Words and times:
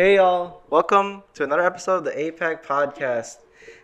Hey 0.00 0.16
y'all, 0.16 0.62
welcome 0.70 1.24
to 1.34 1.44
another 1.44 1.62
episode 1.62 1.96
of 1.96 2.04
the 2.04 2.12
APAC 2.12 2.64
podcast. 2.64 3.36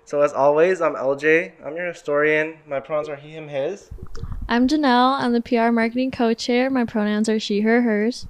So 0.06 0.22
as 0.22 0.32
always, 0.32 0.80
I'm 0.80 0.94
LJ. 0.94 1.52
I'm 1.62 1.76
your 1.76 1.88
historian. 1.88 2.56
My 2.66 2.80
pronouns 2.80 3.10
are 3.10 3.16
he, 3.16 3.32
him, 3.32 3.48
his. 3.48 3.90
I'm 4.48 4.66
Janelle. 4.66 5.20
I'm 5.20 5.34
the 5.34 5.42
PR 5.42 5.70
marketing 5.72 6.10
co-chair. 6.10 6.70
My 6.70 6.86
pronouns 6.86 7.28
are 7.28 7.38
she, 7.38 7.60
her, 7.60 7.82
hers. 7.82 8.26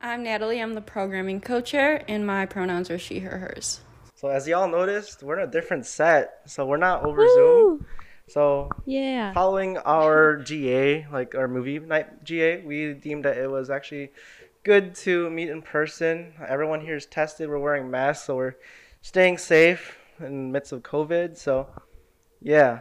I'm 0.00 0.22
Natalie. 0.22 0.62
I'm 0.62 0.72
the 0.72 0.80
programming 0.80 1.42
co-chair, 1.42 2.02
and 2.08 2.26
my 2.26 2.46
pronouns 2.46 2.90
are 2.90 2.98
she, 2.98 3.18
her, 3.18 3.36
hers. 3.36 3.80
So 4.14 4.28
as 4.28 4.48
y'all 4.48 4.66
noticed, 4.66 5.22
we're 5.22 5.38
in 5.38 5.46
a 5.46 5.52
different 5.52 5.84
set, 5.84 6.40
so 6.46 6.64
we're 6.64 6.78
not 6.78 7.02
over 7.02 7.20
Woo! 7.20 7.34
Zoom. 7.34 7.86
So 8.28 8.70
Yeah. 8.86 9.34
following 9.34 9.76
our 9.76 10.36
GA, 10.38 11.06
like 11.12 11.34
our 11.34 11.48
movie 11.48 11.80
night 11.80 12.24
GA, 12.24 12.62
we 12.62 12.94
deemed 12.94 13.26
that 13.26 13.36
it 13.36 13.50
was 13.50 13.68
actually 13.68 14.10
good 14.66 14.96
to 14.96 15.30
meet 15.30 15.48
in 15.48 15.62
person. 15.62 16.32
Everyone 16.44 16.80
here 16.80 16.96
is 16.96 17.06
tested. 17.06 17.48
We're 17.48 17.60
wearing 17.60 17.88
masks, 17.88 18.26
so 18.26 18.34
we're 18.34 18.56
staying 19.00 19.38
safe 19.38 19.96
in 20.18 20.48
the 20.48 20.52
midst 20.52 20.72
of 20.72 20.82
COVID. 20.82 21.36
So, 21.36 21.68
yeah. 22.42 22.80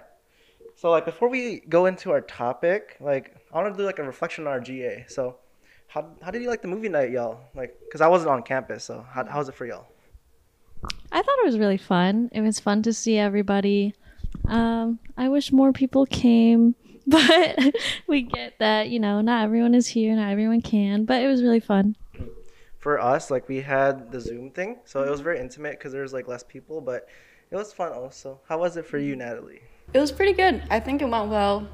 So, 0.75 0.89
like, 0.89 1.05
before 1.05 1.29
we 1.29 1.59
go 1.69 1.85
into 1.85 2.09
our 2.09 2.21
topic, 2.21 2.97
like, 2.99 3.35
I 3.53 3.61
want 3.61 3.71
to 3.71 3.77
do 3.77 3.85
like 3.85 3.99
a 3.99 4.03
reflection 4.03 4.47
on 4.47 4.53
our 4.53 4.59
GA. 4.59 5.05
So, 5.07 5.37
how, 5.85 6.09
how 6.23 6.31
did 6.31 6.41
you 6.41 6.49
like 6.49 6.63
the 6.63 6.67
movie 6.67 6.89
night, 6.89 7.11
y'all? 7.11 7.41
Like, 7.53 7.77
because 7.85 8.01
I 8.01 8.07
wasn't 8.07 8.31
on 8.31 8.41
campus, 8.41 8.83
so 8.83 9.05
how, 9.07 9.23
how 9.27 9.37
was 9.37 9.49
it 9.49 9.53
for 9.53 9.67
y'all? 9.67 9.85
I 11.11 11.21
thought 11.21 11.37
it 11.37 11.45
was 11.45 11.59
really 11.59 11.77
fun. 11.77 12.31
It 12.31 12.41
was 12.41 12.59
fun 12.59 12.81
to 12.81 12.93
see 12.93 13.19
everybody. 13.19 13.93
Um, 14.47 14.97
I 15.17 15.29
wish 15.29 15.51
more 15.51 15.71
people 15.71 16.07
came, 16.07 16.73
but 17.07 17.59
we 18.07 18.23
get 18.23 18.57
that, 18.59 18.89
you 18.89 18.99
know, 18.99 19.21
not 19.21 19.43
everyone 19.43 19.75
is 19.75 19.87
here, 19.87 20.15
not 20.15 20.31
everyone 20.31 20.61
can, 20.61 21.05
but 21.05 21.21
it 21.21 21.27
was 21.27 21.43
really 21.43 21.59
fun. 21.59 21.95
For 22.79 22.99
us, 22.99 23.31
like, 23.31 23.47
we 23.47 23.61
had 23.61 24.11
the 24.11 24.19
Zoom 24.19 24.51
thing, 24.51 24.77
so 24.85 25.03
it 25.03 25.09
was 25.09 25.21
very 25.21 25.39
intimate 25.39 25.73
because 25.73 25.91
there 25.91 26.03
was 26.03 26.13
like 26.13 26.27
less 26.27 26.43
people, 26.43 26.81
but 26.81 27.07
it 27.51 27.55
was 27.55 27.73
fun 27.73 27.93
also. 27.93 28.39
How 28.47 28.59
was 28.59 28.77
it 28.77 28.85
for 28.85 28.97
you, 28.97 29.15
Natalie? 29.15 29.61
It 29.93 29.99
was 29.99 30.11
pretty 30.11 30.33
good. 30.33 30.63
I 30.69 30.79
think 30.79 31.01
it 31.01 31.05
went 31.05 31.29
well, 31.29 31.67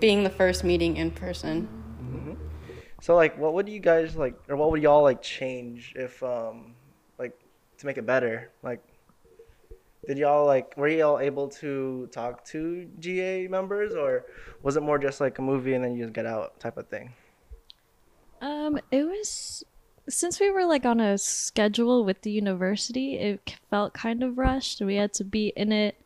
being 0.00 0.24
the 0.24 0.30
first 0.30 0.64
meeting 0.64 0.96
in 0.96 1.10
person. 1.10 1.68
So 3.02 3.16
like, 3.16 3.36
what 3.36 3.54
would 3.54 3.68
you 3.68 3.80
guys 3.80 4.14
like, 4.14 4.38
or 4.48 4.54
what 4.54 4.70
would 4.70 4.80
y'all 4.80 5.02
like 5.02 5.20
change 5.22 5.92
if, 5.96 6.22
um, 6.22 6.76
like, 7.18 7.36
to 7.78 7.86
make 7.86 7.98
it 7.98 8.06
better? 8.06 8.52
Like, 8.62 8.80
did 10.06 10.18
y'all 10.18 10.46
like, 10.46 10.76
were 10.76 10.88
y'all 10.88 11.20
able 11.20 11.48
to 11.48 12.08
talk 12.12 12.44
to 12.46 12.88
GA 12.98 13.46
members, 13.48 13.94
or 13.94 14.26
was 14.62 14.76
it 14.76 14.82
more 14.82 14.98
just 14.98 15.20
like 15.20 15.38
a 15.38 15.42
movie 15.42 15.74
and 15.74 15.84
then 15.84 15.94
you 15.94 16.04
just 16.04 16.12
get 16.12 16.26
out 16.26 16.58
type 16.58 16.76
of 16.76 16.88
thing? 16.88 17.12
Um, 18.40 18.80
it 18.90 19.04
was 19.04 19.64
since 20.08 20.40
we 20.40 20.50
were 20.50 20.64
like 20.66 20.84
on 20.84 21.00
a 21.00 21.16
schedule 21.16 22.04
with 22.04 22.22
the 22.22 22.30
university, 22.30 23.14
it 23.18 23.56
felt 23.70 23.94
kind 23.94 24.22
of 24.22 24.36
rushed. 24.36 24.80
We 24.80 24.96
had 24.96 25.12
to 25.14 25.24
be 25.24 25.52
in 25.56 25.70
it 25.72 25.96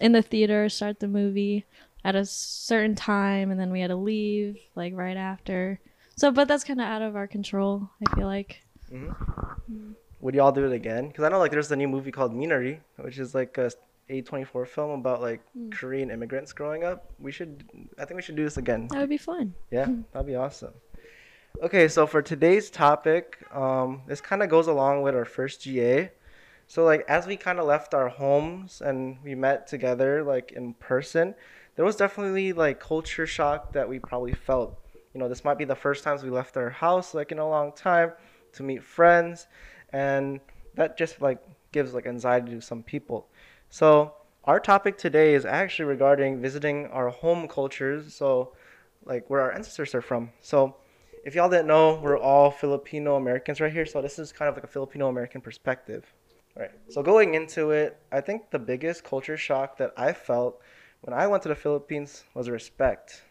in 0.00 0.12
the 0.12 0.22
theater, 0.22 0.68
start 0.68 1.00
the 1.00 1.08
movie 1.08 1.66
at 2.04 2.14
a 2.14 2.24
certain 2.24 2.94
time, 2.94 3.50
and 3.50 3.60
then 3.60 3.70
we 3.70 3.80
had 3.80 3.88
to 3.88 3.96
leave 3.96 4.56
like 4.74 4.94
right 4.94 5.16
after. 5.16 5.78
So, 6.16 6.30
but 6.30 6.48
that's 6.48 6.64
kind 6.64 6.80
of 6.80 6.86
out 6.86 7.02
of 7.02 7.16
our 7.16 7.26
control. 7.26 7.90
I 8.06 8.14
feel 8.14 8.26
like. 8.26 8.62
Would 10.20 10.34
y'all 10.34 10.52
do 10.52 10.66
it 10.66 10.72
again? 10.72 11.08
Because 11.08 11.24
I 11.24 11.28
know 11.28 11.38
like 11.38 11.50
there's 11.50 11.70
a 11.72 11.76
new 11.76 11.88
movie 11.88 12.10
called 12.10 12.34
Minari, 12.34 12.80
which 12.96 13.18
is 13.18 13.34
like 13.34 13.56
a 13.58 13.70
A24 14.10 14.66
film 14.66 15.00
about 15.00 15.20
like 15.20 15.40
Korean 15.70 16.10
immigrants 16.10 16.52
growing 16.52 16.84
up. 16.84 17.10
We 17.18 17.32
should, 17.32 17.64
I 17.98 18.04
think 18.04 18.16
we 18.16 18.22
should 18.22 18.36
do 18.36 18.44
this 18.44 18.56
again. 18.56 18.88
That 18.90 19.00
would 19.00 19.08
be 19.08 19.16
fun. 19.16 19.54
Yeah, 19.70 19.88
that'd 20.12 20.26
be 20.26 20.36
awesome. 20.36 20.74
Okay, 21.62 21.88
so 21.88 22.06
for 22.06 22.22
today's 22.22 22.70
topic, 22.70 23.38
um, 23.52 24.02
this 24.06 24.20
kind 24.20 24.42
of 24.42 24.48
goes 24.48 24.66
along 24.66 25.02
with 25.02 25.14
our 25.14 25.24
first 25.24 25.62
GA. 25.62 26.10
So 26.66 26.84
like 26.84 27.04
as 27.08 27.26
we 27.26 27.36
kind 27.36 27.58
of 27.58 27.66
left 27.66 27.94
our 27.94 28.08
homes 28.08 28.80
and 28.80 29.18
we 29.24 29.34
met 29.34 29.66
together 29.66 30.22
like 30.22 30.52
in 30.52 30.74
person, 30.74 31.34
there 31.76 31.84
was 31.84 31.96
definitely 31.96 32.52
like 32.52 32.78
culture 32.78 33.26
shock 33.26 33.72
that 33.72 33.88
we 33.88 33.98
probably 33.98 34.32
felt. 34.32 34.78
You 35.12 35.20
know, 35.20 35.28
this 35.28 35.44
might 35.44 35.58
be 35.58 35.64
the 35.64 35.74
first 35.74 36.04
times 36.04 36.22
we 36.22 36.30
left 36.30 36.56
our 36.56 36.70
house 36.70 37.14
like 37.14 37.32
in 37.32 37.38
a 37.38 37.48
long 37.48 37.72
time 37.72 38.12
to 38.52 38.62
meet 38.62 38.82
friends, 38.82 39.46
and 39.92 40.40
that 40.74 40.96
just 40.96 41.20
like 41.20 41.42
gives 41.72 41.94
like 41.94 42.06
anxiety 42.06 42.52
to 42.52 42.60
some 42.60 42.82
people. 42.82 43.28
So 43.68 44.14
our 44.44 44.60
topic 44.60 44.98
today 44.98 45.34
is 45.34 45.44
actually 45.44 45.86
regarding 45.86 46.40
visiting 46.40 46.86
our 46.86 47.08
home 47.10 47.48
cultures. 47.48 48.14
So 48.14 48.52
like 49.04 49.28
where 49.28 49.40
our 49.40 49.52
ancestors 49.52 49.94
are 49.94 50.02
from. 50.02 50.30
So 50.40 50.76
if 51.24 51.34
y'all 51.34 51.50
didn't 51.50 51.66
know, 51.66 52.00
we're 52.02 52.18
all 52.18 52.50
Filipino 52.50 53.16
Americans 53.16 53.60
right 53.60 53.72
here. 53.72 53.86
So 53.86 54.00
this 54.00 54.18
is 54.18 54.32
kind 54.32 54.48
of 54.48 54.54
like 54.54 54.64
a 54.64 54.68
Filipino 54.68 55.08
American 55.08 55.40
perspective. 55.40 56.12
Right. 56.56 56.70
So 56.88 57.02
going 57.02 57.34
into 57.34 57.70
it, 57.70 57.98
I 58.10 58.20
think 58.20 58.50
the 58.50 58.58
biggest 58.58 59.04
culture 59.04 59.36
shock 59.36 59.78
that 59.78 59.92
I 59.96 60.12
felt 60.12 60.60
when 61.02 61.14
I 61.14 61.26
went 61.26 61.42
to 61.44 61.48
the 61.48 61.54
Philippines 61.54 62.24
was 62.34 62.48
respect. 62.48 63.22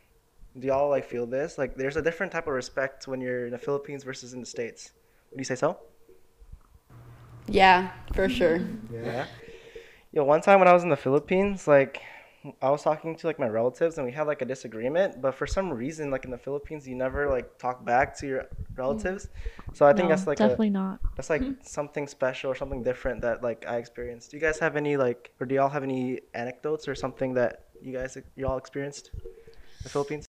Do 0.58 0.68
y'all 0.68 0.90
like 0.90 1.06
feel 1.06 1.25
this? 1.25 1.58
Like 1.58 1.75
there's 1.75 1.98
a 1.98 2.02
different 2.02 2.31
type 2.31 2.48
of 2.48 2.53
respect 2.53 3.08
when 3.08 3.22
you're 3.22 3.46
in 3.46 3.52
the 3.52 3.58
Philippines 3.58 4.03
versus 4.03 4.34
in 4.34 4.40
the 4.40 4.46
States. 4.46 4.94
Would 5.31 5.40
you 5.40 5.46
say 5.46 5.56
so? 5.56 5.78
Yeah, 7.52 7.92
for 8.14 8.30
sure. 8.30 8.62
Yeah. 8.92 9.26
Yo, 10.12 10.24
one 10.24 10.42
time 10.42 10.60
when 10.60 10.68
I 10.68 10.74
was 10.74 10.84
in 10.84 10.90
the 10.90 10.98
Philippines, 10.98 11.68
like 11.68 12.02
I 12.62 12.70
was 12.70 12.84
talking 12.84 13.16
to 13.18 13.28
like 13.28 13.40
my 13.40 13.48
relatives 13.48 13.98
and 13.98 14.06
we 14.06 14.14
had 14.14 14.28
like 14.28 14.42
a 14.42 14.46
disagreement, 14.46 15.22
but 15.22 15.36
for 15.36 15.46
some 15.46 15.70
reason, 15.72 16.10
like 16.10 16.26
in 16.26 16.32
the 16.32 16.38
Philippines, 16.38 16.88
you 16.88 16.96
never 16.96 17.30
like 17.30 17.58
talk 17.58 17.86
back 17.86 18.18
to 18.20 18.28
your 18.28 18.46
relatives. 18.76 19.30
So 19.74 19.86
I 19.86 19.94
think 19.94 20.10
No, 20.10 20.10
that's 20.10 20.26
like 20.28 20.38
definitely 20.38 20.70
a, 20.70 20.72
not. 20.72 21.00
that's 21.16 21.30
like 21.30 21.44
something 21.64 22.08
special 22.08 22.52
or 22.52 22.56
something 22.56 22.84
different 22.84 23.22
that 23.22 23.44
like 23.44 23.66
I 23.68 23.78
experienced. 23.78 24.31
Do 24.31 24.38
you 24.38 24.42
guys 24.42 24.60
have 24.60 24.76
any 24.76 24.98
like, 24.98 25.31
or 25.40 25.46
do 25.46 25.56
y'all 25.56 25.70
have 25.70 25.84
any 25.84 26.22
anecdotes 26.34 26.88
or 26.88 26.96
something 26.96 27.34
that 27.36 27.66
you 27.81 27.94
guys 27.94 28.18
y'all 28.36 28.58
experienced 28.58 29.12
in 29.14 29.22
the 29.84 29.90
Philippines? 29.90 30.29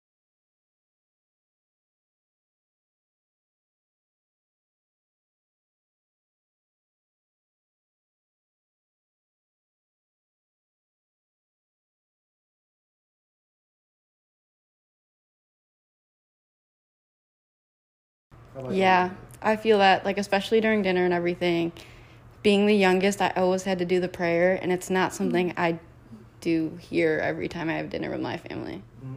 About? 18.70 18.78
Yeah, 18.78 19.10
I 19.42 19.56
feel 19.56 19.78
that, 19.78 20.04
like, 20.04 20.18
especially 20.18 20.60
during 20.60 20.82
dinner 20.82 21.04
and 21.04 21.14
everything. 21.14 21.72
Being 22.42 22.66
the 22.66 22.74
youngest, 22.74 23.20
I 23.20 23.30
always 23.36 23.64
had 23.64 23.78
to 23.80 23.84
do 23.84 24.00
the 24.00 24.08
prayer, 24.08 24.58
and 24.60 24.72
it's 24.72 24.88
not 24.90 25.12
something 25.12 25.50
mm-hmm. 25.50 25.60
I 25.60 25.78
do 26.40 26.78
here 26.80 27.20
every 27.22 27.48
time 27.48 27.68
I 27.68 27.74
have 27.74 27.90
dinner 27.90 28.10
with 28.10 28.20
my 28.20 28.38
family. 28.38 28.82
Mm-hmm. 29.04 29.16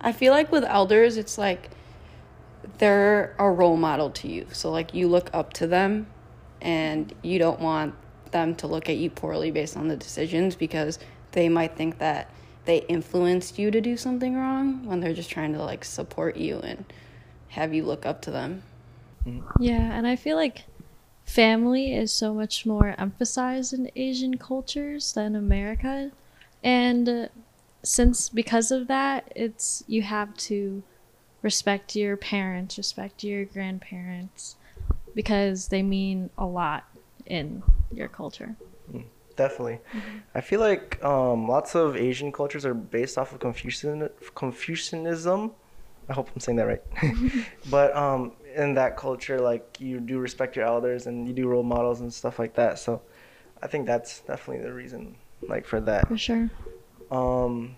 I 0.00 0.12
feel 0.12 0.32
like 0.32 0.52
with 0.52 0.64
elders, 0.64 1.16
it's 1.16 1.38
like 1.38 1.70
they're 2.78 3.34
a 3.38 3.50
role 3.50 3.76
model 3.76 4.10
to 4.10 4.28
you. 4.28 4.46
So, 4.52 4.70
like, 4.70 4.94
you 4.94 5.08
look 5.08 5.30
up 5.32 5.52
to 5.54 5.66
them 5.66 6.06
and 6.60 7.14
you 7.22 7.38
don't 7.38 7.60
want 7.60 7.94
them 8.30 8.54
to 8.56 8.66
look 8.66 8.88
at 8.88 8.96
you 8.96 9.10
poorly 9.10 9.50
based 9.50 9.76
on 9.76 9.88
the 9.88 9.96
decisions 9.96 10.56
because 10.56 10.98
they 11.32 11.48
might 11.48 11.76
think 11.76 11.98
that 11.98 12.30
they 12.64 12.78
influenced 12.88 13.58
you 13.58 13.70
to 13.70 13.80
do 13.80 13.96
something 13.96 14.34
wrong 14.36 14.84
when 14.86 15.00
they're 15.00 15.14
just 15.14 15.30
trying 15.30 15.52
to, 15.52 15.62
like, 15.62 15.84
support 15.84 16.36
you 16.36 16.58
and 16.58 16.84
have 17.48 17.72
you 17.72 17.84
look 17.84 18.04
up 18.04 18.20
to 18.22 18.30
them. 18.30 18.62
Yeah, 19.58 19.92
and 19.92 20.06
I 20.06 20.16
feel 20.16 20.36
like 20.36 20.64
family 21.24 21.94
is 21.94 22.12
so 22.12 22.34
much 22.34 22.66
more 22.66 22.94
emphasized 22.98 23.72
in 23.72 23.90
Asian 23.96 24.36
cultures 24.38 25.12
than 25.12 25.34
America. 25.34 26.10
And 26.62 27.28
since 27.86 28.28
because 28.28 28.70
of 28.72 28.88
that, 28.88 29.32
it's 29.36 29.84
you 29.86 30.02
have 30.02 30.36
to 30.36 30.82
respect 31.42 31.94
your 31.94 32.16
parents, 32.16 32.76
respect 32.76 33.22
your 33.22 33.44
grandparents 33.44 34.56
because 35.14 35.68
they 35.68 35.82
mean 35.82 36.30
a 36.36 36.44
lot 36.44 36.84
in 37.26 37.62
your 37.92 38.08
culture. 38.08 38.56
Definitely. 39.36 39.78
I 40.34 40.40
feel 40.40 40.60
like 40.60 41.02
um, 41.04 41.46
lots 41.46 41.74
of 41.74 41.96
Asian 41.96 42.32
cultures 42.32 42.64
are 42.64 42.74
based 42.74 43.18
off 43.18 43.32
of 43.32 43.38
Confucian 43.38 44.08
Confucianism. 44.34 45.52
I 46.08 46.12
hope 46.12 46.30
I'm 46.34 46.40
saying 46.40 46.56
that 46.56 46.66
right. 46.66 46.82
but 47.70 47.94
um, 47.94 48.32
in 48.56 48.74
that 48.74 48.96
culture, 48.96 49.38
like 49.40 49.76
you 49.78 50.00
do 50.00 50.18
respect 50.18 50.56
your 50.56 50.64
elders 50.64 51.06
and 51.06 51.28
you 51.28 51.34
do 51.34 51.46
role 51.46 51.62
models 51.62 52.00
and 52.00 52.12
stuff 52.12 52.38
like 52.38 52.54
that. 52.54 52.78
So 52.78 53.02
I 53.62 53.68
think 53.68 53.86
that's 53.86 54.20
definitely 54.20 54.64
the 54.64 54.72
reason, 54.72 55.16
like 55.42 55.66
for 55.66 55.80
that. 55.82 56.08
For 56.08 56.18
sure. 56.18 56.50
Um, 57.10 57.76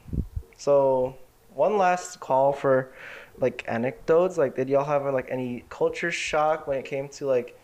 so 0.56 1.16
one 1.54 1.76
last 1.76 2.20
call 2.20 2.52
for 2.52 2.92
like 3.38 3.64
anecdotes. 3.69 4.38
Like, 4.38 4.56
did 4.56 4.69
y'all 4.69 4.84
have 4.84 5.12
like 5.12 5.28
any 5.30 5.64
culture 5.69 6.10
shock 6.10 6.66
when 6.66 6.78
it 6.78 6.84
came 6.84 7.08
to 7.10 7.26
like 7.26 7.58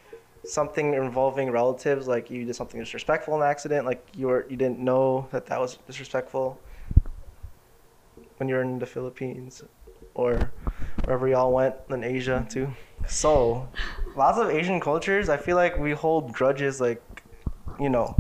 something 0.44 0.94
involving 0.94 1.50
relatives? 1.50 2.06
Like, 2.06 2.31
you 2.31 2.44
did 2.44 2.56
something 2.56 2.81
disrespectful 2.81 3.34
in 3.37 3.43
an 3.43 3.49
accident. 3.49 3.87
Like, 3.87 4.06
you 4.14 4.28
were 4.28 4.46
you 4.49 4.56
didn't 4.56 4.78
know 4.78 5.28
that 5.31 5.46
that 5.46 5.61
was 5.61 5.78
disrespectful 5.87 6.61
when 8.37 8.49
you 8.49 8.56
were 8.56 8.62
in 8.62 8.78
the 8.78 8.87
Philippines 8.87 9.62
or 10.14 10.52
wherever 11.05 11.28
y'all 11.28 11.52
went 11.52 11.75
in 11.90 12.05
Asia 12.05 12.46
too. 12.49 12.72
So, 13.06 13.69
lots 14.16 14.38
of 14.38 14.50
Asian 14.50 14.81
cultures. 14.81 15.28
I 15.28 15.37
feel 15.37 15.56
like 15.56 15.78
we 15.78 15.93
hold 15.93 16.32
grudges. 16.32 16.81
Like, 16.81 17.02
you 17.78 17.88
know. 17.88 18.16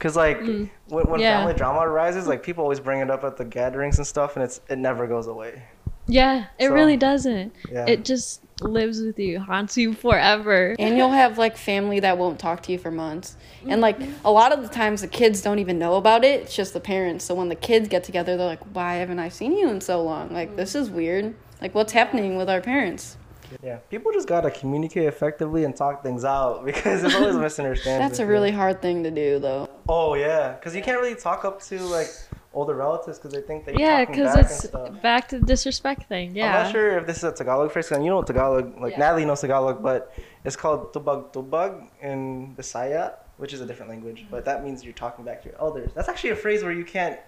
Cause 0.00 0.16
like 0.16 0.40
Mm. 0.40 0.68
when, 0.88 1.04
when 1.06 1.20
Yeah. 1.20 1.38
family 1.38 1.54
drama 1.54 1.80
arises, 1.80 2.26
like 2.26 2.42
people 2.42 2.62
always 2.64 2.80
bring 2.80 3.00
it 3.00 3.10
up 3.10 3.22
at 3.22 3.36
the 3.36 3.44
gatherings 3.44 3.98
and 3.98 4.06
stuff, 4.06 4.34
and 4.34 4.42
it's 4.42 4.60
it 4.68 4.78
never 4.78 5.06
goes 5.06 5.28
away. 5.28 5.62
Yeah, 6.06 6.46
it 6.58 6.68
So, 6.68 6.74
really 6.74 6.96
doesn't. 6.96 7.54
Yeah. 7.70 7.84
It 7.86 8.04
just 8.04 8.40
lives 8.62 9.00
with 9.00 9.18
you, 9.18 9.38
haunts 9.38 9.76
you 9.76 9.92
forever. 9.94 10.74
And 10.78 10.96
you'll 10.96 11.10
have 11.12 11.38
like 11.38 11.56
family 11.56 12.00
that 12.00 12.18
won't 12.18 12.38
talk 12.40 12.62
to 12.64 12.72
you 12.72 12.78
for 12.78 12.90
months. 12.90 13.36
And 13.68 13.80
like 13.80 13.96
a 14.24 14.30
lot 14.32 14.52
of 14.52 14.62
the 14.62 14.68
times 14.68 15.02
the 15.02 15.06
kids 15.06 15.40
don't 15.42 15.60
even 15.60 15.78
know 15.78 15.94
about 15.94 16.24
it. 16.24 16.40
It's 16.42 16.56
just 16.56 16.72
the 16.72 16.80
parents. 16.80 17.24
So 17.24 17.34
when 17.34 17.48
the 17.48 17.54
kids 17.54 17.88
get 17.88 18.02
together, 18.02 18.36
they're 18.36 18.46
like, 18.46 18.64
"Why 18.74 18.94
haven't 18.96 19.18
I 19.20 19.28
seen 19.28 19.52
you 19.56 19.68
in 19.68 19.80
so 19.80 20.02
long? 20.02 20.32
Like 20.32 20.56
this 20.56 20.74
is 20.74 20.90
weird. 20.90 21.34
Like 21.62 21.74
what's 21.74 21.92
happening 21.92 22.36
with 22.36 22.48
our 22.50 22.60
parents?" 22.62 23.16
Yeah, 23.62 23.76
people 23.90 24.12
just 24.12 24.28
gotta 24.28 24.50
communicate 24.50 25.04
effectively 25.04 25.64
and 25.64 25.74
talk 25.76 26.02
things 26.02 26.24
out 26.24 26.64
because 26.70 27.02
there's 27.02 27.14
always 27.14 27.36
misunderstandings. 27.36 28.08
That's 28.10 28.18
a 28.20 28.26
really 28.26 28.50
hard 28.50 28.80
thing 28.82 29.02
to 29.04 29.10
do 29.10 29.38
though. 29.38 29.68
Oh 29.88 30.14
yeah, 30.14 30.52
because 30.52 30.74
you 30.74 30.82
can't 30.82 31.00
really 31.00 31.14
talk 31.16 31.44
up 31.44 31.60
to 31.62 31.78
like 31.82 32.08
older 32.52 32.74
relatives 32.74 33.18
because 33.18 33.32
they 33.32 33.40
think 33.40 33.64
that 33.64 33.78
you're 33.78 33.88
Yeah, 33.88 34.04
because 34.04 34.36
it's 34.36 34.60
and 34.64 34.68
stuff. 34.70 35.02
back 35.02 35.28
to 35.28 35.38
the 35.38 35.46
disrespect 35.46 36.08
thing. 36.08 36.34
Yeah, 36.34 36.46
I'm 36.58 36.64
not 36.64 36.72
sure 36.72 36.98
if 36.98 37.06
this 37.06 37.18
is 37.18 37.24
a 37.24 37.32
Tagalog 37.32 37.70
phrase, 37.70 37.90
and 37.92 38.04
you 38.04 38.10
know 38.10 38.22
Tagalog, 38.22 38.80
like 38.80 38.92
Yeah. 38.92 38.98
Natalie 38.98 39.24
knows 39.24 39.40
Tagalog, 39.40 39.82
but 39.82 40.12
it's 40.44 40.56
called 40.56 40.92
tubag 40.92 41.32
tubag 41.32 41.86
in 42.02 42.54
Bisaya, 42.56 43.14
which 43.36 43.52
is 43.52 43.60
a 43.60 43.66
different 43.66 43.90
language, 43.90 44.26
but 44.30 44.44
that 44.44 44.64
means 44.64 44.82
you're 44.84 44.92
talking 44.94 45.24
back 45.24 45.42
to 45.42 45.48
your 45.48 45.58
elders. 45.60 45.90
That's 45.94 46.08
actually 46.08 46.30
a 46.30 46.36
phrase 46.36 46.62
where 46.62 46.72
you 46.72 46.84
can't 46.84 47.18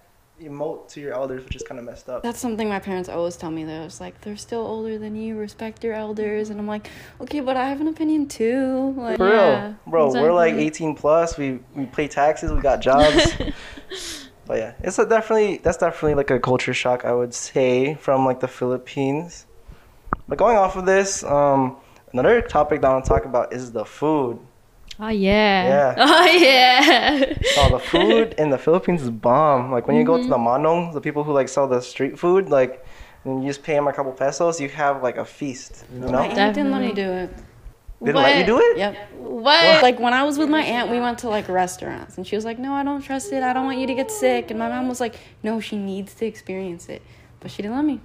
emote 0.43 0.87
to 0.89 1.01
your 1.01 1.13
elders, 1.13 1.43
which 1.43 1.55
is 1.55 1.63
kind 1.63 1.79
of 1.79 1.85
messed 1.85 2.09
up. 2.09 2.23
That's 2.23 2.39
something 2.39 2.67
my 2.69 2.79
parents 2.79 3.09
always 3.09 3.35
tell 3.35 3.51
me 3.51 3.63
though. 3.63 3.83
It's 3.83 3.99
like 3.99 4.21
they're 4.21 4.37
still 4.37 4.61
older 4.61 4.97
than 4.97 5.15
you, 5.15 5.37
respect 5.37 5.83
your 5.83 5.93
elders, 5.93 6.49
and 6.49 6.59
I'm 6.59 6.67
like, 6.67 6.89
okay, 7.21 7.39
but 7.39 7.57
I 7.57 7.69
have 7.69 7.81
an 7.81 7.87
opinion 7.87 8.27
too. 8.27 8.93
Like, 8.97 9.17
For 9.17 9.29
Yeah, 9.29 9.65
real, 9.65 9.75
bro. 9.87 10.11
We're 10.11 10.33
like 10.33 10.53
18 10.53 10.95
plus. 10.95 11.37
We 11.37 11.59
we 11.75 11.85
pay 11.85 12.07
taxes. 12.07 12.51
We 12.51 12.61
got 12.61 12.81
jobs. 12.81 13.33
but 14.45 14.57
yeah, 14.57 14.73
it's 14.79 14.99
a 14.99 15.05
definitely 15.05 15.57
that's 15.57 15.77
definitely 15.77 16.15
like 16.15 16.31
a 16.31 16.39
culture 16.39 16.73
shock. 16.73 17.05
I 17.05 17.13
would 17.13 17.33
say 17.33 17.95
from 17.95 18.25
like 18.25 18.39
the 18.39 18.47
Philippines. 18.47 19.45
But 20.27 20.37
going 20.37 20.57
off 20.57 20.75
of 20.77 20.85
this, 20.85 21.23
um, 21.23 21.77
another 22.13 22.41
topic 22.41 22.81
that 22.81 22.87
I 22.87 22.93
want 22.93 23.05
to 23.05 23.09
talk 23.09 23.25
about 23.25 23.53
is 23.53 23.71
the 23.71 23.83
food. 23.85 24.39
Oh 24.99 25.09
yeah. 25.09 25.63
Yeah. 25.67 25.95
Oh 25.99 26.25
yeah. 26.25 27.33
Oh, 27.57 27.69
the 27.71 27.79
food 27.79 28.35
in 28.37 28.49
the 28.49 28.57
Philippines 28.57 29.01
is 29.01 29.09
bomb. 29.09 29.71
Like 29.71 29.87
when 29.87 29.95
you 29.97 30.03
go 30.03 30.17
to 30.17 30.23
Mm-hmm. 30.23 30.29
the 30.29 30.37
manong, 30.37 30.93
the 30.93 31.01
people 31.01 31.23
who 31.23 31.33
like 31.33 31.49
sell 31.49 31.67
the 31.67 31.81
street 31.81 32.17
food, 32.19 32.49
like 32.49 32.85
and 33.25 33.41
you 33.43 33.49
just 33.49 33.63
pay 33.63 33.73
them 33.73 33.87
a 33.87 33.93
couple 33.93 34.11
pesos, 34.11 34.59
you 34.59 34.69
have 34.69 35.01
like 35.01 35.17
a 35.17 35.25
feast. 35.25 35.85
You 35.93 35.99
my 36.01 36.11
know? 36.11 36.17
aunt 36.19 36.55
didn't 36.55 36.71
let 36.71 36.81
me 36.81 36.91
do 36.93 37.09
it. 37.09 37.29
Didn't 38.03 38.21
let 38.21 38.37
you 38.37 38.45
do 38.45 38.59
it? 38.59 38.77
Yep. 38.77 39.11
What? 39.17 39.81
Like 39.81 39.97
when 39.97 40.13
I 40.13 40.23
was 40.23 40.37
with 40.37 40.49
my 40.49 40.61
aunt, 40.61 40.91
we 40.91 40.99
went 40.99 41.19
to 41.19 41.29
like 41.29 41.47
restaurants, 41.47 42.17
and 42.17 42.27
she 42.27 42.35
was 42.35 42.43
like, 42.43 42.59
"No, 42.59 42.73
I 42.73 42.83
don't 42.83 43.01
trust 43.01 43.31
it. 43.31 43.43
I 43.43 43.53
don't 43.53 43.63
want 43.65 43.79
you 43.79 43.87
to 43.87 43.93
get 43.95 44.11
sick." 44.11 44.49
And 44.51 44.59
my 44.59 44.67
mom 44.67 44.89
was 44.89 44.99
like, 44.99 45.15
"No, 45.41 45.61
she 45.61 45.77
needs 45.77 46.13
to 46.15 46.25
experience 46.25 46.89
it," 46.89 47.01
but 47.39 47.49
she 47.49 47.61
didn't 47.61 47.77
let 47.77 47.85
me. 47.85 48.01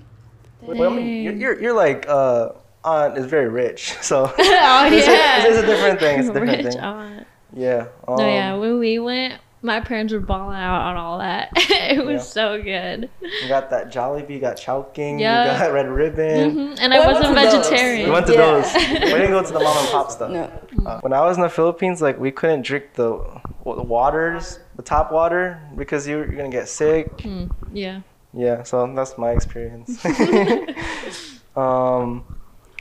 Well, 0.61 0.93
I 0.93 0.96
mean, 0.96 1.25
you're, 1.25 1.34
you're 1.34 1.61
you're 1.62 1.73
like 1.75 2.06
uh, 2.08 2.50
aunt 2.88 3.19
is 3.19 3.26
very 3.26 3.49
rich, 3.49 3.94
so 4.00 4.25
oh 4.38 4.90
This 4.90 5.02
is- 5.02 5.08
yeah. 5.08 5.43
this 5.46 5.56
is 5.58 5.62
a 5.64 5.67
different 5.67 6.00
thing, 6.00 6.19
it's 6.20 6.29
a 6.29 6.32
different 6.32 6.64
Rich 6.64 6.75
thing. 6.75 6.82
aunt. 6.82 7.26
yeah. 7.52 7.88
Um, 8.06 8.17
No, 8.17 8.26
yeah. 8.26 8.55
When 8.55 8.79
we 8.79 8.99
went, 8.99 9.35
my 9.61 9.81
parents 9.81 10.12
were 10.12 10.20
balling 10.20 10.56
out 10.56 10.82
on 10.88 10.96
all 10.96 11.19
that. 11.19 11.49
it 11.56 12.05
was 12.05 12.23
Yeah. 12.23 12.32
so 12.38 12.62
good. 12.62 13.11
You 13.20 13.49
got 13.49 13.70
that 13.70 13.90
Jollibee, 13.93 14.31
you 14.31 14.38
got 14.40 14.56
Chowking, 14.56 15.19
Yeah. 15.19 15.52
you 15.52 15.58
got 15.58 15.73
Red 15.73 15.88
Ribbon. 15.88 16.50
hmm 16.52 16.75
And 16.81 16.93
Well, 16.93 17.02
I 17.02 17.05
I 17.05 17.12
wasn't 17.12 17.35
to 17.37 17.43
those. 17.43 17.69
vegetarian. 17.69 18.06
We 18.06 18.12
went 18.12 18.26
to 18.29 18.35
Yeah. 18.35 18.61
those. 18.61 18.75
We 18.75 19.19
didn't 19.19 19.31
go 19.38 19.43
to 19.43 19.52
the 19.52 19.58
mom 19.61 19.76
and 19.79 19.88
pop 19.88 20.11
stuff. 20.12 20.31
No. 20.31 20.49
Uh, 20.87 21.00
when 21.00 21.12
I 21.12 21.20
was 21.23 21.37
in 21.37 21.43
the 21.43 21.49
Philippines, 21.50 22.00
like 22.00 22.19
we 22.20 22.31
couldn't 22.31 22.62
drink 22.62 22.84
the 22.94 23.19
the 23.64 23.82
waters, 23.82 24.61
the 24.76 24.82
top 24.82 25.12
water, 25.12 25.61
because 25.76 26.08
you're, 26.08 26.25
you're 26.26 26.37
gonna 26.41 26.49
get 26.61 26.69
sick. 26.69 27.14
Mm, 27.19 27.50
yeah. 27.73 28.00
Yeah, 28.32 28.62
so 28.62 28.75
that's 28.94 29.19
my 29.19 29.32
experience. 29.32 29.91
um, 31.56 32.25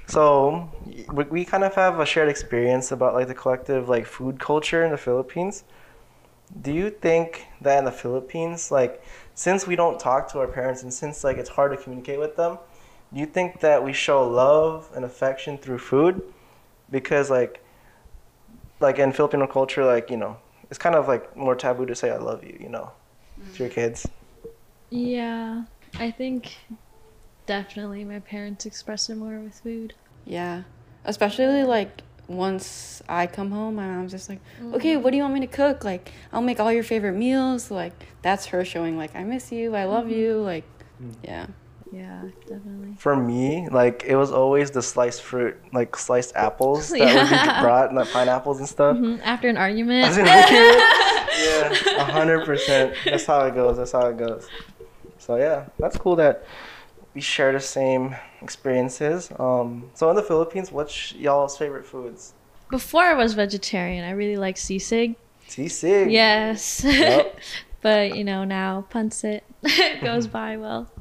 so 0.08 0.72
we, 1.12 1.24
we 1.26 1.46
kind 1.46 1.64
of 1.64 1.76
have 1.76 2.00
a 2.00 2.06
shared 2.06 2.30
experience 2.30 2.92
about 2.92 3.14
like 3.14 3.28
the 3.28 3.36
collective 3.36 3.88
like 3.90 4.06
food 4.06 4.40
culture 4.40 4.84
in 4.84 4.92
the 4.92 4.98
Philippines. 4.98 5.64
Do 6.62 6.72
you 6.72 6.90
think 6.90 7.46
that 7.62 7.78
in 7.78 7.86
the 7.86 7.92
Philippines, 7.92 8.72
like 8.72 9.04
since 9.36 9.68
we 9.68 9.76
don't 9.76 10.00
talk 10.00 10.32
to 10.32 10.40
our 10.40 10.48
parents 10.48 10.82
and 10.84 10.94
since 10.94 11.24
like 11.24 11.38
it's 11.38 11.50
hard 11.50 11.72
to 11.72 11.78
communicate 11.78 12.20
with 12.20 12.38
them, 12.38 12.58
do 13.14 13.20
you 13.20 13.26
think 13.26 13.60
that 13.60 13.84
we 13.84 13.94
show 13.94 14.28
love 14.28 14.90
and 14.96 15.04
affection 15.04 15.58
through 15.58 15.80
food? 15.80 16.22
Because 16.90 17.30
like 17.30 17.62
like 18.80 19.00
in 19.00 19.12
Filipino 19.12 19.48
culture, 19.48 19.86
like, 19.86 20.10
you 20.10 20.18
know, 20.18 20.38
it's 20.70 20.78
kind 20.78 20.96
of 20.96 21.08
like 21.08 21.36
more 21.36 21.56
taboo 21.56 21.86
to 21.86 21.96
say 21.96 22.12
I 22.12 22.18
love 22.18 22.44
you, 22.44 22.58
you 22.60 22.70
know, 22.70 22.92
to 23.54 23.64
your 23.64 23.70
mm. 23.70 23.76
kids. 23.76 24.08
Yeah. 24.90 25.64
I 26.00 26.12
think 26.12 26.56
definitely 27.46 28.04
my 28.04 28.20
parents 28.20 28.66
express 28.66 29.10
it 29.10 29.16
more 29.16 29.40
with 29.40 29.60
food. 29.60 29.94
Yeah. 30.28 30.64
Especially 31.06 31.64
like 31.64 32.02
once 32.28 33.02
I 33.08 33.28
come 33.28 33.52
home, 33.52 33.76
my 33.76 33.88
mom's 33.88 34.12
just 34.12 34.28
like, 34.28 34.40
mm-hmm. 34.60 34.76
"Okay, 34.76 34.98
what 34.98 35.12
do 35.12 35.18
you 35.18 35.24
want 35.24 35.34
me 35.34 35.40
to 35.40 35.48
cook? 35.48 35.86
Like, 35.86 36.12
I'll 36.34 36.42
make 36.42 36.60
all 36.60 36.72
your 36.72 36.84
favorite 36.84 37.14
meals." 37.14 37.72
Like, 37.72 37.94
that's 38.22 38.48
her 38.48 38.66
showing 38.66 38.98
like, 38.98 39.16
"I 39.16 39.24
miss 39.24 39.52
you. 39.52 39.74
I 39.76 39.86
love 39.86 40.06
mm-hmm. 40.06 40.14
you." 40.20 40.42
Like, 40.42 40.66
mm. 41.02 41.14
yeah. 41.24 41.48
Yeah, 41.90 42.24
definitely. 42.42 42.96
For 42.98 43.16
me, 43.16 43.70
like 43.70 44.04
it 44.06 44.18
was 44.18 44.30
always 44.30 44.72
the 44.72 44.82
sliced 44.82 45.22
fruit, 45.22 45.56
like 45.72 45.96
sliced 45.96 46.36
apples 46.36 46.90
that 46.92 47.00
would 47.00 47.08
Yeah. 47.08 47.60
be 47.60 47.62
brought, 47.64 47.94
like 47.94 48.12
pineapples 48.12 48.60
and 48.60 48.68
stuff. 48.68 48.98
hmm 48.98 49.16
After 49.24 49.48
an 49.48 49.56
I 49.56 49.62
argument. 49.62 50.06
was 50.06 50.18
gonna 50.18 50.30
look 50.30 50.52
at 50.52 51.80
it. 51.80 51.86
yeah, 51.96 52.02
a 52.02 52.04
hundred 52.04 52.46
percent. 52.46 52.94
That's 53.06 53.26
how 53.26 53.46
it 53.46 53.56
goes. 53.56 53.78
That's 53.78 53.94
how 53.94 54.08
it 54.08 54.18
goes. 54.18 54.48
So 55.18 55.38
yeah, 55.38 55.68
that's 55.80 55.98
cool 55.98 56.18
that 56.18 56.44
we 57.18 57.22
share 57.22 57.52
the 57.52 57.60
same 57.60 58.16
experiences. 58.44 59.32
Um, 59.40 59.90
so 59.96 60.08
in 60.12 60.16
the 60.16 60.22
Philippines, 60.22 60.72
what's 60.72 61.14
y'all's 61.14 61.58
favorite 61.58 61.84
foods? 61.84 62.36
Before 62.70 63.02
I 63.02 63.16
was 63.16 63.34
vegetarian, 63.34 64.06
I 64.06 64.12
really 64.12 64.38
liked 64.38 64.60
sisig. 64.60 65.16
Sisig. 65.50 66.12
Yes. 66.12 66.84
Yep. 66.84 67.40
but, 67.82 68.16
you 68.16 68.24
know, 68.24 68.44
now 68.44 68.86
pancit 68.92 69.42
goes 70.04 70.28
by 70.40 70.58
well. 70.58 70.92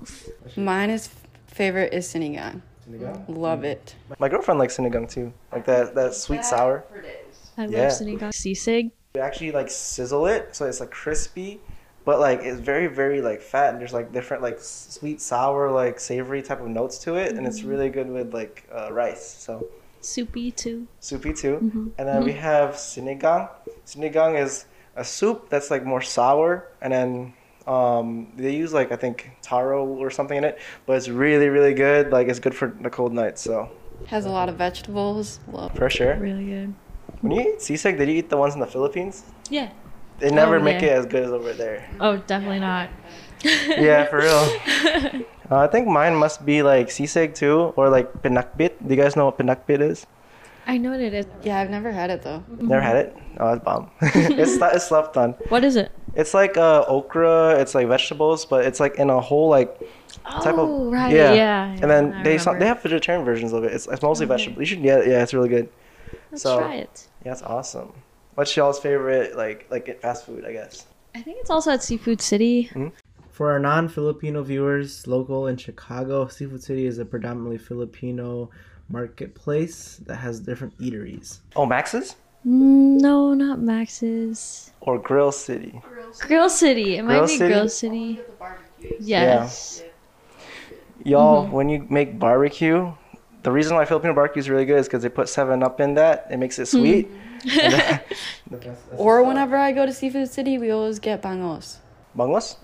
Mine 0.56 0.88
is 0.88 1.10
favorite 1.48 1.92
is 1.92 2.08
sinigang. 2.08 2.62
Sinigang? 2.88 3.22
Love 3.28 3.64
it. 3.64 3.94
My 4.18 4.30
girlfriend 4.30 4.58
likes 4.58 4.78
sinigang 4.78 5.10
too, 5.10 5.34
like 5.52 5.66
that 5.66 5.94
that 5.96 6.14
sweet 6.14 6.46
sour. 6.46 6.82
I 7.58 7.66
Yeah. 7.66 7.82
love 7.82 7.92
sinigang. 7.92 8.32
Sisig. 8.32 8.90
We 9.14 9.20
actually 9.20 9.52
like 9.52 9.68
sizzle 9.68 10.24
it 10.24 10.56
so 10.56 10.64
it's 10.64 10.80
like 10.80 10.90
crispy, 10.90 11.60
but 12.06 12.18
like 12.20 12.40
it's 12.48 12.60
very 12.72 12.86
very 12.86 13.20
like 13.20 13.40
fat 13.42 13.68
and 13.72 13.80
there's 13.80 13.92
like 13.92 14.08
different 14.18 14.42
like 14.48 14.58
sweet 14.60 15.20
sour 15.20 15.70
like 15.82 16.00
savory 16.00 16.40
type 16.48 16.60
of 16.62 16.68
notes 16.68 16.96
to 17.04 17.16
it 17.16 17.28
and 17.36 17.46
it's 17.46 17.62
really 17.62 17.90
good 17.90 18.08
with 18.08 18.32
like 18.32 18.66
uh, 18.74 18.88
rice. 19.00 19.24
So 19.46 19.52
Soupy 20.00 20.52
too. 20.52 20.86
soupy 21.00 21.32
too. 21.34 21.56
Mhm. 21.66 21.90
And 21.98 22.04
then 22.08 22.24
we 22.24 22.32
have 22.32 22.70
sinigang. 22.76 23.48
Sinigang 23.84 24.32
is 24.44 24.66
a 24.94 25.04
soup 25.04 25.48
that's 25.50 25.68
like 25.74 25.84
more 25.84 26.00
sour 26.00 26.68
and 26.80 26.92
then 26.92 27.34
um, 27.66 28.28
they 28.36 28.54
use 28.54 28.72
like 28.72 28.92
I 28.92 28.96
think 28.96 29.16
taro 29.42 29.84
or 29.84 30.08
something 30.18 30.38
in 30.38 30.44
it, 30.44 30.58
but 30.86 30.96
it's 30.98 31.08
really 31.08 31.48
really 31.48 31.74
good. 31.74 32.12
Like 32.12 32.28
it's 32.28 32.38
good 32.38 32.54
for 32.54 32.68
the 32.80 32.90
cold 32.90 33.12
nights. 33.12 33.42
So 33.42 33.68
Has 34.06 34.24
a 34.26 34.30
lot 34.30 34.48
of 34.48 34.54
vegetables. 34.56 35.40
Love. 35.50 35.72
for 35.74 35.90
sure. 35.90 36.14
Really 36.30 36.46
good. 36.54 36.70
When 37.22 37.32
you 37.32 37.40
eat 37.42 37.58
sisig, 37.58 37.98
did 37.98 38.08
you 38.08 38.16
eat 38.20 38.28
the 38.30 38.36
ones 38.36 38.54
in 38.54 38.60
the 38.60 38.66
Philippines? 38.76 39.24
Yeah. 39.50 39.70
They 40.18 40.30
never 40.30 40.56
Oh, 40.56 40.62
make 40.62 40.80
yeah. 40.82 40.88
it 40.88 40.98
as 40.98 41.06
good 41.06 41.24
as 41.24 41.30
over 41.30 41.52
there. 41.52 41.88
Oh, 42.00 42.16
definitely 42.18 42.60
not. 42.60 42.88
yeah, 43.42 44.06
for 44.06 44.18
real. 44.18 45.22
Uh, 45.48 45.58
I 45.58 45.68
think 45.68 45.86
mine 45.86 46.16
must 46.16 46.44
be 46.44 46.64
like 46.64 46.88
sisig 46.88 47.32
too, 47.36 47.72
or 47.76 47.88
like 47.88 48.12
pinakbet. 48.20 48.82
Do 48.82 48.90
you 48.92 49.00
guys 49.00 49.14
know 49.14 49.26
what 49.26 49.38
pinakbet 49.38 49.80
is? 49.80 50.04
I 50.66 50.76
know 50.76 50.90
what 50.90 50.98
it 51.00 51.14
is. 51.14 51.24
Yeah, 51.44 51.60
I've 51.60 51.70
never 51.70 51.92
had 51.92 52.10
it 52.10 52.22
though. 52.22 52.42
Never 52.48 52.82
had 52.82 52.96
it. 52.96 53.16
Oh, 53.38 53.52
it's 53.54 53.62
bomb. 53.64 53.88
it's 54.00 54.56
not, 54.56 54.74
it's 54.74 54.88
slept 54.88 55.16
on. 55.16 55.34
What 55.50 55.62
is 55.62 55.76
it? 55.76 55.92
It's 56.16 56.34
like 56.34 56.56
uh, 56.56 56.84
okra. 56.88 57.60
It's 57.60 57.76
like 57.76 57.86
vegetables, 57.86 58.44
but 58.44 58.64
it's 58.64 58.80
like 58.80 58.96
in 58.96 59.08
a 59.08 59.20
whole 59.20 59.48
like 59.48 59.78
type 60.42 60.54
of 60.58 60.68
Oh, 60.68 60.90
right. 60.90 61.14
yeah. 61.14 61.32
Yeah. 61.32 61.70
and 61.80 61.88
then 61.88 62.12
I 62.14 62.22
they 62.24 62.38
some, 62.38 62.58
they 62.58 62.66
have 62.66 62.82
vegetarian 62.82 63.24
versions 63.24 63.52
of 63.52 63.62
it. 63.62 63.72
It's, 63.72 63.86
it's 63.86 64.02
mostly 64.02 64.26
Okay. 64.26 64.34
vegetable. 64.34 64.62
You 64.62 64.66
should 64.66 64.82
get 64.82 65.02
it. 65.02 65.06
Yeah, 65.10 65.22
it's 65.22 65.32
really 65.32 65.48
good. 65.48 65.68
Let's 66.32 66.42
so- 66.42 66.58
try 66.58 66.74
it. 66.74 67.06
Yeah, 67.24 67.30
it's 67.30 67.42
awesome. 67.42 67.92
What's 68.36 68.56
y'all's 68.56 68.78
favorite 68.78 69.36
like 69.36 69.66
like 69.70 70.00
fast 70.00 70.26
food? 70.26 70.44
I 70.46 70.52
guess. 70.52 70.86
I 71.14 71.22
think 71.22 71.38
it's 71.40 71.50
also 71.50 71.72
at 71.72 71.82
Seafood 71.82 72.20
City. 72.20 72.70
For 73.30 73.50
our 73.52 73.58
non-Filipino 73.58 74.42
viewers, 74.42 75.06
local 75.06 75.46
in 75.48 75.56
Chicago, 75.56 76.26
Seafood 76.28 76.62
City 76.62 76.86
is 76.86 76.98
a 76.98 77.04
predominantly 77.04 77.58
Filipino 77.58 78.50
marketplace 78.88 80.00
that 80.06 80.16
has 80.16 80.40
different 80.40 80.76
eateries. 80.78 81.38
Oh, 81.56 81.66
Max's 81.66 82.16
Mm, 82.46 83.00
no, 83.00 83.34
not 83.34 83.58
Max's. 83.58 84.70
or 84.80 84.98
Grill 84.98 85.32
City. 85.32 85.80
Grill 86.20 86.48
City. 86.48 86.96
It 86.96 87.02
might 87.02 87.14
Grill 87.14 87.26
be 87.26 87.36
City? 87.36 87.52
Grill 87.52 87.68
City. 87.68 88.20
Yes. 89.00 89.82
Y'all, 91.04 91.44
Mm-hmm. 91.44 91.52
when 91.52 91.68
you 91.68 91.86
make 91.90 92.18
barbecue, 92.18 92.92
the 93.42 93.50
reason 93.52 93.74
why 93.76 93.84
Filipino 93.84 94.14
barbecue 94.14 94.40
is 94.40 94.48
really 94.50 94.64
good 94.64 94.78
is 94.78 94.86
because 94.86 95.02
they 95.02 95.08
put 95.08 95.28
Seven 95.28 95.62
Up 95.62 95.80
in 95.80 95.94
that. 95.94 96.26
It 96.30 96.36
makes 96.38 96.58
it 96.58 96.66
sweet. 96.66 97.06
And 97.06 97.14
then- 97.16 97.35
That's- 97.56 98.00
that's 98.50 98.80
Or 98.96 99.22
whenever 99.22 99.56
I 99.56 99.72
go 99.72 99.86
to 99.86 99.92
Seafood 99.92 100.28
City, 100.30 100.58
we 100.58 100.70
always 100.70 100.98
get 100.98 101.22
bangus. 101.22 101.78
Bangus? 102.16 102.56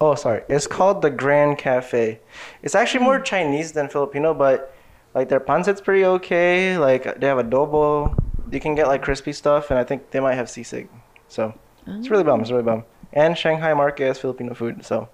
Oh, 0.00 0.14
sorry. 0.14 0.42
It's 0.48 0.66
called 0.66 1.02
the 1.02 1.10
Grand 1.10 1.58
Cafe. 1.58 2.18
It's 2.62 2.74
actually 2.74 3.04
more 3.04 3.18
Hmm. 3.18 3.24
Chinese 3.24 3.72
than 3.72 3.88
Filipino, 3.88 4.34
but 4.34 4.74
like 5.14 5.28
their 5.28 5.40
pancit's 5.40 5.80
pretty 5.80 6.04
okay. 6.04 6.76
Like 6.78 7.20
they 7.20 7.26
have 7.26 7.38
adobo. 7.38 8.14
You 8.50 8.60
can 8.60 8.74
get 8.74 8.86
like 8.88 9.02
crispy 9.02 9.32
stuff, 9.32 9.70
and 9.70 9.78
I 9.78 9.84
think 9.84 10.10
they 10.10 10.20
might 10.20 10.34
have 10.34 10.46
sisig. 10.48 10.88
So 11.28 11.54
it's 11.86 12.10
really 12.10 12.24
bomb. 12.24 12.40
It's 12.40 12.50
really 12.50 12.62
bomb. 12.64 12.84
And 13.12 13.36
Shanghai 13.38 13.72
market 13.74 14.06
has 14.08 14.18
Filipino 14.18 14.54
food. 14.54 14.84
So, 14.84 15.08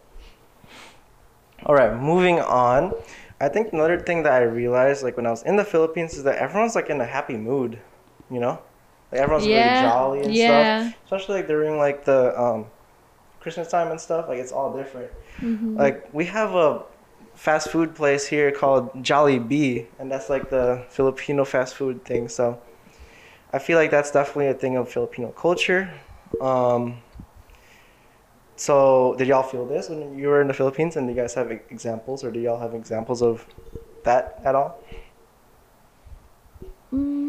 all 1.67 1.75
right, 1.75 1.95
moving 2.01 2.41
on. 2.41 2.93
I 3.41 3.49
think 3.49 3.73
another 3.73 3.99
thing 4.01 4.23
that 4.25 4.33
I 4.33 4.43
realized, 4.43 5.03
like 5.05 5.17
when 5.17 5.27
I 5.27 5.31
was 5.31 5.43
in 5.43 5.57
the 5.57 5.65
Philippines, 5.65 6.15
is 6.15 6.25
that 6.25 6.37
everyone's 6.39 6.75
like 6.75 6.91
in 6.91 7.01
a 7.01 7.05
happy 7.07 7.37
mood. 7.37 7.79
You 8.31 8.41
know, 8.41 8.59
like 9.13 9.21
everyone's 9.21 9.47
Yeah, 9.47 9.81
really 9.81 9.89
jolly 9.89 10.23
and 10.23 10.35
yeah. 10.35 10.83
stuff. 10.91 11.01
Especially 11.05 11.37
like 11.37 11.49
during 11.49 11.79
like 11.79 12.05
the 12.05 12.41
um, 12.41 12.67
Christmas 13.41 13.69
time 13.69 13.91
and 13.91 14.01
stuff. 14.01 14.29
Like 14.29 14.39
it's 14.39 14.53
all 14.53 14.77
different. 14.77 15.11
Mm-hmm. 15.41 15.77
Like 15.77 16.09
we 16.13 16.27
have 16.27 16.55
a 16.55 16.83
fast 17.35 17.71
food 17.71 17.95
place 17.95 18.27
here 18.27 18.51
called 18.51 18.93
Jollibee, 19.03 19.87
and 19.99 20.11
that's 20.11 20.29
like 20.29 20.51
the 20.51 20.85
Filipino 20.91 21.45
fast 21.45 21.75
food 21.77 22.05
thing. 22.05 22.29
So 22.29 22.61
I 23.53 23.59
feel 23.59 23.79
like 23.79 23.91
that's 23.91 24.11
definitely 24.11 24.49
a 24.49 24.55
thing 24.55 24.77
of 24.77 24.89
Filipino 24.89 25.29
culture. 25.31 25.91
Um, 26.41 26.99
so 28.57 29.15
did 29.17 29.29
y'all 29.29 29.45
feel 29.45 29.65
this 29.67 29.89
when 29.89 30.19
you 30.19 30.29
were 30.29 30.41
in 30.43 30.49
the 30.49 30.55
Philippines, 30.55 30.97
and 30.97 31.07
do 31.07 31.15
you 31.15 31.21
guys 31.21 31.33
have 31.35 31.51
examples, 31.51 32.25
or 32.25 32.31
do 32.33 32.41
y'all 32.41 32.59
have 32.59 32.75
examples 32.75 33.23
of 33.23 33.47
that 34.05 34.41
at 34.45 34.55
all? 34.55 34.83
Mm, 36.93 37.28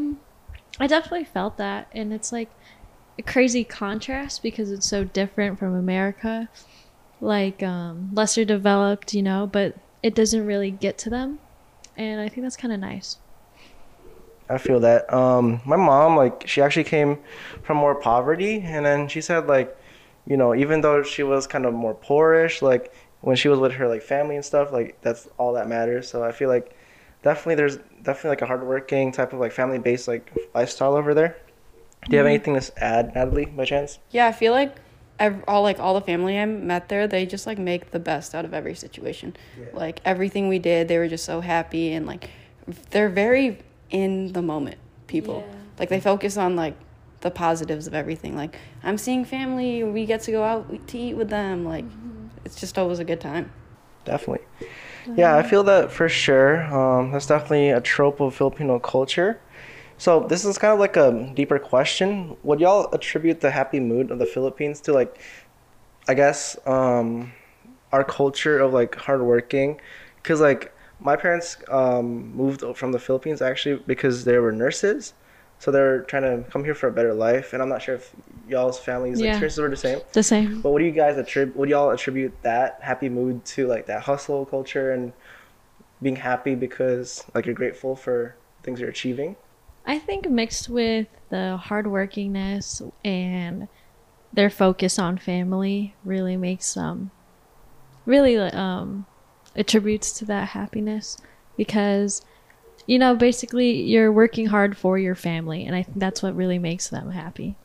I 0.80 0.88
definitely 0.88 1.26
felt 1.26 1.58
that, 1.58 1.88
and 1.92 2.14
it's 2.14 2.32
like 2.32 2.50
a 3.18 3.22
crazy 3.22 3.64
contrast 3.64 4.42
because 4.42 4.72
it's 4.72 4.88
so 4.88 5.04
different 5.04 5.60
from 5.60 5.76
America, 5.76 6.48
like 7.20 7.62
um, 7.62 8.10
lesser 8.14 8.46
developed, 8.46 9.14
you 9.14 9.22
know, 9.22 9.46
but 9.46 9.76
it 10.02 10.16
doesn't 10.16 10.46
really 10.46 10.72
get 10.72 10.98
to 11.00 11.10
them, 11.10 11.40
and 11.98 12.22
I 12.22 12.30
think 12.30 12.44
that's 12.44 12.56
kind 12.56 12.74
of 12.74 12.80
nice. 12.80 13.18
I 14.50 14.58
feel 14.58 14.80
that. 14.80 15.14
Um, 15.14 15.62
my 15.66 15.76
mom, 15.76 16.16
like, 16.16 16.48
she 16.48 16.62
actually 16.62 16.86
came 16.86 17.20
from 17.62 17.78
more 17.78 17.94
poverty, 17.94 18.62
and 18.66 18.86
then 18.86 19.08
she 19.08 19.22
said, 19.22 19.48
like, 19.48 19.78
you 20.26 20.38
know, 20.38 20.56
even 20.56 20.82
though 20.82 21.04
she 21.04 21.24
was 21.24 21.46
kind 21.46 21.66
of 21.66 21.74
more 21.74 21.94
poorish, 21.94 22.62
like, 22.62 22.94
when 23.22 23.36
she 23.36 23.50
was 23.50 23.60
with 23.60 23.74
her 23.74 23.88
like 23.88 24.02
family 24.02 24.36
and 24.36 24.46
stuff, 24.46 24.72
like, 24.72 25.00
that's 25.02 25.28
all 25.38 25.54
that 25.54 25.68
matters. 25.68 26.08
So 26.10 26.24
I 26.24 26.32
feel 26.32 26.50
like 26.50 26.74
definitely 27.24 27.56
there's 27.56 27.78
definitely 28.04 28.32
like 28.32 28.42
a 28.42 28.46
hardworking 28.46 29.12
type 29.12 29.34
of 29.34 29.40
like 29.40 29.52
family-based 29.52 30.08
like 30.08 30.32
lifestyle 30.54 30.96
over 30.96 31.14
there. 31.14 31.38
Do 32.06 32.14
you 32.14 32.18
have 32.18 32.26
mm-hmm. 32.26 32.52
anything 32.52 32.60
to 32.60 32.84
add, 32.84 33.14
Natalie, 33.14 33.46
by 33.46 33.66
chance? 33.66 34.00
Yeah, 34.12 34.28
I 34.28 34.32
feel 34.32 34.54
like 34.54 34.76
ev- 35.20 35.44
all 35.48 35.64
like 35.64 35.80
all 35.80 35.94
the 35.94 36.02
family 36.02 36.40
I 36.40 36.46
met 36.46 36.90
there, 36.90 37.08
they 37.08 37.26
just 37.26 37.46
like 37.46 37.60
make 37.60 37.92
the 37.92 38.00
best 38.00 38.34
out 38.34 38.46
of 38.46 38.54
every 38.54 38.76
situation. 38.76 39.36
Like 39.74 40.00
everything 40.06 40.48
we 40.48 40.60
did, 40.60 40.88
they 40.88 40.98
were 40.98 41.08
just 41.08 41.26
so 41.26 41.42
happy 41.42 41.94
and 41.94 42.06
like 42.06 42.30
they're 42.92 43.10
very 43.10 43.60
in 43.90 44.34
the 44.34 44.42
moment 44.42 44.78
people. 45.08 45.44
Yeah. 45.46 45.56
Like 45.80 45.90
they 45.90 46.00
focus 46.00 46.38
on 46.38 46.56
like 46.56 46.76
the 47.22 47.32
positives 47.32 47.86
of 47.86 47.94
everything. 47.94 48.36
Like 48.36 48.58
I'm 48.84 48.98
seeing 48.98 49.26
family, 49.26 49.84
we 49.84 50.06
get 50.06 50.22
to 50.22 50.32
go 50.32 50.44
out 50.44 50.88
to 50.88 50.98
eat 50.98 51.16
with 51.16 51.30
them. 51.30 51.66
Like 51.66 51.86
mm-hmm. 51.86 52.28
it's 52.46 52.60
just 52.60 52.78
always 52.78 53.00
a 53.00 53.06
good 53.06 53.22
time. 53.22 53.52
Definitely. 54.06 54.46
Yeah, 55.16 55.36
I 55.36 55.44
feel 55.44 55.64
that 55.64 55.92
for 55.92 56.08
sure. 56.08 56.64
Um, 56.74 57.12
that's 57.12 57.26
definitely 57.28 57.70
a 57.70 57.82
trope 57.82 58.20
of 58.20 58.36
Filipino 58.36 58.80
culture. 58.80 59.40
So 59.98 60.22
this 60.22 60.46
is 60.46 60.58
kind 60.58 60.74
of 60.74 60.80
like 60.80 60.96
a 60.96 61.32
deeper 61.36 61.60
question. 61.60 62.38
Would 62.44 62.60
y'all 62.62 62.90
attribute 62.94 63.42
the 63.42 63.52
happy 63.52 63.80
mood 63.80 64.12
of 64.12 64.20
the 64.20 64.26
Philippines 64.26 64.80
to 64.82 64.94
like, 64.94 65.20
I 66.08 66.14
guess, 66.14 66.58
um, 66.66 67.34
our 67.92 68.04
culture 68.04 68.60
of 68.60 68.74
like 68.74 68.96
hardworking? 68.96 69.82
Cause 70.24 70.40
like 70.42 70.74
my 71.00 71.16
parents 71.16 71.58
um, 71.70 72.34
moved 72.36 72.64
from 72.78 72.92
the 72.92 73.00
Philippines 73.00 73.42
actually 73.42 73.82
because 73.88 74.26
they 74.26 74.38
were 74.38 74.52
nurses, 74.52 75.14
so 75.60 75.72
they're 75.72 76.04
trying 76.04 76.24
to 76.24 76.50
come 76.50 76.64
here 76.64 76.74
for 76.74 76.88
a 76.88 76.92
better 76.92 77.14
life. 77.14 77.52
And 77.54 77.62
I'm 77.62 77.68
not 77.70 77.82
sure 77.82 77.96
if 77.96 78.14
y'all's 78.48 78.80
families' 78.80 79.20
Yeah. 79.20 79.30
experiences 79.32 79.60
were 79.60 79.70
the 79.70 79.76
same. 79.76 80.00
The 80.14 80.24
same. 80.24 80.62
But 80.62 80.72
what 80.72 80.80
do 80.80 80.86
you 80.86 80.92
guys 80.92 81.18
attribute? 81.18 81.56
Would 81.58 81.70
y'all 81.70 81.92
attribute 81.92 82.42
that 82.44 82.80
happy 82.82 83.10
mood 83.10 83.44
to 83.46 83.68
like 83.68 83.86
that 83.88 84.04
hustle 84.04 84.46
culture 84.46 84.92
and 84.92 85.12
being 86.02 86.16
happy 86.16 86.56
because 86.56 87.26
like 87.36 87.46
you're 87.46 87.54
grateful 87.56 87.96
for 87.96 88.38
things 88.64 88.80
you're 88.80 88.90
achieving? 88.90 89.36
I 89.86 90.00
think 90.00 90.30
mixed 90.30 90.70
with 90.70 91.08
the 91.30 91.60
hardworkingness 91.62 92.82
and 93.04 93.68
their 94.32 94.50
focus 94.50 94.98
on 94.98 95.18
family 95.18 95.96
really 96.06 96.38
makes 96.38 96.78
um 96.78 97.12
really 98.06 98.38
um 98.38 99.06
attributes 99.56 100.14
to 100.14 100.26
that 100.26 100.50
happiness 100.50 101.18
because 101.58 102.22
you 102.90 102.98
know 102.98 103.16
basically 103.16 103.84
you're 103.84 104.12
working 104.12 104.48
hard 104.48 104.76
for 104.76 104.98
your 104.98 105.14
family 105.14 105.64
and 105.64 105.76
I 105.76 105.84
think 105.84 106.00
that's 106.00 106.24
what 106.24 106.36
really 106.36 106.58
makes 106.58 106.90
them 106.90 107.12
happy. 107.12 107.56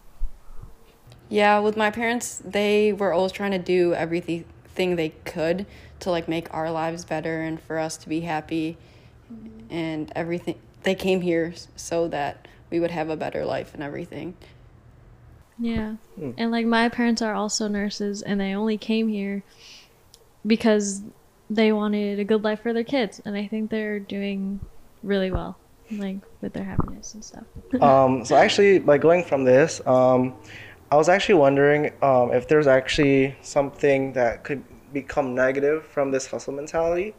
Yeah, 1.31 1.61
with 1.61 1.79
my 1.79 1.91
parents, 1.91 2.43
they 2.45 2.93
were 2.93 3.15
always 3.15 3.33
trying 3.33 3.53
to 3.53 3.59
do 3.59 3.95
everything 3.95 4.45
they 4.75 5.15
could 5.25 5.65
to 6.01 6.11
like 6.11 6.29
make 6.29 6.53
our 6.53 6.71
lives 6.71 7.07
better 7.07 7.41
and 7.41 7.59
for 7.59 7.79
us 7.79 7.97
to 7.99 8.09
be 8.11 8.21
happy 8.21 8.77
and 9.71 10.13
everything. 10.15 10.61
They 10.83 10.95
came 10.95 11.23
here 11.23 11.55
so 11.75 12.07
that 12.09 12.47
we 12.69 12.79
would 12.79 12.91
have 12.91 13.09
a 13.09 13.17
better 13.17 13.47
life 13.47 13.73
and 13.73 13.83
everything. 13.83 14.37
Yeah. 15.59 15.95
Hmm. 16.17 16.33
And 16.37 16.51
like 16.51 16.67
my 16.67 16.91
parents 16.91 17.23
are 17.23 17.33
also 17.33 17.67
nurses 17.67 18.21
and 18.21 18.39
they 18.39 18.55
only 18.55 18.77
came 18.77 19.09
here 19.09 19.43
because 20.47 21.01
they 21.49 21.73
wanted 21.73 22.19
a 22.19 22.25
good 22.25 22.45
life 22.45 22.61
for 22.61 22.75
their 22.75 22.85
kids 22.85 23.23
and 23.25 23.35
I 23.35 23.47
think 23.47 23.71
they're 23.71 23.99
doing 23.99 24.61
really 25.05 25.31
well 25.31 25.59
like 25.91 26.17
with 26.41 26.53
their 26.53 26.65
happiness 26.65 27.15
and 27.15 27.25
stuff. 27.25 27.45
um, 27.81 28.25
so 28.25 28.37
actually, 28.37 28.81
like 28.81 29.01
going 29.01 29.25
from 29.25 29.45
this, 29.45 29.81
um, 29.87 30.35
I 30.91 30.97
was 30.97 31.09
actually 31.09 31.37
wondering 31.37 31.93
um, 32.03 32.33
if 32.33 32.49
there's 32.49 32.67
actually 32.67 33.37
something 33.43 34.13
that 34.15 34.45
could 34.45 34.65
become 34.93 35.35
negative 35.35 35.85
from 35.87 36.11
this 36.11 36.27
hustle 36.27 36.55
mentality. 36.55 37.15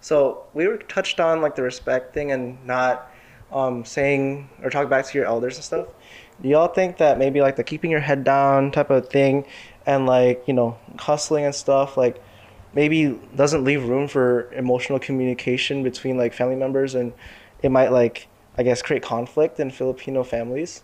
So 0.00 0.44
we 0.54 0.68
were 0.68 0.78
touched 0.78 1.20
on 1.20 1.40
like 1.40 1.56
the 1.56 1.62
respect 1.62 2.14
thing 2.14 2.30
and 2.30 2.64
not 2.64 3.10
um, 3.52 3.84
saying 3.84 4.48
or 4.62 4.70
talk 4.70 4.88
back 4.88 5.06
to 5.06 5.18
your 5.18 5.26
elders 5.26 5.56
and 5.56 5.64
stuff. 5.64 5.88
Do 6.40 6.48
y'all 6.48 6.68
think 6.68 6.98
that 6.98 7.18
maybe 7.18 7.40
like 7.40 7.56
the 7.56 7.64
keeping 7.64 7.90
your 7.90 8.00
head 8.00 8.22
down 8.22 8.70
type 8.70 8.90
of 8.90 9.08
thing 9.08 9.46
and 9.86 10.06
like 10.06 10.44
you 10.46 10.54
know 10.54 10.78
hustling 10.98 11.44
and 11.44 11.54
stuff 11.54 11.96
like 11.96 12.22
maybe 12.76 13.18
doesn't 13.34 13.64
leave 13.64 13.88
room 13.88 14.06
for 14.06 14.52
emotional 14.52 14.98
communication 14.98 15.82
between 15.82 16.18
like 16.18 16.34
family 16.34 16.54
members 16.54 16.94
and 16.94 17.14
it 17.62 17.70
might 17.70 17.90
like 17.90 18.28
I 18.58 18.62
guess 18.62 18.82
create 18.82 19.02
conflict 19.02 19.58
in 19.58 19.70
Filipino 19.70 20.22
families? 20.22 20.82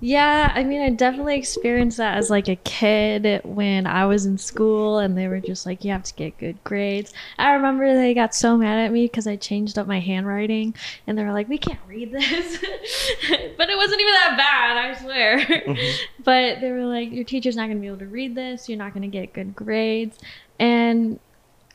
Yeah, 0.00 0.52
I 0.54 0.62
mean, 0.62 0.82
I 0.82 0.90
definitely 0.90 1.38
experienced 1.38 1.96
that 1.96 2.18
as 2.18 2.28
like 2.28 2.48
a 2.48 2.56
kid 2.56 3.40
when 3.44 3.86
I 3.86 4.04
was 4.04 4.26
in 4.26 4.36
school 4.36 4.98
and 4.98 5.16
they 5.16 5.26
were 5.26 5.40
just 5.40 5.64
like, 5.64 5.84
you 5.84 5.92
have 5.92 6.02
to 6.02 6.14
get 6.14 6.36
good 6.36 6.62
grades. 6.64 7.14
I 7.38 7.52
remember 7.52 7.94
they 7.94 8.12
got 8.12 8.34
so 8.34 8.58
mad 8.58 8.78
at 8.78 8.92
me 8.92 9.06
because 9.06 9.26
I 9.26 9.36
changed 9.36 9.78
up 9.78 9.86
my 9.86 9.98
handwriting 9.98 10.74
and 11.06 11.16
they 11.16 11.24
were 11.24 11.32
like, 11.32 11.48
we 11.48 11.56
can't 11.56 11.80
read 11.88 12.12
this. 12.12 12.58
but 13.56 13.70
it 13.70 13.76
wasn't 13.76 14.00
even 14.02 14.14
that 14.14 14.34
bad, 14.36 14.76
I 14.76 15.02
swear. 15.02 15.38
Mm-hmm. 15.38 15.96
but 16.24 16.60
they 16.60 16.72
were 16.72 16.84
like, 16.84 17.10
your 17.10 17.24
teacher's 17.24 17.56
not 17.56 17.66
going 17.66 17.78
to 17.78 17.80
be 17.80 17.86
able 17.86 17.98
to 17.98 18.06
read 18.06 18.34
this. 18.34 18.68
You're 18.68 18.78
not 18.78 18.92
going 18.92 19.02
to 19.02 19.08
get 19.08 19.32
good 19.32 19.56
grades. 19.56 20.18
And 20.58 21.18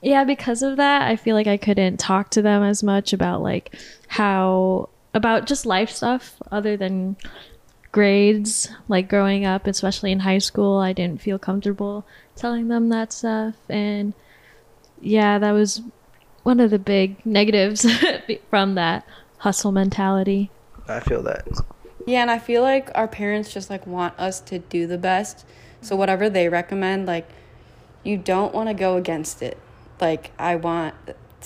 yeah, 0.01 0.23
because 0.23 0.63
of 0.63 0.77
that, 0.77 1.03
I 1.03 1.15
feel 1.15 1.35
like 1.35 1.47
I 1.47 1.57
couldn't 1.57 1.97
talk 1.97 2.29
to 2.31 2.41
them 2.41 2.63
as 2.63 2.83
much 2.83 3.13
about 3.13 3.41
like 3.41 3.75
how, 4.07 4.89
about 5.13 5.45
just 5.45 5.65
life 5.65 5.89
stuff 5.89 6.41
other 6.51 6.77
than 6.77 7.17
grades 7.91 8.69
like 8.87 9.09
growing 9.09 9.43
up 9.43 9.67
especially 9.67 10.13
in 10.13 10.19
high 10.21 10.37
school 10.37 10.77
i 10.77 10.93
didn't 10.93 11.19
feel 11.19 11.37
comfortable 11.37 12.05
telling 12.37 12.69
them 12.69 12.87
that 12.87 13.11
stuff 13.11 13.53
and 13.67 14.13
yeah 15.01 15.37
that 15.37 15.51
was 15.51 15.81
one 16.43 16.61
of 16.61 16.69
the 16.69 16.79
big 16.79 17.17
negatives 17.25 17.85
from 18.49 18.75
that 18.75 19.05
hustle 19.39 19.73
mentality 19.73 20.49
I 20.91 20.99
feel 20.99 21.23
that. 21.23 21.47
Yeah, 22.05 22.21
and 22.21 22.31
I 22.31 22.39
feel 22.39 22.61
like 22.61 22.89
our 22.95 23.07
parents 23.07 23.53
just 23.53 23.69
like 23.69 23.85
want 23.85 24.17
us 24.19 24.39
to 24.41 24.59
do 24.59 24.87
the 24.87 24.97
best. 24.97 25.45
So 25.81 25.95
whatever 25.95 26.29
they 26.29 26.49
recommend, 26.49 27.05
like 27.05 27.29
you 28.03 28.17
don't 28.17 28.53
want 28.53 28.69
to 28.69 28.73
go 28.73 28.97
against 28.97 29.41
it. 29.41 29.57
Like 29.99 30.31
I 30.39 30.55
want 30.55 30.95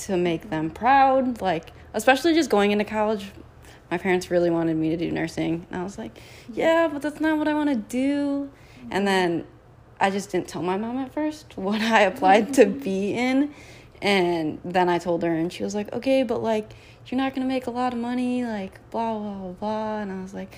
to 0.06 0.18
make 0.18 0.50
them 0.50 0.70
proud, 0.70 1.42
like 1.42 1.72
especially 1.94 2.34
just 2.34 2.50
going 2.50 2.72
into 2.72 2.86
college. 2.86 3.32
My 3.92 3.98
parents 3.98 4.32
really 4.32 4.50
wanted 4.50 4.78
me 4.78 4.90
to 4.90 4.98
do 4.98 5.12
nursing, 5.12 5.68
and 5.70 5.82
I 5.82 5.84
was 5.84 5.98
like, 5.98 6.18
"Yeah, 6.52 6.88
but 6.92 7.02
that's 7.02 7.20
not 7.20 7.38
what 7.38 7.48
I 7.48 7.54
want 7.54 7.70
to 7.70 7.76
do." 7.76 8.50
And 8.90 9.08
then 9.08 9.46
I 10.00 10.10
just 10.10 10.32
didn't 10.32 10.48
tell 10.48 10.62
my 10.62 10.78
mom 10.78 10.98
at 10.98 11.14
first 11.14 11.54
what 11.58 11.82
I 11.82 12.02
applied 12.02 12.54
to 12.56 12.66
be 12.66 13.14
in. 13.14 13.54
And 14.02 14.60
then 14.64 14.90
I 14.90 15.00
told 15.00 15.24
her, 15.24 15.34
and 15.34 15.52
she 15.52 15.64
was 15.64 15.74
like, 15.74 15.92
okay, 15.94 16.24
but 16.24 16.44
like, 16.44 16.74
you're 17.08 17.18
not 17.18 17.34
gonna 17.34 17.48
make 17.48 17.68
a 17.68 17.72
lot 17.72 17.94
of 17.94 18.00
money, 18.00 18.44
like, 18.44 18.78
blah, 18.92 19.18
blah, 19.18 19.34
blah, 19.34 19.52
blah. 19.54 20.00
And 20.00 20.12
I 20.12 20.22
was 20.22 20.34
like, 20.34 20.54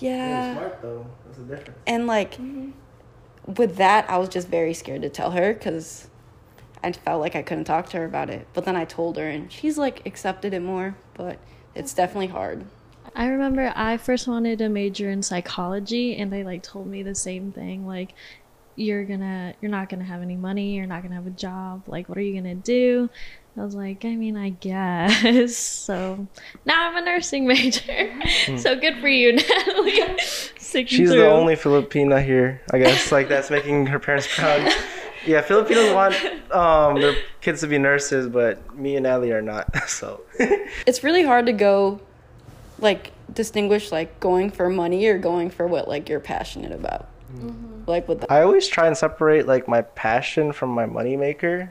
yeah. 0.00 0.54
smart 0.54 0.82
though. 0.82 1.06
That's 1.26 1.38
the 1.38 1.44
difference. 1.44 1.78
And 1.86 2.06
like, 2.06 2.32
mm-hmm. 2.32 2.70
With 3.46 3.76
that, 3.76 4.08
I 4.08 4.18
was 4.18 4.28
just 4.28 4.48
very 4.48 4.74
scared 4.74 5.02
to 5.02 5.08
tell 5.08 5.32
her 5.32 5.54
because 5.54 6.08
I 6.82 6.92
felt 6.92 7.20
like 7.20 7.36
I 7.36 7.42
couldn't 7.42 7.64
talk 7.64 7.88
to 7.90 7.98
her 7.98 8.04
about 8.04 8.30
it. 8.30 8.46
But 8.54 8.64
then 8.64 8.76
I 8.76 8.84
told 8.84 9.16
her, 9.16 9.28
and 9.28 9.50
she's 9.52 9.76
like 9.78 10.06
accepted 10.06 10.54
it 10.54 10.60
more, 10.60 10.96
but 11.14 11.38
it's 11.74 11.94
definitely 11.94 12.28
hard. 12.28 12.64
I 13.14 13.26
remember 13.26 13.72
I 13.74 13.96
first 13.96 14.28
wanted 14.28 14.58
to 14.58 14.68
major 14.68 15.10
in 15.10 15.22
psychology 15.22 16.16
and 16.16 16.32
they 16.32 16.44
like 16.44 16.62
told 16.62 16.86
me 16.86 17.02
the 17.02 17.14
same 17.14 17.50
thing 17.50 17.86
like 17.86 18.14
you're 18.76 19.04
gonna 19.04 19.54
you're 19.60 19.70
not 19.70 19.88
gonna 19.88 20.04
have 20.04 20.22
any 20.22 20.36
money 20.36 20.76
you're 20.76 20.86
not 20.86 21.02
gonna 21.02 21.16
have 21.16 21.26
a 21.26 21.30
job 21.30 21.82
like 21.86 22.08
what 22.08 22.16
are 22.18 22.22
you 22.22 22.34
gonna 22.34 22.54
do? 22.54 23.10
I 23.56 23.64
was 23.64 23.74
like 23.74 24.04
i 24.04 24.14
mean 24.14 24.36
i 24.36 24.50
guess. 24.50 25.56
So 25.56 26.28
now 26.64 26.88
i'm 26.88 26.96
a 26.96 27.00
nursing 27.04 27.46
major. 27.46 28.12
Hmm. 28.46 28.56
So 28.58 28.76
good 28.78 29.00
for 29.00 29.08
you 29.08 29.32
natalie 29.36 30.02
Sticking 30.70 30.98
She's 30.98 31.10
the 31.10 31.28
only 31.28 31.56
Filipina 31.56 32.24
here, 32.24 32.62
I 32.72 32.78
guess. 32.78 33.10
Like 33.10 33.28
that's 33.28 33.50
making 33.58 33.86
her 33.86 33.98
parents 33.98 34.28
proud. 34.32 34.72
Yeah, 35.26 35.42
Filipinos 35.42 35.92
want 35.92 36.14
um, 36.54 37.00
their 37.00 37.16
kids 37.40 37.60
to 37.60 37.66
be 37.66 37.76
nurses, 37.76 38.28
but 38.28 38.74
me 38.74 38.94
and 38.96 39.06
Allie 39.06 39.32
are 39.32 39.42
not. 39.42 39.66
So 39.88 40.22
It's 40.86 41.02
really 41.02 41.24
hard 41.24 41.46
to 41.46 41.52
go, 41.52 42.00
like, 42.78 43.12
distinguish 43.34 43.90
like 43.92 44.18
going 44.20 44.50
for 44.50 44.68
money 44.68 45.06
or 45.06 45.18
going 45.18 45.50
for 45.50 45.66
what 45.66 45.88
like 45.88 46.08
you're 46.08 46.20
passionate 46.20 46.72
about. 46.72 47.08
Like 47.86 48.06
with 48.08 48.20
the 48.20 48.32
I 48.32 48.42
always 48.42 48.68
try 48.68 48.86
and 48.86 48.96
separate 48.96 49.46
like 49.46 49.66
my 49.66 49.82
passion 49.82 50.52
from 50.52 50.70
my 50.70 50.86
moneymaker. 50.86 51.70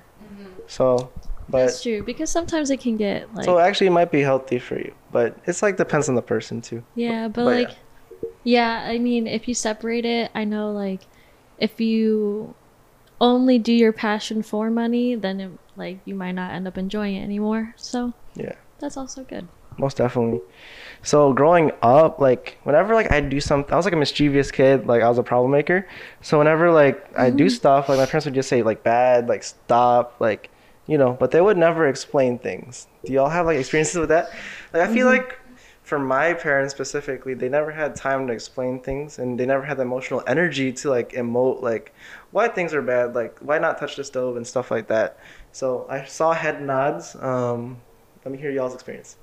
So, 0.68 1.10
but 1.50 1.66
that's 1.66 1.82
true 1.82 2.04
because 2.04 2.30
sometimes 2.30 2.70
it 2.70 2.80
can 2.80 2.98
get 2.98 3.34
like 3.34 3.46
so 3.46 3.60
actually 3.60 3.88
it 3.88 3.92
might 3.92 4.12
be 4.12 4.22
healthy 4.22 4.60
for 4.60 4.78
you, 4.78 4.94
but 5.12 5.38
it's 5.46 5.62
like 5.64 5.78
depends 5.78 6.10
on 6.10 6.16
the 6.16 6.22
person 6.22 6.62
too. 6.62 6.84
Yeah, 6.96 7.28
but, 7.28 7.46
But 7.46 7.46
like, 7.46 7.70
yeah. 7.70 7.76
I 8.88 8.98
mean, 9.00 9.28
if 9.28 9.48
you 9.48 9.54
separate 9.54 10.06
it, 10.06 10.32
I 10.34 10.44
know 10.44 10.72
like, 10.72 11.02
if 11.58 11.80
you 11.82 12.56
only 13.20 13.60
do 13.60 13.74
your 13.74 13.92
passion 13.92 14.42
for 14.44 14.70
money, 14.70 15.16
then 15.16 15.40
it, 15.40 15.52
like 15.76 16.00
you 16.06 16.16
might 16.16 16.32
not 16.34 16.54
end 16.54 16.68
up 16.68 16.78
enjoying 16.78 17.16
it 17.16 17.24
anymore. 17.24 17.74
So 17.76 18.14
Yeah. 18.36 18.54
that's 18.80 18.98
also 18.98 19.24
good. 19.24 19.48
most 19.78 19.98
definitely 19.98 20.42
so 21.04 21.32
growing 21.32 21.72
up 21.82 22.20
like 22.20 22.58
whenever 22.64 22.94
like 22.94 23.10
i 23.12 23.22
do 23.22 23.40
something 23.40 23.72
i 23.72 23.78
was 23.78 23.86
like 23.86 23.94
a 23.94 23.98
mischievous 23.98 24.52
kid 24.52 24.86
like 24.88 25.02
i 25.02 25.08
was 25.08 25.18
a 25.18 25.24
problem 25.24 25.52
maker 25.52 25.88
so 26.22 26.38
whenever 26.38 26.70
like 26.70 27.18
i 27.18 27.30
do 27.30 27.46
mm-hmm. 27.46 27.56
stuff 27.56 27.88
like 27.88 27.98
my 27.98 28.06
parents 28.06 28.26
would 28.26 28.34
just 28.34 28.50
say 28.50 28.62
like 28.62 28.84
bad 28.84 29.30
like 29.30 29.42
stop 29.42 30.16
like 30.20 30.50
you 30.86 30.98
know 30.98 31.16
but 31.18 31.32
they 31.32 31.40
would 31.40 31.58
never 31.58 31.88
explain 31.88 32.38
things 32.38 32.88
do 33.06 33.14
y'all 33.14 33.30
have 33.30 33.46
like 33.46 33.58
experiences 33.58 33.96
with 33.96 34.10
that 34.10 34.30
like 34.74 34.82
i 34.90 34.94
feel 34.94 35.08
mm-hmm. 35.08 35.24
like 35.24 35.39
for 35.90 36.00
my 36.00 36.34
parents 36.34 36.74
specifically 36.74 37.34
they 37.34 37.50
never 37.50 37.72
had 37.72 37.96
time 37.96 38.28
to 38.28 38.34
explain 38.34 38.80
things 38.80 39.20
and 39.20 39.40
they 39.40 39.46
never 39.46 39.64
had 39.64 39.78
the 39.78 39.82
emotional 39.82 40.24
energy 40.28 40.72
to 40.72 40.90
like 40.90 41.14
emote 41.14 41.62
like 41.62 41.94
why 42.32 42.48
things 42.48 42.74
are 42.74 42.82
bad 42.82 43.16
like 43.16 43.38
why 43.40 43.58
not 43.58 43.80
touch 43.80 43.96
the 43.96 44.04
stove 44.04 44.38
and 44.38 44.46
stuff 44.46 44.70
like 44.70 44.88
that 44.88 45.18
so 45.52 45.88
i 45.90 46.06
saw 46.06 46.32
head 46.32 46.62
nods 46.62 47.16
um 47.16 47.78
let 48.24 48.32
me 48.32 48.38
hear 48.38 48.52
y'all's 48.52 48.74
experience 48.74 49.18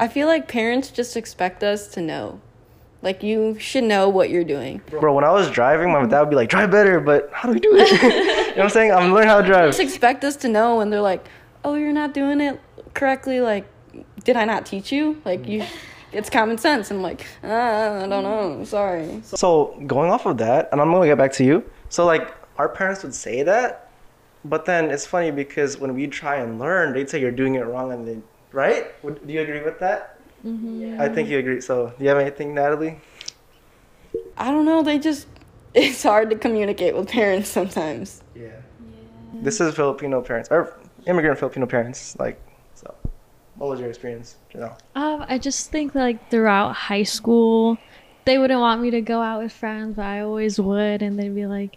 I 0.00 0.08
feel 0.08 0.26
like 0.26 0.48
parents 0.48 0.90
just 0.90 1.14
expect 1.14 1.62
us 1.62 1.86
to 1.88 2.00
know. 2.00 2.40
Like 3.02 3.22
you 3.22 3.58
should 3.58 3.84
know 3.84 4.08
what 4.08 4.30
you're 4.30 4.44
doing. 4.44 4.80
Bro, 4.88 5.12
when 5.14 5.24
I 5.24 5.30
was 5.30 5.50
driving, 5.50 5.92
my 5.92 6.06
dad 6.06 6.20
would 6.20 6.30
be 6.30 6.36
like, 6.36 6.48
drive 6.48 6.70
better, 6.70 7.00
but 7.00 7.28
how 7.34 7.48
do 7.48 7.52
we 7.54 7.60
do 7.60 7.76
it? 7.76 8.02
you 8.02 8.08
know 8.08 8.46
what 8.52 8.60
I'm 8.60 8.70
saying? 8.70 8.92
I'm 8.92 9.12
learning 9.12 9.28
how 9.28 9.42
to 9.42 9.46
drive. 9.46 9.68
Just 9.68 9.80
expect 9.80 10.24
us 10.24 10.36
to 10.36 10.48
know 10.48 10.76
when 10.76 10.88
they're 10.88 11.02
like, 11.02 11.26
"Oh, 11.64 11.74
you're 11.74 11.92
not 11.92 12.14
doing 12.14 12.40
it 12.40 12.58
correctly." 12.94 13.40
Like, 13.40 13.66
did 14.24 14.36
I 14.36 14.44
not 14.44 14.66
teach 14.66 14.92
you? 14.92 15.20
Like 15.24 15.46
you, 15.46 15.64
it's 16.12 16.30
common 16.30 16.58
sense. 16.58 16.90
I'm 16.90 17.02
like, 17.02 17.26
ah, 17.44 18.02
I 18.02 18.06
don't 18.06 18.24
know. 18.24 18.64
Sorry. 18.64 19.20
So, 19.24 19.80
going 19.86 20.10
off 20.10 20.26
of 20.26 20.38
that, 20.38 20.68
and 20.72 20.80
I'm 20.80 20.90
going 20.90 21.02
to 21.02 21.08
get 21.08 21.18
back 21.18 21.32
to 21.34 21.44
you. 21.44 21.64
So, 21.88 22.04
like, 22.04 22.34
our 22.58 22.68
parents 22.68 23.02
would 23.02 23.14
say 23.14 23.42
that, 23.42 23.90
but 24.44 24.64
then 24.64 24.90
it's 24.90 25.06
funny 25.06 25.30
because 25.30 25.78
when 25.78 25.94
we 25.94 26.06
try 26.06 26.36
and 26.36 26.58
learn, 26.58 26.92
they'd 26.92 27.08
say 27.08 27.20
you're 27.20 27.30
doing 27.30 27.54
it 27.54 27.60
wrong, 27.66 27.92
and 27.92 28.06
then, 28.06 28.22
right? 28.52 28.86
Would, 29.04 29.26
do 29.26 29.32
you 29.32 29.40
agree 29.40 29.62
with 29.62 29.78
that? 29.80 30.18
Mhm. 30.44 30.98
I 30.98 31.08
think 31.08 31.28
you 31.28 31.38
agree. 31.38 31.60
So, 31.60 31.92
do 31.96 32.04
you 32.04 32.08
have 32.08 32.18
anything, 32.18 32.54
Natalie? 32.54 33.00
I 34.36 34.50
don't 34.50 34.64
know. 34.64 34.82
They 34.82 34.98
just, 34.98 35.26
it's 35.74 36.02
hard 36.02 36.30
to 36.30 36.36
communicate 36.36 36.96
with 36.96 37.08
parents 37.08 37.48
sometimes. 37.48 38.22
Yeah. 38.34 38.48
This 39.34 39.60
is 39.60 39.74
Filipino 39.74 40.20
parents, 40.22 40.48
or 40.50 40.76
immigrant 41.06 41.38
Filipino 41.38 41.66
parents. 41.66 42.16
Like, 42.18 42.40
so, 42.42 42.49
what 43.60 43.68
was 43.68 43.78
your 43.78 43.90
experience, 43.90 44.36
Janelle? 44.50 44.78
Um, 44.94 45.22
I 45.28 45.36
just 45.36 45.70
think 45.70 45.94
like 45.94 46.30
throughout 46.30 46.72
high 46.72 47.02
school, 47.02 47.76
they 48.24 48.38
wouldn't 48.38 48.58
want 48.58 48.80
me 48.80 48.90
to 48.90 49.02
go 49.02 49.20
out 49.20 49.42
with 49.42 49.52
friends, 49.52 49.96
but 49.96 50.06
I 50.06 50.20
always 50.20 50.58
would, 50.58 51.02
and 51.02 51.18
they'd 51.18 51.34
be 51.34 51.44
like, 51.44 51.76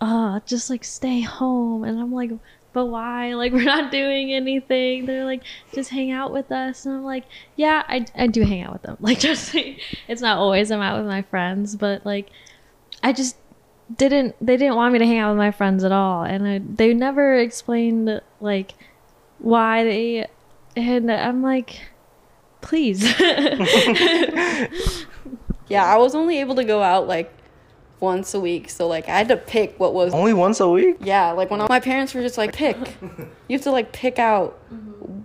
"Oh, 0.00 0.40
just 0.44 0.70
like 0.70 0.82
stay 0.82 1.20
home," 1.20 1.84
and 1.84 2.00
I'm 2.00 2.12
like, 2.12 2.32
"But 2.72 2.86
why? 2.86 3.32
Like 3.34 3.52
we're 3.52 3.62
not 3.62 3.92
doing 3.92 4.32
anything." 4.32 5.06
They're 5.06 5.24
like, 5.24 5.44
"Just 5.72 5.90
hang 5.90 6.10
out 6.10 6.32
with 6.32 6.50
us," 6.50 6.84
and 6.84 6.96
I'm 6.96 7.04
like, 7.04 7.26
"Yeah, 7.54 7.84
I, 7.86 8.06
I 8.16 8.26
do 8.26 8.42
hang 8.42 8.62
out 8.62 8.72
with 8.72 8.82
them. 8.82 8.96
Like 9.00 9.20
just 9.20 9.54
it's 9.54 10.20
not 10.20 10.38
always 10.38 10.72
I'm 10.72 10.80
out 10.80 10.98
with 10.98 11.06
my 11.06 11.22
friends, 11.22 11.76
but 11.76 12.04
like 12.04 12.28
I 13.04 13.12
just 13.12 13.36
didn't 13.96 14.34
they 14.44 14.56
didn't 14.56 14.74
want 14.74 14.92
me 14.92 14.98
to 14.98 15.06
hang 15.06 15.18
out 15.18 15.30
with 15.30 15.38
my 15.38 15.52
friends 15.52 15.84
at 15.84 15.92
all, 15.92 16.24
and 16.24 16.44
I, 16.44 16.58
they 16.58 16.92
never 16.92 17.38
explained 17.38 18.20
like 18.40 18.74
why 19.38 19.84
they 19.84 20.26
and 20.76 21.10
I'm 21.10 21.42
like, 21.42 21.80
please. 22.60 23.04
Yeah, 25.68 25.84
I 25.84 25.96
was 25.96 26.14
only 26.14 26.40
able 26.40 26.54
to 26.56 26.64
go 26.64 26.82
out 26.82 27.08
like 27.08 27.32
once 28.00 28.34
a 28.34 28.40
week, 28.40 28.68
so 28.68 28.86
like 28.86 29.08
I 29.08 29.16
had 29.16 29.28
to 29.28 29.36
pick 29.36 29.78
what 29.80 29.94
was. 29.94 30.12
Only 30.12 30.34
once 30.34 30.60
a 30.60 30.68
week? 30.68 30.98
Yeah, 31.00 31.32
like 31.32 31.50
when 31.50 31.60
my 31.68 31.80
parents 31.80 32.14
were 32.14 32.20
just 32.20 32.38
like, 32.38 32.54
pick. 32.54 32.76
You 33.46 33.58
have 33.58 33.64
to 33.64 33.70
like 33.70 33.92
pick 33.92 34.18
out 34.18 34.58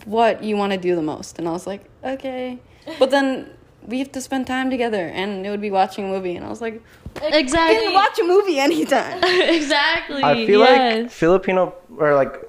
what 0.03 0.43
you 0.43 0.57
want 0.57 0.73
to 0.73 0.77
do 0.77 0.93
the 0.93 1.01
most, 1.01 1.39
and 1.39 1.47
I 1.47 1.51
was 1.51 1.65
like, 1.65 1.85
okay. 2.03 2.59
But 2.99 3.11
then 3.11 3.49
we 3.85 3.99
have 3.99 4.11
to 4.11 4.21
spend 4.21 4.45
time 4.45 4.69
together, 4.69 5.07
and 5.07 5.45
it 5.45 5.49
would 5.49 5.61
be 5.61 5.71
watching 5.71 6.05
a 6.05 6.07
movie, 6.09 6.35
and 6.35 6.45
I 6.45 6.49
was 6.49 6.59
like, 6.59 6.83
I 7.21 7.37
exactly. 7.37 7.85
can 7.85 7.93
watch 7.93 8.19
a 8.19 8.23
movie 8.23 8.59
anytime. 8.59 9.23
exactly. 9.23 10.21
I 10.21 10.45
feel 10.45 10.59
yes. 10.59 11.03
like 11.03 11.11
Filipino 11.11 11.73
or 11.97 12.13
like 12.13 12.48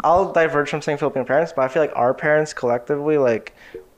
I'll 0.00 0.32
diverge 0.32 0.70
from 0.70 0.82
saying 0.82 0.98
Filipino 0.98 1.24
parents, 1.24 1.52
but 1.54 1.62
I 1.62 1.68
feel 1.68 1.82
like 1.82 1.92
our 1.94 2.14
parents 2.14 2.52
collectively 2.52 3.18
like 3.18 3.54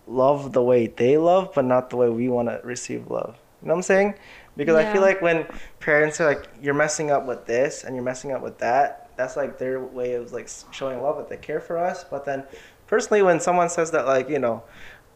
love 0.06 0.52
the 0.52 0.62
way 0.62 0.86
they 0.86 1.18
love, 1.18 1.52
but 1.54 1.64
not 1.64 1.90
the 1.90 1.96
way 1.96 2.08
we 2.08 2.28
want 2.28 2.48
to 2.48 2.60
receive 2.64 3.10
love. 3.10 3.36
You 3.62 3.68
know 3.68 3.74
what 3.74 3.78
I'm 3.78 3.82
saying? 3.82 4.14
Because 4.56 4.74
I 4.74 4.92
feel 4.92 5.02
like 5.02 5.22
when 5.22 5.46
parents 5.78 6.20
are 6.20 6.26
like, 6.26 6.48
"You're 6.60 6.74
messing 6.74 7.12
up 7.12 7.26
with 7.26 7.46
this 7.46 7.84
and 7.84 7.94
you're 7.94 8.04
messing 8.04 8.32
up 8.32 8.42
with 8.42 8.58
that," 8.58 9.10
that's 9.16 9.36
like 9.36 9.58
their 9.58 9.80
way 9.80 10.14
of 10.14 10.32
like 10.32 10.48
showing 10.72 11.00
love 11.00 11.16
that 11.18 11.28
they 11.28 11.36
care 11.36 11.60
for 11.60 11.78
us. 11.78 12.04
But 12.04 12.24
then, 12.24 12.44
personally, 12.88 13.22
when 13.22 13.38
someone 13.38 13.68
says 13.68 13.92
that, 13.92 14.06
like 14.06 14.28
you 14.28 14.40
know, 14.40 14.64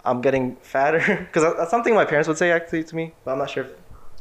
I'm 0.05 0.21
getting 0.21 0.57
fatter 0.57 0.99
because 1.33 1.57
that's 1.57 1.71
something 1.71 1.95
my 1.95 2.05
parents 2.05 2.29
would 2.29 2.39
say 2.39 2.53
actually 2.53 2.85
to 2.85 2.97
me, 2.97 3.15
but 3.25 3.33
I'm 3.33 3.39
not 3.39 3.51
sure. 3.51 3.65
If, 3.65 3.71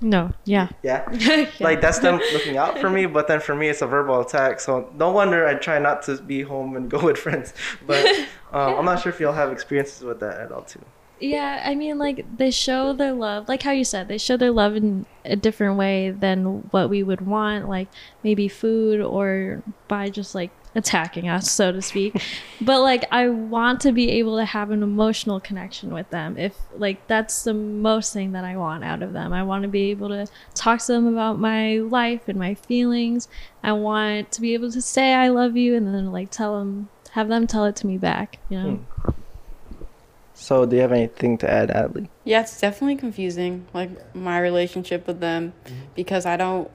No, 0.02 0.34
yeah. 0.46 0.70
yeah. 0.82 1.08
Yeah. 1.12 1.48
Like 1.60 1.80
that's 1.80 2.00
them 2.00 2.20
looking 2.34 2.58
out 2.58 2.80
for 2.80 2.90
me, 2.90 3.06
but 3.06 3.28
then 3.28 3.40
for 3.40 3.56
me 3.56 3.70
it's 3.70 3.82
a 3.82 3.88
verbal 3.88 4.20
attack. 4.22 4.60
So 4.60 4.92
no 4.96 5.12
wonder 5.12 5.48
I 5.48 5.54
try 5.56 5.78
not 5.80 6.02
to 6.04 6.18
be 6.22 6.42
home 6.42 6.76
and 6.76 6.90
go 6.90 7.04
with 7.06 7.18
friends. 7.18 7.54
But 7.86 8.06
um, 8.52 8.80
I'm 8.80 8.86
not 8.86 9.02
sure 9.02 9.12
if 9.12 9.20
y'all 9.20 9.34
have 9.34 9.52
experiences 9.52 10.04
with 10.04 10.20
that 10.20 10.40
at 10.40 10.52
all 10.52 10.64
too. 10.64 10.84
Yeah, 11.20 11.62
I 11.64 11.76
mean, 11.76 12.00
like 12.00 12.26
they 12.38 12.50
show 12.50 12.94
their 12.94 13.14
love, 13.14 13.48
like 13.48 13.62
how 13.62 13.72
you 13.72 13.84
said, 13.84 14.08
they 14.08 14.18
show 14.18 14.38
their 14.38 14.50
love 14.50 14.76
in 14.76 15.06
a 15.24 15.36
different 15.36 15.78
way 15.78 16.10
than 16.10 16.64
what 16.72 16.90
we 16.90 17.04
would 17.04 17.22
want, 17.22 17.70
like 17.70 17.90
maybe 18.24 18.48
food 18.48 19.02
or 19.02 19.62
by 19.88 20.10
just 20.10 20.34
like 20.34 20.50
attacking 20.76 21.28
us, 21.28 21.52
so 21.52 21.72
to 21.72 21.82
speak. 21.82 22.22
but 22.62 22.82
like, 22.82 23.06
I 23.12 23.30
want 23.30 23.82
to 23.82 23.92
be 23.92 24.10
able 24.12 24.38
to 24.38 24.46
have 24.46 24.72
an 24.72 24.84
emotional 24.84 25.40
connection 25.40 25.94
with 25.94 26.10
them. 26.10 26.38
If 26.38 26.56
like 26.76 27.08
that's 27.08 27.44
the 27.44 27.54
most 27.54 28.14
thing 28.14 28.32
that 28.34 28.46
I 28.46 28.58
want 28.58 28.84
out 28.84 29.04
of 29.04 29.14
them, 29.14 29.34
I 29.34 29.44
want 29.44 29.64
to 29.64 29.68
be 29.68 29.92
able 29.92 30.10
to 30.10 30.28
talk 30.54 30.80
to 30.82 30.94
them 30.94 31.08
about 31.08 31.40
my 31.40 31.78
life 31.80 32.28
and 32.28 32.38
my 32.38 32.56
feelings. 32.56 33.28
I 33.64 33.74
want 33.74 34.32
to 34.34 34.42
be 34.42 34.54
able 34.54 34.72
to 34.72 34.82
say 34.82 35.14
I 35.14 35.30
love 35.30 35.58
you 35.58 35.76
and 35.76 35.94
then 35.94 36.12
like 36.12 36.32
tell 36.32 36.60
them, 36.60 36.90
have 37.12 37.28
them 37.28 37.48
tell 37.48 37.66
it 37.66 37.76
to 37.78 37.88
me 37.88 37.98
back. 37.98 38.40
You 38.50 38.60
know. 38.60 38.70
Hmm. 38.76 39.12
So 40.42 40.66
do 40.66 40.76
you 40.76 40.82
have 40.82 40.92
anything 40.92 41.38
to 41.40 41.50
add, 41.50 41.70
Adley? 41.70 42.10
Yeah, 42.24 42.42
it's 42.42 42.60
definitely 42.60 42.96
confusing, 42.96 43.68
like 43.76 44.16
my 44.16 44.40
relationship 44.40 45.06
with 45.06 45.20
them, 45.20 45.54
because 45.94 46.26
I 46.26 46.36
don't, 46.36 46.72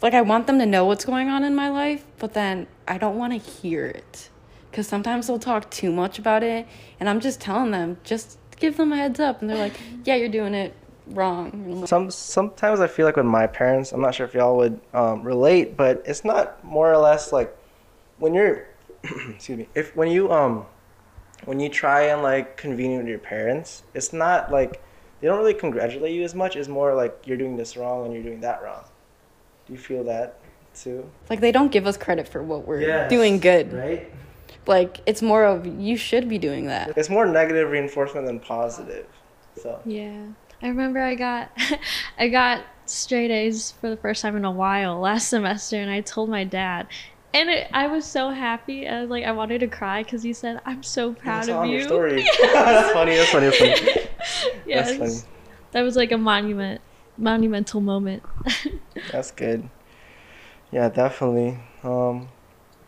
like, 0.00 0.14
I 0.14 0.22
want 0.22 0.46
them 0.46 0.58
to 0.58 0.66
know 0.66 0.84
what's 0.84 1.04
going 1.04 1.28
on 1.28 1.44
in 1.44 1.54
my 1.54 1.68
life, 1.68 2.04
but 2.18 2.34
then 2.34 2.66
I 2.86 2.98
don't 2.98 3.16
want 3.16 3.32
to 3.32 3.38
hear 3.38 3.86
it. 3.86 4.30
Because 4.70 4.86
sometimes 4.86 5.26
they'll 5.26 5.38
talk 5.38 5.70
too 5.70 5.90
much 5.90 6.18
about 6.18 6.42
it, 6.42 6.66
and 7.00 7.08
I'm 7.08 7.20
just 7.20 7.40
telling 7.40 7.70
them, 7.70 7.98
just 8.04 8.38
give 8.56 8.76
them 8.76 8.92
a 8.92 8.96
heads 8.96 9.18
up. 9.18 9.40
And 9.40 9.50
they're 9.50 9.58
like, 9.58 9.74
yeah, 10.04 10.14
you're 10.14 10.28
doing 10.28 10.54
it 10.54 10.74
wrong. 11.10 11.86
Some 11.86 12.10
sometimes 12.10 12.80
I 12.80 12.86
feel 12.86 13.06
like 13.06 13.16
with 13.16 13.26
my 13.26 13.46
parents, 13.46 13.92
I'm 13.92 14.00
not 14.00 14.14
sure 14.14 14.26
if 14.26 14.34
y'all 14.34 14.56
would 14.56 14.80
um, 14.92 15.22
relate, 15.22 15.76
but 15.76 16.02
it's 16.04 16.24
not 16.24 16.62
more 16.64 16.92
or 16.92 16.98
less 16.98 17.32
like 17.32 17.56
when 18.18 18.34
you're, 18.34 18.66
excuse 19.30 19.58
me, 19.58 19.68
if 19.74 19.96
when 19.96 20.08
you 20.08 20.30
um, 20.30 20.66
when 21.44 21.60
you 21.60 21.68
try 21.68 22.02
and 22.02 22.22
like 22.22 22.56
convene 22.56 22.98
with 22.98 23.06
your 23.06 23.18
parents, 23.18 23.82
it's 23.94 24.12
not 24.12 24.50
like 24.50 24.82
they 25.20 25.26
don't 25.26 25.38
really 25.38 25.54
congratulate 25.54 26.14
you 26.14 26.22
as 26.22 26.34
much. 26.34 26.56
It's 26.56 26.68
more 26.68 26.94
like 26.94 27.26
you're 27.26 27.36
doing 27.36 27.56
this 27.56 27.76
wrong 27.76 28.04
and 28.04 28.14
you're 28.14 28.22
doing 28.22 28.40
that 28.40 28.62
wrong. 28.62 28.84
Do 29.68 29.74
you 29.74 29.78
feel 29.78 30.02
that 30.04 30.36
too? 30.74 31.08
like, 31.28 31.40
they 31.40 31.52
don't 31.52 31.70
give 31.70 31.86
us 31.86 31.96
credit 31.96 32.26
for 32.26 32.42
what 32.42 32.66
we're 32.66 32.80
Yes. 32.80 33.10
doing 33.10 33.38
good. 33.38 33.72
right? 33.72 34.10
Like, 34.66 35.00
it's 35.06 35.22
more 35.22 35.44
of, 35.44 35.66
you 35.66 35.96
should 35.96 36.28
be 36.28 36.38
doing 36.38 36.66
that. 36.66 36.96
It's 36.96 37.08
more 37.10 37.26
negative 37.26 37.70
reinforcement 37.70 38.26
than 38.26 38.40
positive. 38.40 39.06
So 39.62 39.80
Yeah. 39.84 40.22
I 40.62 40.68
remember 40.68 41.00
I 41.00 41.14
got 41.14 41.50
I 42.18 42.28
got 42.28 42.62
straight 42.86 43.30
A's 43.30 43.72
for 43.80 43.90
the 43.90 43.96
first 43.96 44.22
time 44.22 44.36
in 44.36 44.44
a 44.44 44.50
while 44.50 44.98
last 44.98 45.28
semester 45.28 45.76
and 45.76 45.90
I 45.90 46.00
told 46.00 46.28
my 46.30 46.42
dad 46.44 46.86
and 47.34 47.48
it, 47.50 47.68
I 47.72 47.86
was 47.88 48.04
so 48.04 48.30
happy. 48.30 48.88
I 48.88 49.00
was 49.02 49.10
like 49.10 49.24
I 49.24 49.32
wanted 49.32 49.60
to 49.60 49.68
cry 49.68 50.02
cuz 50.02 50.22
he 50.22 50.32
said 50.32 50.60
I'm 50.66 50.82
so 50.82 51.12
proud 51.12 51.48
of 51.48 51.66
you. 51.66 51.72
your 51.78 51.82
story. 51.82 52.22
that's 52.52 52.90
funny. 52.92 53.14
That's 53.16 53.30
funny. 53.30 53.46
That's 53.46 53.58
funny. 53.58 53.74
yes. 54.66 54.96
That's 54.96 54.98
funny. 54.98 55.32
That 55.72 55.82
was 55.82 55.94
like 55.96 56.10
a 56.12 56.18
monument 56.18 56.80
monumental 57.18 57.80
moment. 57.80 58.22
That's 59.12 59.30
good. 59.30 59.68
Yeah, 60.70 60.88
definitely. 60.88 61.58
Um, 61.82 62.28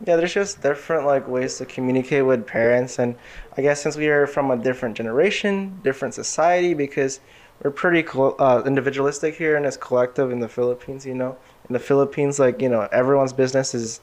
yeah, 0.06 0.16
there's 0.16 0.32
just 0.32 0.62
different 0.62 1.06
like 1.06 1.28
ways 1.28 1.58
to 1.58 1.66
communicate 1.66 2.24
with 2.24 2.46
parents, 2.46 2.98
and 2.98 3.16
I 3.56 3.62
guess 3.62 3.82
since 3.82 3.96
we 3.96 4.08
are 4.08 4.26
from 4.26 4.50
a 4.50 4.56
different 4.56 4.96
generation, 4.96 5.78
different 5.82 6.14
society, 6.14 6.72
because 6.74 7.20
we're 7.62 7.70
pretty 7.70 8.02
co- 8.02 8.36
uh, 8.38 8.62
individualistic 8.64 9.36
here 9.36 9.56
and 9.56 9.66
this 9.66 9.76
collective 9.76 10.30
in 10.30 10.40
the 10.40 10.48
Philippines. 10.48 11.04
You 11.04 11.14
know, 11.14 11.36
in 11.68 11.74
the 11.74 11.78
Philippines, 11.78 12.38
like 12.38 12.62
you 12.62 12.68
know, 12.68 12.88
everyone's 12.92 13.34
business 13.34 13.74
is, 13.74 14.00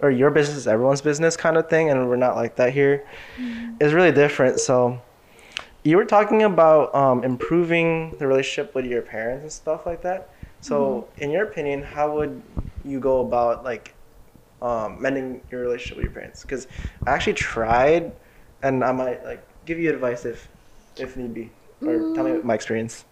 or 0.00 0.10
your 0.10 0.30
business 0.30 0.56
is 0.56 0.66
everyone's 0.66 1.02
business 1.02 1.36
kind 1.36 1.56
of 1.58 1.68
thing, 1.68 1.90
and 1.90 2.08
we're 2.08 2.16
not 2.16 2.36
like 2.36 2.56
that 2.56 2.72
here. 2.72 3.06
It's 3.80 3.92
really 3.92 4.12
different. 4.12 4.60
So. 4.60 5.00
You 5.84 5.98
were 5.98 6.06
talking 6.06 6.42
about 6.42 6.94
um, 6.94 7.22
improving 7.22 8.16
the 8.18 8.26
relationship 8.26 8.74
with 8.74 8.86
your 8.86 9.02
parents 9.02 9.42
and 9.42 9.52
stuff 9.52 9.84
like 9.84 10.00
that. 10.02 10.30
So, 10.62 11.08
in 11.18 11.30
your 11.30 11.44
opinion, 11.44 11.82
how 11.82 12.14
would 12.16 12.40
you 12.86 12.98
go 12.98 13.20
about 13.20 13.64
like 13.64 13.94
um, 14.62 15.00
mending 15.00 15.42
your 15.50 15.60
relationship 15.60 15.98
with 15.98 16.04
your 16.04 16.14
parents? 16.14 16.40
Because 16.40 16.66
I 17.06 17.10
actually 17.10 17.34
tried, 17.34 18.12
and 18.62 18.82
I 18.82 18.92
might 18.92 19.22
like 19.26 19.46
give 19.66 19.78
you 19.78 19.90
advice 19.90 20.24
if 20.24 20.48
if 20.96 21.18
need 21.18 21.34
be, 21.34 21.50
or 21.82 22.14
tell 22.14 22.24
me 22.24 22.40
my 22.42 22.54
experience. 22.54 23.04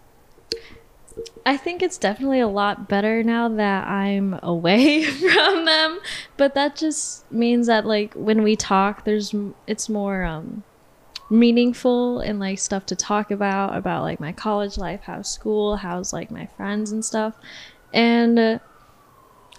I 1.45 1.59
think 1.59 1.83
it's 1.83 1.99
definitely 1.99 2.41
a 2.41 2.49
lot 2.49 2.89
better 2.89 3.23
now 3.23 3.51
that 3.51 3.87
I'm 3.87 4.41
away 4.43 5.05
from 5.35 5.67
them, 5.67 6.01
but 6.39 6.55
that 6.55 6.75
just 6.75 7.31
means 7.31 7.67
that 7.67 7.85
like 7.85 8.15
when 8.15 8.43
we 8.43 8.57
talk 8.57 9.05
there's 9.05 9.35
it's 9.67 9.91
more 9.91 10.25
um 10.25 10.65
meaningful 11.33 12.21
and 12.21 12.39
like 12.39 12.59
stuff 12.59 12.87
to 12.87 12.95
talk 12.95 13.31
about 13.31 13.75
about 13.75 14.03
like 14.03 14.21
my 14.21 14.33
college 14.33 14.77
life, 14.77 15.01
how's 15.05 15.29
school, 15.29 15.77
how's 15.77 16.13
like 16.13 16.31
my 16.31 16.47
friends 16.57 16.93
and 16.93 17.05
stuff. 17.05 17.35
And 17.93 18.39
uh, 18.39 18.59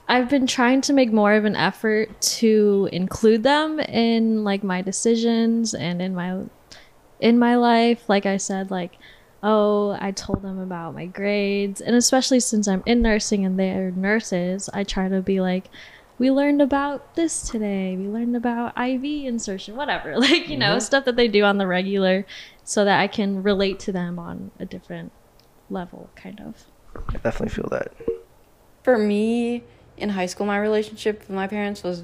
I've 0.07 0.29
been 0.29 0.47
trying 0.47 0.81
to 0.81 0.93
make 0.93 1.11
more 1.11 1.33
of 1.33 1.45
an 1.45 1.55
effort 1.55 2.21
to 2.21 2.89
include 2.91 3.43
them 3.43 3.79
in 3.79 4.43
like 4.43 4.63
my 4.63 4.81
decisions 4.81 5.73
and 5.73 6.01
in 6.01 6.13
my 6.13 6.43
in 7.19 7.39
my 7.39 7.55
life. 7.55 8.07
Like 8.07 8.25
I 8.25 8.37
said, 8.37 8.69
like 8.69 8.97
oh, 9.41 9.97
I 9.99 10.11
told 10.11 10.41
them 10.41 10.59
about 10.59 10.93
my 10.93 11.05
grades, 11.05 11.81
and 11.81 11.97
especially 11.97 12.39
since 12.39 12.67
I'm 12.67 12.83
in 12.85 13.01
nursing 13.01 13.45
and 13.45 13.59
they're 13.59 13.91
nurses, 13.91 14.69
I 14.73 14.83
try 14.83 15.09
to 15.09 15.21
be 15.21 15.41
like. 15.41 15.65
We 16.19 16.29
learned 16.31 16.61
about 16.61 17.15
this 17.15 17.41
today. 17.49 17.95
We 17.97 18.07
learned 18.07 18.35
about 18.35 18.77
IV 18.77 19.03
insertion, 19.25 19.75
whatever. 19.75 20.17
Like, 20.19 20.47
you 20.47 20.57
know, 20.57 20.77
Mhm. 20.77 20.81
stuff 20.81 21.05
that 21.05 21.15
they 21.15 21.27
do 21.27 21.43
on 21.43 21.57
the 21.57 21.67
regular 21.67 22.25
so 22.63 22.85
that 22.85 22.99
I 22.99 23.07
can 23.07 23.43
relate 23.43 23.79
to 23.81 23.91
them 23.91 24.19
on 24.19 24.51
a 24.59 24.65
different 24.65 25.11
level, 25.69 26.09
kind 26.15 26.39
of. 26.39 26.65
I 27.09 27.17
definitely 27.17 27.49
feel 27.49 27.67
that. 27.71 27.91
For 28.83 28.97
me, 28.97 29.63
in 29.97 30.09
high 30.09 30.27
school, 30.27 30.45
my 30.45 30.57
relationship 30.59 31.19
with 31.21 31.29
my 31.31 31.47
parents 31.47 31.83
was 31.83 32.03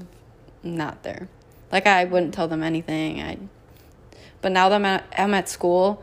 not 0.62 1.02
there. 1.02 1.28
Like 1.70 1.86
I 1.86 2.04
wouldn't 2.04 2.34
tell 2.34 2.48
them 2.48 2.62
anything. 2.62 3.20
I, 3.22 3.38
but 4.42 4.50
now 4.52 4.68
that 4.68 4.74
I'm 4.76 4.84
at, 4.84 5.04
I'm 5.16 5.34
at 5.34 5.48
school, 5.48 6.02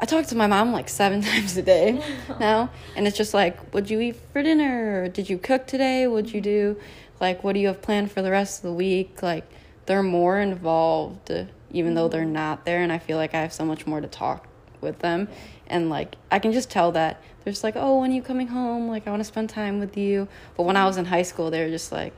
I 0.00 0.06
talk 0.06 0.26
to 0.26 0.34
my 0.36 0.46
mom 0.48 0.72
like 0.72 0.88
seven 1.02 1.22
times 1.22 1.56
a 1.56 1.62
day 1.62 2.02
now, 2.40 2.70
and 2.96 3.06
it's 3.06 3.16
just 3.16 3.32
like, 3.34 3.56
"What'd 3.72 3.88
you 3.90 4.00
eat 4.00 4.16
for 4.32 4.42
dinner? 4.42 5.08
Did 5.08 5.30
you 5.30 5.38
cook 5.38 5.66
today? 5.66 6.06
What'd 6.08 6.32
you 6.32 6.40
do? 6.40 6.76
Like, 7.20 7.44
what 7.44 7.52
do 7.52 7.60
you 7.60 7.68
have 7.68 7.82
planned 7.82 8.10
for 8.10 8.22
the 8.22 8.30
rest 8.30 8.58
of 8.64 8.70
the 8.70 8.74
week?" 8.74 9.22
Like, 9.22 9.44
they're 9.86 10.02
more 10.02 10.38
involved, 10.40 11.30
even 11.72 11.94
though 11.94 12.08
they're 12.08 12.24
not 12.24 12.64
there, 12.64 12.82
and 12.82 12.92
I 12.92 12.98
feel 12.98 13.16
like 13.18 13.34
I 13.34 13.40
have 13.42 13.52
so 13.52 13.64
much 13.64 13.86
more 13.86 14.00
to 14.00 14.08
talk 14.08 14.46
with 14.80 15.00
them, 15.00 15.28
and 15.66 15.90
like 15.90 16.16
I 16.30 16.38
can 16.38 16.52
just 16.52 16.70
tell 16.70 16.90
that 16.92 17.20
they're 17.44 17.52
just 17.52 17.64
like, 17.64 17.76
"Oh, 17.76 18.00
when 18.00 18.10
are 18.10 18.14
you 18.14 18.22
coming 18.22 18.48
home? 18.48 18.88
Like, 18.88 19.06
I 19.06 19.10
want 19.10 19.20
to 19.20 19.24
spend 19.24 19.50
time 19.50 19.78
with 19.80 19.96
you." 19.96 20.28
But 20.56 20.62
when 20.64 20.76
I 20.76 20.86
was 20.86 20.96
in 20.96 21.04
high 21.06 21.22
school, 21.22 21.50
they 21.50 21.62
were 21.62 21.70
just 21.70 21.92
like, 21.92 22.12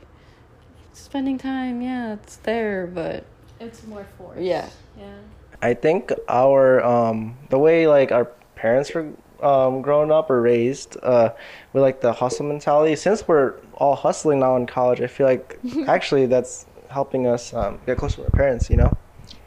"Spending 0.93 1.37
time, 1.37 1.81
yeah, 1.81 2.13
it's 2.13 2.37
there, 2.37 2.87
but 2.87 3.25
It's 3.59 3.85
more 3.85 4.05
forced. 4.17 4.41
yeah." 4.41 4.69
Yeah. 4.97 5.15
I 5.61 5.73
think 5.73 6.11
our 6.27 6.83
um, 6.83 7.37
the 7.49 7.57
way 7.59 7.87
like 7.87 8.11
our 8.11 8.25
parents 8.55 8.93
were 8.93 9.11
um, 9.43 9.81
growing 9.81 10.11
up 10.11 10.29
or 10.29 10.41
raised 10.41 10.97
uh, 11.03 11.33
with 11.73 11.83
like 11.83 12.01
the 12.01 12.13
hustle 12.13 12.45
mentality. 12.45 12.95
Since 12.95 13.27
we're 13.27 13.55
all 13.73 13.95
hustling 13.95 14.39
now 14.39 14.55
in 14.55 14.65
college, 14.65 15.01
I 15.01 15.07
feel 15.07 15.27
like 15.27 15.59
actually 15.87 16.25
that's 16.25 16.65
helping 16.89 17.27
us 17.27 17.53
um, 17.53 17.79
get 17.85 17.97
closer 17.97 18.17
to 18.17 18.23
our 18.23 18.29
parents. 18.29 18.69
You 18.69 18.77
know. 18.77 18.97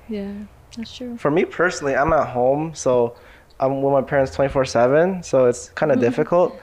Yeah, 0.09 0.33
that's 0.77 0.97
true. 0.97 1.17
For 1.17 1.31
me 1.31 1.45
personally, 1.45 1.97
I'm 1.97 2.13
at 2.13 2.29
home, 2.29 2.75
so 2.75 3.17
I'm 3.59 3.83
with 3.83 3.93
my 3.93 4.03
parents 4.03 4.35
24 4.35 4.65
7, 4.67 5.23
so 5.23 5.47
it's 5.47 5.71
kind 5.71 5.91
of 5.91 5.99
difficult. 6.01 6.59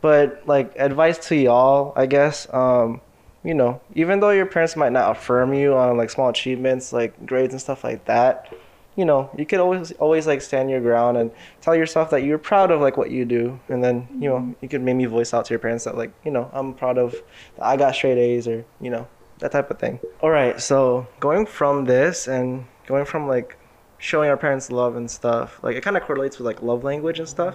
But, 0.00 0.42
like, 0.46 0.72
advice 0.76 1.18
to 1.28 1.36
y'all, 1.36 1.92
I 1.96 2.06
guess, 2.06 2.46
um, 2.54 3.00
you 3.42 3.54
know, 3.54 3.80
even 3.94 4.20
though 4.20 4.30
your 4.30 4.46
parents 4.46 4.76
might 4.76 4.92
not 4.92 5.10
affirm 5.16 5.52
you 5.54 5.74
on, 5.74 5.96
like, 5.96 6.10
small 6.10 6.28
achievements, 6.28 6.92
like 6.92 7.26
grades 7.26 7.52
and 7.52 7.60
stuff 7.60 7.82
like 7.84 8.04
that, 8.06 8.52
you 9.00 9.06
know, 9.06 9.30
you 9.38 9.46
could 9.46 9.60
always, 9.60 9.92
always, 9.92 10.26
like, 10.26 10.42
stand 10.42 10.68
your 10.68 10.82
ground 10.82 11.16
and 11.16 11.30
tell 11.62 11.74
yourself 11.74 12.10
that 12.10 12.22
you're 12.22 12.36
proud 12.36 12.70
of, 12.70 12.82
like, 12.82 12.98
what 12.98 13.10
you 13.10 13.24
do. 13.24 13.58
And 13.70 13.82
then, 13.82 14.06
you 14.20 14.28
know, 14.28 14.54
you 14.60 14.68
could 14.68 14.82
maybe 14.82 15.06
voice 15.06 15.32
out 15.32 15.46
to 15.46 15.54
your 15.54 15.58
parents 15.58 15.84
that, 15.84 15.96
like, 15.96 16.12
you 16.22 16.30
know, 16.30 16.50
I'm 16.52 16.74
proud 16.74 16.98
of, 16.98 17.14
I 17.58 17.78
got 17.78 17.94
straight 17.94 18.18
A's 18.18 18.46
or, 18.46 18.62
you 18.78 18.90
know, 18.90 19.08
that 19.38 19.52
type 19.52 19.70
of 19.70 19.78
thing. 19.78 19.98
All 20.20 20.28
right, 20.28 20.60
so 20.60 21.06
going 21.18 21.46
from 21.46 21.86
this 21.86 22.28
and 22.28 22.66
going 22.86 23.06
from 23.06 23.26
like 23.26 23.56
showing 23.96 24.28
our 24.28 24.36
parents 24.36 24.70
love 24.70 24.96
and 24.96 25.10
stuff, 25.10 25.58
like 25.62 25.76
it 25.76 25.82
kind 25.82 25.96
of 25.96 26.02
correlates 26.02 26.38
with 26.38 26.46
like 26.46 26.62
love 26.62 26.84
language 26.84 27.18
and 27.18 27.28
stuff. 27.28 27.54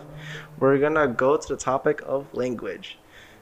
We're 0.60 0.80
gonna 0.80 1.08
go 1.08 1.38
to 1.38 1.48
the 1.48 1.58
topic 1.58 2.02
of 2.06 2.26
language. 2.34 2.98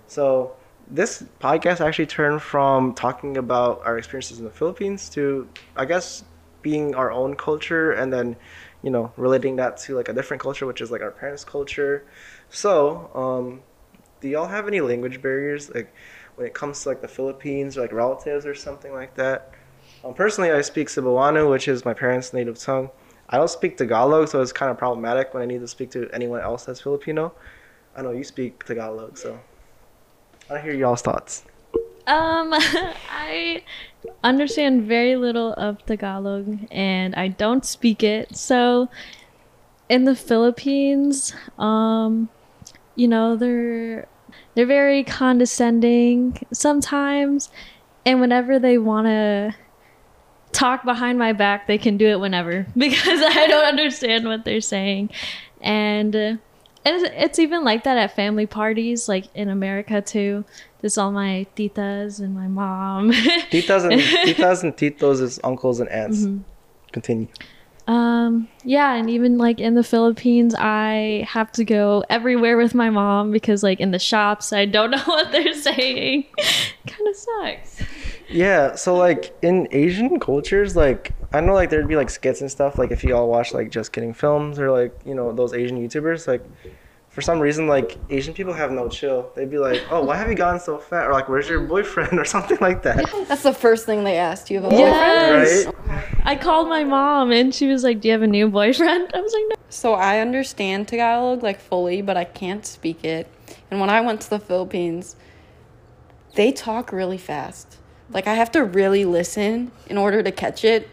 So 0.08 0.56
this 0.90 1.24
podcast 1.40 1.80
actually 1.80 2.08
turned 2.08 2.42
from 2.42 2.94
talking 2.94 3.38
about 3.38 3.82
our 3.86 3.98
experiences 3.98 4.40
in 4.40 4.46
the 4.46 4.52
Philippines 4.52 5.10
to, 5.12 5.48
I 5.78 5.86
guess, 5.86 6.26
being 6.64 6.96
our 6.96 7.12
own 7.12 7.36
culture 7.36 7.92
and 7.92 8.12
then 8.12 8.36
you 8.84 8.90
know, 8.90 9.12
relating 9.16 9.56
that 9.56 9.78
to 9.78 9.96
like 9.96 10.10
a 10.10 10.14
different 10.14 10.44
culture, 10.44 10.68
which 10.68 10.82
is 10.82 10.92
like 10.92 11.02
our 11.02 11.12
parents' 11.12 11.46
culture. 11.46 12.06
So, 12.50 13.10
um, 13.16 13.62
do 14.20 14.28
y'all 14.28 14.48
have 14.48 14.68
any 14.68 14.82
language 14.82 15.22
barriers, 15.22 15.74
like 15.74 15.94
when 16.36 16.46
it 16.46 16.54
comes 16.54 16.84
to 16.84 16.90
like 16.90 17.02
the 17.02 17.08
Philippines 17.08 17.78
or 17.78 17.82
like 17.82 17.94
relatives 17.94 18.46
or 18.46 18.54
something 18.54 18.94
like 18.94 19.16
that? 19.16 19.54
Um, 20.04 20.14
personally, 20.14 20.52
I 20.52 20.62
speak 20.62 20.90
Cebuano, 20.90 21.50
which 21.50 21.68
is 21.68 21.86
my 21.86 21.94
parents' 21.94 22.34
native 22.34 22.60
tongue. 22.60 22.90
I 23.30 23.38
don't 23.38 23.50
speak 23.50 23.78
Tagalog, 23.78 24.28
so 24.28 24.42
it's 24.42 24.52
kind 24.52 24.70
of 24.70 24.78
problematic 24.78 25.34
when 25.34 25.42
I 25.42 25.46
need 25.46 25.62
to 25.62 25.68
speak 25.68 25.90
to 25.92 26.10
anyone 26.14 26.42
else 26.42 26.66
that's 26.66 26.82
Filipino. 26.82 27.34
I 27.96 28.02
know 28.02 28.12
you 28.12 28.26
speak 28.26 28.66
Tagalog, 28.66 29.18
so 29.18 29.40
I 30.50 30.60
hear 30.60 30.74
y'all's 30.74 31.02
thoughts. 31.02 31.46
Um, 32.08 32.54
I 32.54 33.64
understand 34.24 34.84
very 34.84 35.16
little 35.16 35.54
of 35.54 35.86
Tagalog 35.86 36.60
and 36.72 37.16
I 37.16 37.30
don't 37.30 37.66
speak 37.66 38.04
it. 38.04 38.36
So, 38.36 38.90
in 39.90 40.06
the 40.06 40.16
Philippines, 40.16 41.34
um, 41.58 42.30
you 42.96 43.08
know, 43.08 43.36
they're 43.36 44.08
they're 44.56 44.66
very 44.66 45.04
condescending 45.04 46.46
sometimes, 46.52 47.50
and 48.06 48.20
whenever 48.22 48.60
they 48.60 48.78
want 48.78 49.08
to 49.08 49.56
talk 50.52 50.84
behind 50.86 51.18
my 51.18 51.34
back, 51.34 51.68
they 51.68 51.78
can 51.78 51.98
do 51.98 52.08
it 52.08 52.20
whenever 52.20 52.66
because 52.78 53.20
I 53.22 53.48
don't 53.48 53.66
understand 53.66 54.26
what 54.26 54.46
they're 54.46 54.62
saying, 54.62 55.10
and. 55.62 56.40
And 56.86 57.02
it's, 57.02 57.14
it's 57.16 57.40
even 57.40 57.64
like 57.64 57.84
that 57.84 57.98
at 57.98 58.16
family 58.16 58.46
parties, 58.46 59.08
like 59.08 59.26
in 59.36 59.50
America 59.50 60.02
too. 60.02 60.46
There's 60.82 60.98
all 60.98 61.12
my 61.12 61.48
titas 61.56 62.20
and 62.20 62.36
my 62.36 62.48
mom. 62.48 63.12
Titas 63.52 63.90
and 63.90 64.02
titas 64.28 64.64
and 64.64 64.76
titos 64.76 65.22
is 65.22 65.40
uncles 65.44 65.80
and 65.80 65.90
aunts. 65.90 66.28
Continue. 66.92 67.28
Um, 67.88 68.48
yeah, 68.64 68.94
and 68.94 69.10
even 69.10 69.38
like 69.38 69.60
in 69.60 69.76
the 69.76 69.84
Philippines, 69.84 70.56
I 70.58 71.26
have 71.30 71.52
to 71.54 71.66
go 71.66 72.04
everywhere 72.10 72.58
with 72.58 72.74
my 72.74 72.90
mom 72.90 73.32
because 73.32 73.64
like 73.64 73.80
in 73.80 73.92
the 73.92 74.00
shops, 74.00 74.54
I 74.54 74.66
don't 74.66 74.92
know 74.92 75.04
what 75.06 75.32
they're 75.32 75.54
saying. 75.54 76.26
kind 76.88 77.08
of 77.10 77.16
sucks. 77.16 77.82
Yeah, 78.30 78.76
so 78.76 78.96
like 78.96 79.36
in 79.42 79.68
Asian 79.72 80.20
cultures, 80.20 80.76
like 80.76 81.14
I 81.32 81.42
know 81.42 81.54
like 81.54 81.70
there'd 81.70 81.88
be 81.88 81.96
like 81.96 82.10
skits 82.10 82.42
and 82.42 82.50
stuff. 82.50 82.78
Like 82.78 82.92
if 82.92 83.04
you 83.04 83.16
all 83.16 83.30
watch 83.30 83.54
like 83.54 83.70
Just 83.70 83.92
Kidding 83.92 84.14
films 84.14 84.60
or 84.60 84.72
like 84.72 84.98
you 85.06 85.16
know 85.16 85.32
those 85.32 85.54
Asian 85.54 85.78
YouTubers, 85.78 86.28
like 86.28 86.44
for 87.10 87.22
some 87.22 87.40
reason 87.40 87.68
like 87.68 87.98
Asian 88.10 88.34
people 88.34 88.54
have 88.54 88.72
no 88.72 88.90
chill. 88.90 89.32
They'd 89.36 89.52
be 89.52 89.60
like, 89.60 89.82
"Oh, 89.92 90.04
why 90.04 90.18
have 90.18 90.30
you 90.30 90.36
gotten 90.36 90.60
so 90.60 90.80
fat?" 90.80 91.06
Or 91.06 91.14
like, 91.14 91.30
"Where's 91.30 91.48
your 91.48 91.62
boyfriend?" 91.62 92.14
or 92.20 92.26
something 92.26 92.58
like 92.60 92.82
that. 92.84 93.06
That's 93.28 93.44
the 93.44 93.54
first 93.54 93.86
thing 93.86 94.04
they 94.04 94.18
asked 94.18 94.50
you. 94.50 94.62
Have 94.62 94.66
a 94.66 94.70
boyfriend? 94.70 94.90
Yes. 94.90 95.66
Right? 95.66 96.04
I 96.24 96.36
called 96.36 96.70
my 96.70 96.84
mom 96.84 97.32
and 97.32 97.54
she 97.54 97.68
was 97.68 97.84
like, 97.84 98.02
"Do 98.02 98.08
you 98.08 98.14
have 98.14 98.24
a 98.24 98.28
new 98.28 98.50
boyfriend?" 98.50 99.12
I 99.14 99.22
was 99.22 99.34
like, 99.34 99.44
"No." 99.50 99.56
So 99.70 99.94
I 99.94 100.20
understand 100.20 100.88
Tagalog 100.88 101.44
like 101.44 101.60
fully, 101.60 102.02
but 102.02 102.18
I 102.18 102.24
can't 102.24 102.66
speak 102.66 103.04
it. 103.04 103.28
And 103.70 103.80
when 103.80 103.90
I 103.90 104.02
went 104.02 104.22
to 104.22 104.30
the 104.30 104.40
Philippines, 104.40 105.16
they 106.36 106.52
talk 106.52 106.92
really 106.92 107.18
fast. 107.18 107.78
Like 108.14 108.28
I 108.28 108.34
have 108.36 108.52
to 108.52 108.64
really 108.64 109.06
listen 109.06 109.72
in 109.88 109.98
order 109.98 110.22
to 110.24 110.32
catch 110.32 110.64
it. 110.64 110.90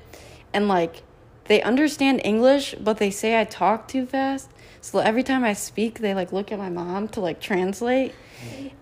And 0.53 0.69
like 0.69 1.03
they 1.45 1.63
understand 1.63 2.23
English, 2.25 2.75
but 2.81 2.99
they 2.99 3.11
say 3.11 3.41
I 3.41 3.45
talk 3.45 3.89
too 3.89 4.07
fast. 4.07 4.51
So 4.81 4.99
every 4.99 5.23
time 5.23 5.45
I 5.45 5.53
speak, 5.53 5.99
they 5.99 6.15
like 6.15 6.33
look 6.33 6.51
at 6.51 6.59
my 6.59 6.71
mom 6.71 7.09
to 7.09 7.21
like 7.21 7.41
translate. 7.41 8.15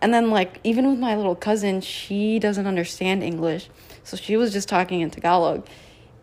And 0.00 0.14
then 0.14 0.30
like 0.30 0.60
even 0.62 0.88
with 0.88 0.98
my 0.98 1.16
little 1.16 1.34
cousin, 1.34 1.80
she 1.80 2.38
doesn't 2.38 2.66
understand 2.66 3.22
English. 3.22 3.68
So 4.04 4.16
she 4.16 4.36
was 4.36 4.52
just 4.52 4.68
talking 4.68 5.00
in 5.00 5.10
Tagalog. 5.10 5.66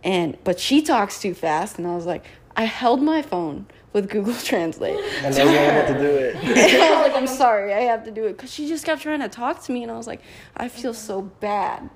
And 0.03 0.37
but 0.43 0.59
she 0.59 0.81
talks 0.81 1.19
too 1.19 1.33
fast 1.33 1.77
and 1.77 1.87
I 1.87 1.95
was 1.95 2.05
like, 2.05 2.25
I 2.55 2.63
held 2.63 3.01
my 3.01 3.21
phone 3.21 3.65
with 3.95 4.09
Google 4.09 4.33
Translate. 4.43 4.99
And 5.23 5.33
they 5.33 5.43
were 5.43 5.51
able 5.51 5.93
to 5.93 5.99
do 5.99 6.15
it. 6.15 6.35
And 6.43 6.83
I 6.83 7.01
was 7.01 7.07
like, 7.07 7.15
I'm 7.15 7.27
sorry, 7.27 7.73
I 7.73 7.81
have 7.81 8.03
to 8.03 8.11
do 8.11 8.25
it. 8.25 8.33
Because 8.33 8.53
she 8.53 8.67
just 8.67 8.85
kept 8.85 9.01
trying 9.01 9.21
to 9.21 9.29
talk 9.29 9.63
to 9.63 9.71
me, 9.71 9.83
and 9.83 9.91
I 9.91 9.95
was 9.97 10.05
like, 10.05 10.21
I 10.55 10.67
feel 10.67 10.93
so 10.93 11.21
bad. 11.21 11.89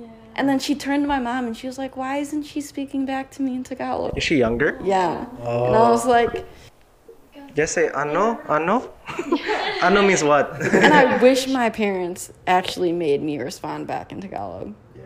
Yeah. 0.00 0.06
And 0.34 0.48
then 0.48 0.58
she 0.58 0.74
turned 0.74 1.02
to 1.04 1.08
my 1.08 1.18
mom, 1.18 1.46
and 1.46 1.56
she 1.56 1.66
was 1.66 1.78
like, 1.78 1.96
Why 1.96 2.18
isn't 2.18 2.42
she 2.42 2.60
speaking 2.60 3.06
back 3.06 3.30
to 3.32 3.42
me 3.42 3.54
in 3.54 3.64
Tagalog? 3.64 4.16
Is 4.16 4.24
she 4.24 4.36
younger? 4.36 4.78
Yeah. 4.84 5.26
And 5.38 5.76
I 5.76 5.90
was 5.90 6.06
oh. 6.06 6.10
like, 6.10 6.46
Just 7.54 7.72
say 7.74 7.88
ano, 7.88 8.38
ano. 8.48 8.92
ano 9.82 10.02
means 10.02 10.22
what? 10.22 10.60
and 10.60 10.92
I 10.92 11.16
wish 11.22 11.48
my 11.48 11.70
parents 11.70 12.32
actually 12.46 12.92
made 12.92 13.22
me 13.22 13.38
respond 13.38 13.86
back 13.86 14.12
in 14.12 14.20
Tagalog. 14.20 14.74
Yeah. 14.94 15.04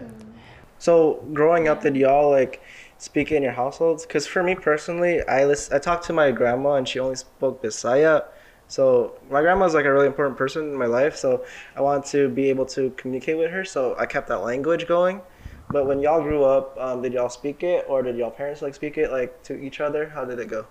So 0.79 1.25
growing 1.33 1.69
up, 1.69 1.83
did 1.83 1.95
y'all 1.95 2.31
like 2.31 2.61
speak 2.99 3.31
in 3.31 3.43
your 3.43 3.53
households? 3.53 4.05
Because 4.05 4.27
for 4.27 4.43
me 4.43 4.55
personally, 4.55 5.23
I 5.29 5.45
list, 5.45 5.73
I 5.73 5.79
talked 5.79 6.05
to 6.07 6.13
my 6.13 6.33
grandma 6.33 6.75
and 6.75 6.89
she 6.89 6.99
only 6.99 7.17
spoke 7.17 7.63
Bisaya. 7.63 8.25
So 8.71 9.19
my 9.29 9.41
grandma's 9.41 9.75
like 9.75 9.85
a 9.85 9.93
really 9.93 10.07
important 10.07 10.39
person 10.39 10.63
in 10.63 10.77
my 10.77 10.87
life. 10.87 11.17
So 11.17 11.45
I 11.75 11.81
wanted 11.81 12.05
to 12.13 12.29
be 12.29 12.51
able 12.51 12.67
to 12.67 12.91
communicate 12.91 13.37
with 13.37 13.51
her. 13.51 13.65
So 13.65 13.97
I 13.99 14.07
kept 14.07 14.29
that 14.29 14.39
language 14.45 14.87
going. 14.87 15.21
But 15.71 15.87
when 15.87 15.99
y'all 16.01 16.23
grew 16.23 16.45
up, 16.45 16.77
um, 16.79 17.03
did 17.03 17.13
y'all 17.13 17.29
speak 17.29 17.65
it 17.65 17.85
or 17.89 18.01
did 18.03 18.17
y'all 18.17 18.31
parents 18.31 18.63
like 18.63 18.77
speak 18.77 18.97
it 18.97 19.11
like 19.11 19.43
to 19.45 19.61
each 19.61 19.81
other? 19.81 20.11
How 20.11 20.25
did 20.25 20.39
it 20.39 20.47
go? 20.47 20.67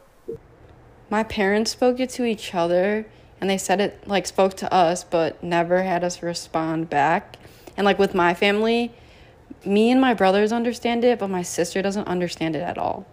My 1.10 1.24
parents 1.24 1.72
spoke 1.72 2.00
it 2.00 2.10
to 2.12 2.24
each 2.24 2.56
other, 2.56 3.06
and 3.42 3.50
they 3.50 3.58
said 3.58 3.82
it 3.82 4.08
like 4.08 4.28
spoke 4.28 4.54
to 4.56 4.74
us, 4.74 5.04
but 5.04 5.42
never 5.44 5.84
had 5.84 6.04
us 6.04 6.24
respond 6.24 6.90
back. 6.90 7.38
And 7.76 7.84
like 7.84 8.00
with 8.00 8.16
my 8.16 8.34
family, 8.34 8.94
me 9.66 9.92
and 9.92 10.00
my 10.00 10.14
brothers 10.14 10.54
understand 10.54 11.04
it, 11.04 11.20
but 11.20 11.30
my 11.30 11.42
sister 11.42 11.82
doesn't 11.82 12.08
understand 12.08 12.56
it 12.56 12.62
at 12.62 12.78
all. 12.78 13.06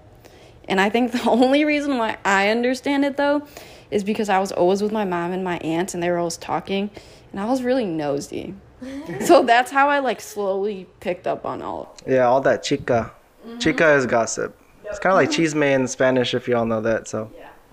And 0.69 0.81
I 0.81 0.91
think 0.91 1.11
the 1.25 1.29
only 1.29 1.65
reason 1.65 1.99
why 1.99 2.19
I 2.25 2.51
understand 2.51 3.05
it 3.05 3.17
though 3.17 3.49
is 3.91 4.05
because 4.05 4.29
I 4.29 4.39
was 4.39 4.53
always 4.53 4.83
with 4.83 4.93
my 4.93 5.05
mom 5.05 5.33
and 5.33 5.43
my 5.45 5.59
aunts 5.59 5.95
and 5.95 6.03
they 6.03 6.11
were 6.11 6.19
always 6.19 6.37
talking 6.37 6.91
and 7.33 7.41
I 7.41 7.45
was 7.47 7.63
really 7.63 7.85
nosy. 7.85 8.55
so 9.25 9.43
that's 9.43 9.71
how 9.71 9.89
I 9.89 10.01
like 10.01 10.21
slowly 10.21 10.87
picked 11.01 11.27
up 11.27 11.47
on 11.47 11.63
all. 11.63 11.97
Yeah, 12.07 12.27
all 12.27 12.41
that 12.43 12.63
chika. 12.63 13.11
Chika 13.59 13.97
is 13.97 14.07
gossip. 14.07 14.59
It's 14.85 14.99
kind 14.99 15.13
of 15.13 15.17
like 15.17 15.31
chisme 15.31 15.75
in 15.75 15.89
Spanish, 15.89 16.35
if 16.35 16.49
you 16.49 16.57
all 16.57 16.67
know 16.67 16.81
that. 16.81 17.09
So. 17.09 17.31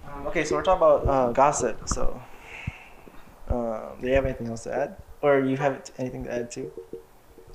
Um, 0.07 0.27
okay, 0.27 0.43
so 0.43 0.55
we're 0.55 0.63
talking 0.63 0.81
about 0.81 1.07
uh, 1.07 1.31
gossip. 1.31 1.87
So, 1.87 2.21
uh, 3.49 3.91
do 4.01 4.07
you 4.07 4.13
have 4.13 4.25
anything 4.25 4.47
else 4.47 4.63
to 4.63 4.73
add, 4.73 4.97
or 5.21 5.39
you 5.39 5.57
have 5.57 5.91
anything 5.97 6.23
to 6.25 6.33
add 6.33 6.51
too? 6.51 6.71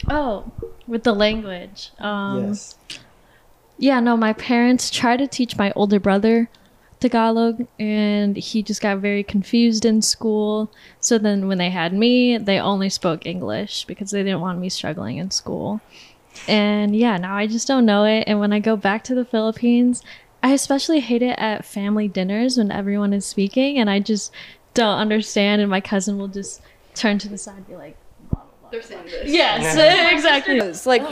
Oh, 0.09 0.51
with 0.87 1.05
the 1.05 1.12
language. 1.12 1.90
Um, 1.99 2.49
yes. 2.49 2.77
Yeah, 3.79 4.01
no, 4.01 4.16
my 4.16 4.33
parents 4.33 4.90
try 4.90 5.16
to 5.16 5.27
teach 5.27 5.57
my 5.57 5.73
older 5.77 6.01
brother 6.01 6.49
Tagalog, 7.01 7.67
and 7.79 8.37
he 8.37 8.63
just 8.63 8.81
got 8.81 8.99
very 8.99 9.23
confused 9.23 9.85
in 9.85 10.03
school. 10.03 10.71
So 11.01 11.19
then 11.19 11.47
when 11.47 11.59
they 11.59 11.71
had 11.71 11.93
me, 11.93 12.39
they 12.39 12.59
only 12.59 12.89
spoke 12.89 13.27
English 13.27 13.85
because 13.85 14.11
they 14.11 14.23
didn't 14.23 14.41
want 14.41 14.59
me 14.59 14.69
struggling 14.69 15.19
in 15.19 15.31
school. 15.31 15.81
And 16.47 16.95
yeah, 16.97 17.17
now 17.17 17.37
I 17.37 17.47
just 17.47 17.69
don't 17.69 17.87
know 17.87 18.05
it. 18.05 18.25
And 18.27 18.41
when 18.41 18.53
I 18.53 18.59
go 18.59 18.77
back 18.77 19.05
to 19.05 19.15
the 19.15 19.25
Philippines, 19.25 20.03
I 20.43 20.53
especially 20.53 21.01
hate 21.01 21.23
it 21.23 21.39
at 21.39 21.65
family 21.65 22.09
dinners 22.09 22.59
when 22.59 22.71
everyone 22.71 23.13
is 23.13 23.27
speaking 23.27 23.79
and 23.79 23.91
I 23.91 24.01
just 24.01 24.33
don't 24.75 24.99
understand. 24.99 25.61
And 25.61 25.71
my 25.71 25.81
cousin 25.81 26.19
will 26.19 26.29
just 26.29 26.61
turn 26.95 27.19
to 27.19 27.29
the 27.29 27.39
side 27.39 27.59
and 27.59 27.67
be 27.67 27.77
like, 27.77 27.97
They're 28.71 28.83
saying 28.83 29.05
this. 29.07 29.31
Yes, 29.31 30.13
exactly. 30.13 30.59
It's 30.59 30.87
like 30.87 31.03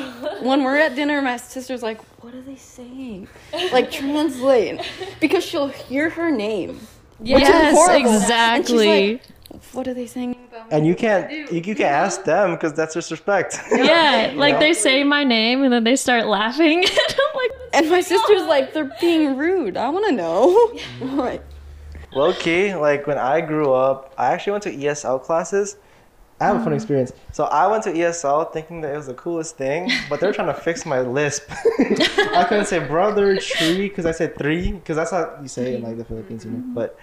when 0.42 0.64
we're 0.64 0.76
at 0.76 0.94
dinner, 0.94 1.20
my 1.22 1.36
sister's 1.36 1.82
like, 1.82 2.00
"What 2.22 2.34
are 2.34 2.42
they 2.42 2.56
saying?" 2.56 3.28
Like 3.72 3.90
translate 4.02 4.80
because 5.20 5.44
she'll 5.44 5.68
hear 5.68 6.10
her 6.10 6.30
name. 6.30 6.80
which 7.18 7.42
is 7.42 7.48
Yes. 7.48 7.88
And 7.88 8.06
she's 8.06 8.22
exactly. 8.22 9.12
like, 9.12 9.22
what 9.72 9.88
are 9.88 9.94
they 9.94 10.06
saying 10.06 10.36
about 10.48 10.70
me? 10.70 10.76
And 10.76 10.86
you 10.86 10.94
can't 10.94 11.30
you, 11.30 11.46
you 11.52 11.74
can't 11.74 11.80
ask 11.80 12.24
them 12.24 12.52
because 12.52 12.74
that's 12.74 12.94
disrespect. 12.94 13.58
Yeah, 13.72 14.32
like 14.36 14.54
know? 14.54 14.60
they 14.60 14.72
say 14.72 15.02
my 15.04 15.24
name 15.24 15.62
and 15.62 15.72
then 15.72 15.84
they 15.84 15.96
start 15.96 16.26
laughing. 16.26 16.80
and 16.84 16.90
I'm 16.90 17.36
like, 17.36 17.50
And 17.72 17.90
my 17.90 18.00
sister's 18.00 18.42
like, 18.42 18.74
"They're 18.74 18.92
being 19.00 19.36
rude. 19.36 19.76
I 19.76 19.88
want 19.88 20.06
to 20.06 20.12
know." 20.12 20.72
I'm 21.00 21.16
like, 21.16 21.42
Low 22.14 22.32
key, 22.32 22.74
like 22.74 23.06
when 23.06 23.18
I 23.18 23.40
grew 23.42 23.72
up, 23.72 24.14
I 24.16 24.32
actually 24.32 24.52
went 24.52 24.64
to 24.64 24.74
ESL 24.74 25.22
classes. 25.22 25.76
I 26.38 26.46
have 26.46 26.56
a 26.56 26.64
fun 26.64 26.74
experience. 26.74 27.12
So 27.32 27.44
I 27.44 27.66
went 27.66 27.84
to 27.84 27.92
ESL 27.92 28.52
thinking 28.52 28.82
that 28.82 28.92
it 28.92 28.96
was 28.96 29.06
the 29.06 29.14
coolest 29.14 29.56
thing, 29.56 29.90
but 30.10 30.20
they're 30.20 30.32
trying 30.32 30.48
to 30.48 30.60
fix 30.60 30.84
my 30.84 31.00
lisp. 31.00 31.50
I 31.78 32.44
couldn't 32.46 32.66
say 32.66 32.78
brother 32.86 33.38
tree 33.38 33.88
because 33.88 34.04
I 34.04 34.12
said 34.12 34.36
three 34.36 34.72
because 34.72 34.96
that's 34.96 35.12
how 35.12 35.38
you 35.40 35.48
say 35.48 35.72
it 35.72 35.76
in 35.76 35.82
like 35.82 35.96
the 35.96 36.04
Philippines, 36.04 36.44
you 36.44 36.50
know. 36.50 36.62
But 36.74 36.98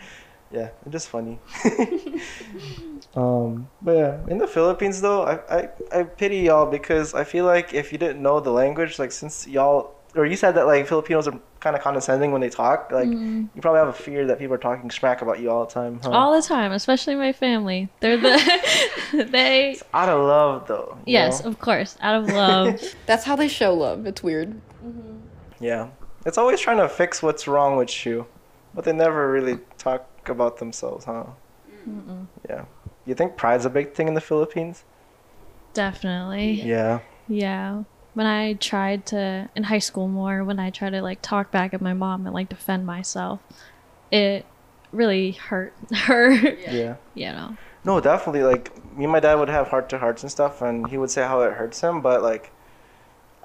yeah, 0.52 0.70
it's 0.86 0.92
just 0.92 1.10
funny. 1.10 1.40
um, 3.16 3.68
but 3.82 3.98
yeah, 3.98 4.20
in 4.28 4.38
the 4.38 4.48
Philippines 4.48 5.02
though, 5.02 5.24
I, 5.24 5.58
I 5.58 5.70
I 5.92 6.04
pity 6.04 6.42
y'all 6.42 6.70
because 6.70 7.16
I 7.16 7.24
feel 7.24 7.46
like 7.46 7.74
if 7.74 7.92
you 7.92 7.98
didn't 7.98 8.22
know 8.22 8.40
the 8.40 8.52
language, 8.52 9.00
like 9.00 9.12
since 9.12 9.48
y'all 9.48 9.96
or 10.16 10.26
you 10.26 10.36
said 10.36 10.52
that 10.52 10.68
like 10.68 10.88
Filipinos 10.88 11.28
are 11.28 11.40
kind 11.60 11.76
of 11.76 11.82
condescending 11.82 12.32
when 12.32 12.42
they 12.42 12.50
talk, 12.50 12.92
like 12.92 13.08
mm. 13.08 13.50
you 13.56 13.62
probably 13.62 13.80
have 13.80 13.88
a 13.88 13.94
fear 13.94 14.28
that 14.28 14.40
people 14.40 14.54
are 14.54 14.60
talking 14.60 14.92
smack 14.92 15.22
about 15.22 15.40
you 15.40 15.50
all 15.50 15.66
the 15.66 15.72
time. 15.72 16.00
Huh? 16.04 16.12
all 16.12 16.36
the 16.36 16.42
time, 16.42 16.72
especially 16.72 17.16
my 17.16 17.34
family. 17.34 17.90
They're 18.00 18.18
the 18.18 19.28
they. 19.32 19.80
out 19.94 20.10
of 20.10 20.20
love 20.22 20.68
though. 20.68 20.98
Yes, 21.06 21.44
know? 21.44 21.50
of 21.50 21.60
course, 21.60 21.98
out 22.02 22.24
of 22.24 22.30
love. 22.30 22.82
that's 23.06 23.24
how 23.24 23.36
they 23.36 23.48
show 23.48 23.74
love. 23.74 24.06
It's 24.06 24.22
weird. 24.22 24.52
Mm-hmm. 24.86 25.18
Yeah. 25.60 25.90
It's 26.26 26.38
always 26.38 26.60
trying 26.60 26.78
to 26.78 26.88
fix 26.88 27.22
what's 27.22 27.48
wrong 27.48 27.76
with 27.76 28.06
you, 28.06 28.28
but 28.74 28.86
they 28.86 28.94
never 28.94 29.32
really 29.32 29.60
talk 29.78 30.08
about 30.30 30.58
themselves, 30.58 31.06
huh? 31.06 31.26
Yeah. 32.48 32.66
You 33.06 33.16
think 33.16 33.36
pride's 33.36 33.66
a 33.66 33.70
big 33.70 33.94
thing 33.94 34.08
in 34.08 34.14
the 34.14 34.22
Philippines? 34.22 34.84
Definitely. 35.74 36.62
Yeah. 36.62 37.00
Yeah. 37.28 37.84
When 38.14 38.28
I 38.28 38.54
tried 38.54 39.06
to 39.08 39.50
in 39.56 39.64
high 39.64 39.80
school 39.80 40.08
more, 40.08 40.44
when 40.44 40.60
I 40.60 40.70
tried 40.70 40.92
to 40.92 41.02
like 41.02 41.20
talk 41.22 41.52
back 41.52 41.74
at 41.74 41.82
my 41.82 41.94
mom 41.94 42.26
and 42.26 42.34
like 42.34 42.50
defend 42.50 42.86
myself, 42.86 43.40
it 44.12 44.46
really 44.92 45.32
hurt 45.32 45.74
her. 45.94 46.32
Yeah. 46.32 46.96
you 47.16 47.26
know. 47.26 47.58
No, 47.84 48.00
definitely. 48.00 48.44
Like 48.44 48.72
me 48.96 49.04
and 49.06 49.12
my 49.12 49.20
dad 49.20 49.36
would 49.36 49.50
have 49.50 49.68
heart 49.68 49.90
to 49.90 49.98
hearts 49.98 50.24
and 50.24 50.32
stuff, 50.32 50.62
and 50.62 50.88
he 50.88 50.98
would 50.98 51.12
say 51.12 51.24
how 51.24 51.42
it 51.42 51.54
hurts 51.54 51.82
him. 51.82 52.02
But 52.02 52.22
like, 52.22 52.52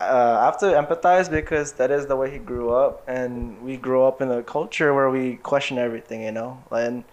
uh, 0.01 0.39
I 0.41 0.45
have 0.45 0.59
to 0.59 0.67
empathize 0.67 1.31
because 1.31 1.73
that 1.73 1.91
is 1.91 2.07
the 2.07 2.17
way 2.17 2.31
he 2.31 2.39
grew 2.39 2.71
up, 2.71 3.03
and 3.09 3.61
we 3.63 3.77
grew 3.77 4.05
up 4.05 4.21
in 4.21 4.31
a 4.31 4.43
culture 4.43 4.95
where 4.95 5.11
we 5.11 5.37
question 5.37 5.79
everything, 5.79 6.23
you 6.23 6.33
know. 6.33 6.63
And 6.71 7.05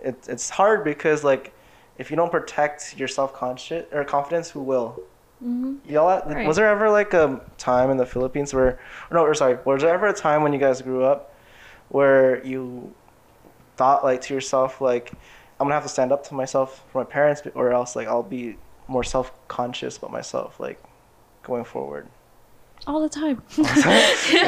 it, 0.00 0.26
it's 0.28 0.50
hard 0.50 0.84
because 0.84 1.22
like, 1.22 1.52
if 1.98 2.10
you 2.10 2.16
don't 2.16 2.30
protect 2.30 2.96
your 2.96 3.08
self 3.08 3.34
conscious 3.34 3.86
or 3.92 4.04
confidence, 4.04 4.50
who 4.50 4.60
will? 4.60 5.02
Hmm 5.40 5.76
Y'all, 5.88 6.22
Right. 6.26 6.46
was 6.46 6.56
there 6.56 6.68
ever 6.68 6.90
like 6.90 7.12
a 7.14 7.40
time 7.58 7.90
in 7.90 7.96
the 7.96 8.06
Philippines 8.06 8.52
where, 8.54 8.78
no, 9.10 9.22
or 9.22 9.34
sorry, 9.34 9.58
was 9.64 9.82
there 9.82 9.92
ever 9.94 10.06
a 10.06 10.12
time 10.12 10.42
when 10.42 10.52
you 10.52 10.58
guys 10.58 10.80
grew 10.82 11.02
up 11.04 11.34
where 11.88 12.44
you 12.46 12.94
thought 13.76 14.04
like 14.04 14.20
to 14.22 14.34
yourself 14.34 14.80
like, 14.80 15.12
I'm 15.58 15.64
gonna 15.66 15.74
have 15.74 15.82
to 15.82 15.88
stand 15.88 16.12
up 16.12 16.24
to 16.28 16.34
myself 16.34 16.84
for 16.90 16.98
my 16.98 17.04
parents, 17.04 17.42
or 17.54 17.72
else 17.72 17.96
like 17.96 18.06
I'll 18.08 18.22
be 18.22 18.56
more 18.88 19.04
self 19.04 19.32
conscious 19.48 19.96
about 19.96 20.10
myself 20.12 20.58
like 20.60 20.82
going 21.42 21.64
forward. 21.64 22.06
All 22.86 23.02
the 23.02 23.10
time. 23.10 23.42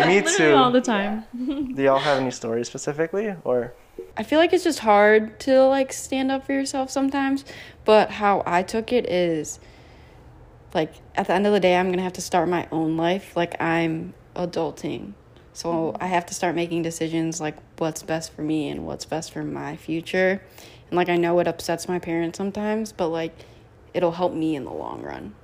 Me 0.09 0.23
too. 0.23 0.55
all 0.55 0.71
the 0.71 0.81
time. 0.81 1.27
Do 1.75 1.83
y'all 1.83 1.99
have 1.99 2.19
any 2.19 2.31
stories 2.31 2.67
specifically, 2.67 3.35
or 3.45 3.75
I 4.17 4.23
feel 4.23 4.39
like 4.39 4.53
it's 4.55 4.65
just 4.65 4.79
hard 4.79 5.39
to 5.41 5.65
like 5.67 5.93
stand 5.93 6.31
up 6.33 6.47
for 6.47 6.53
yourself 6.55 6.91
sometimes, 6.91 7.45
but 7.85 8.11
how 8.13 8.43
I 8.47 8.63
took 8.63 8.91
it 8.93 9.07
is 9.11 9.61
like 10.75 10.95
at 11.15 11.27
the 11.27 11.35
end 11.35 11.47
of 11.47 11.53
the 11.53 11.61
day 11.61 11.77
I'm 11.77 11.87
going 11.87 11.99
to 11.99 12.05
have 12.05 12.15
to 12.15 12.21
start 12.23 12.49
my 12.49 12.67
own 12.73 12.97
life 12.97 13.37
like 13.37 13.61
I'm 13.61 14.15
adulting. 14.35 15.13
So 15.55 15.95
I 16.01 16.07
have 16.07 16.25
to 16.27 16.35
start 16.35 16.55
making 16.55 16.83
decisions 16.83 17.41
like 17.41 17.57
what's 17.79 18.03
best 18.03 18.33
for 18.33 18.43
me 18.43 18.71
and 18.71 18.87
what's 18.87 19.05
best 19.05 19.33
for 19.33 19.45
my 19.45 19.77
future. 19.77 20.43
And 20.89 20.97
like 20.97 21.09
I 21.09 21.17
know 21.17 21.39
it 21.41 21.47
upsets 21.47 21.89
my 21.89 21.99
parents 21.99 22.39
sometimes, 22.39 22.93
but 22.93 23.09
like 23.09 23.35
it'll 23.93 24.13
help 24.13 24.33
me 24.33 24.57
in 24.57 24.65
the 24.65 24.73
long 24.73 25.03
run. 25.03 25.35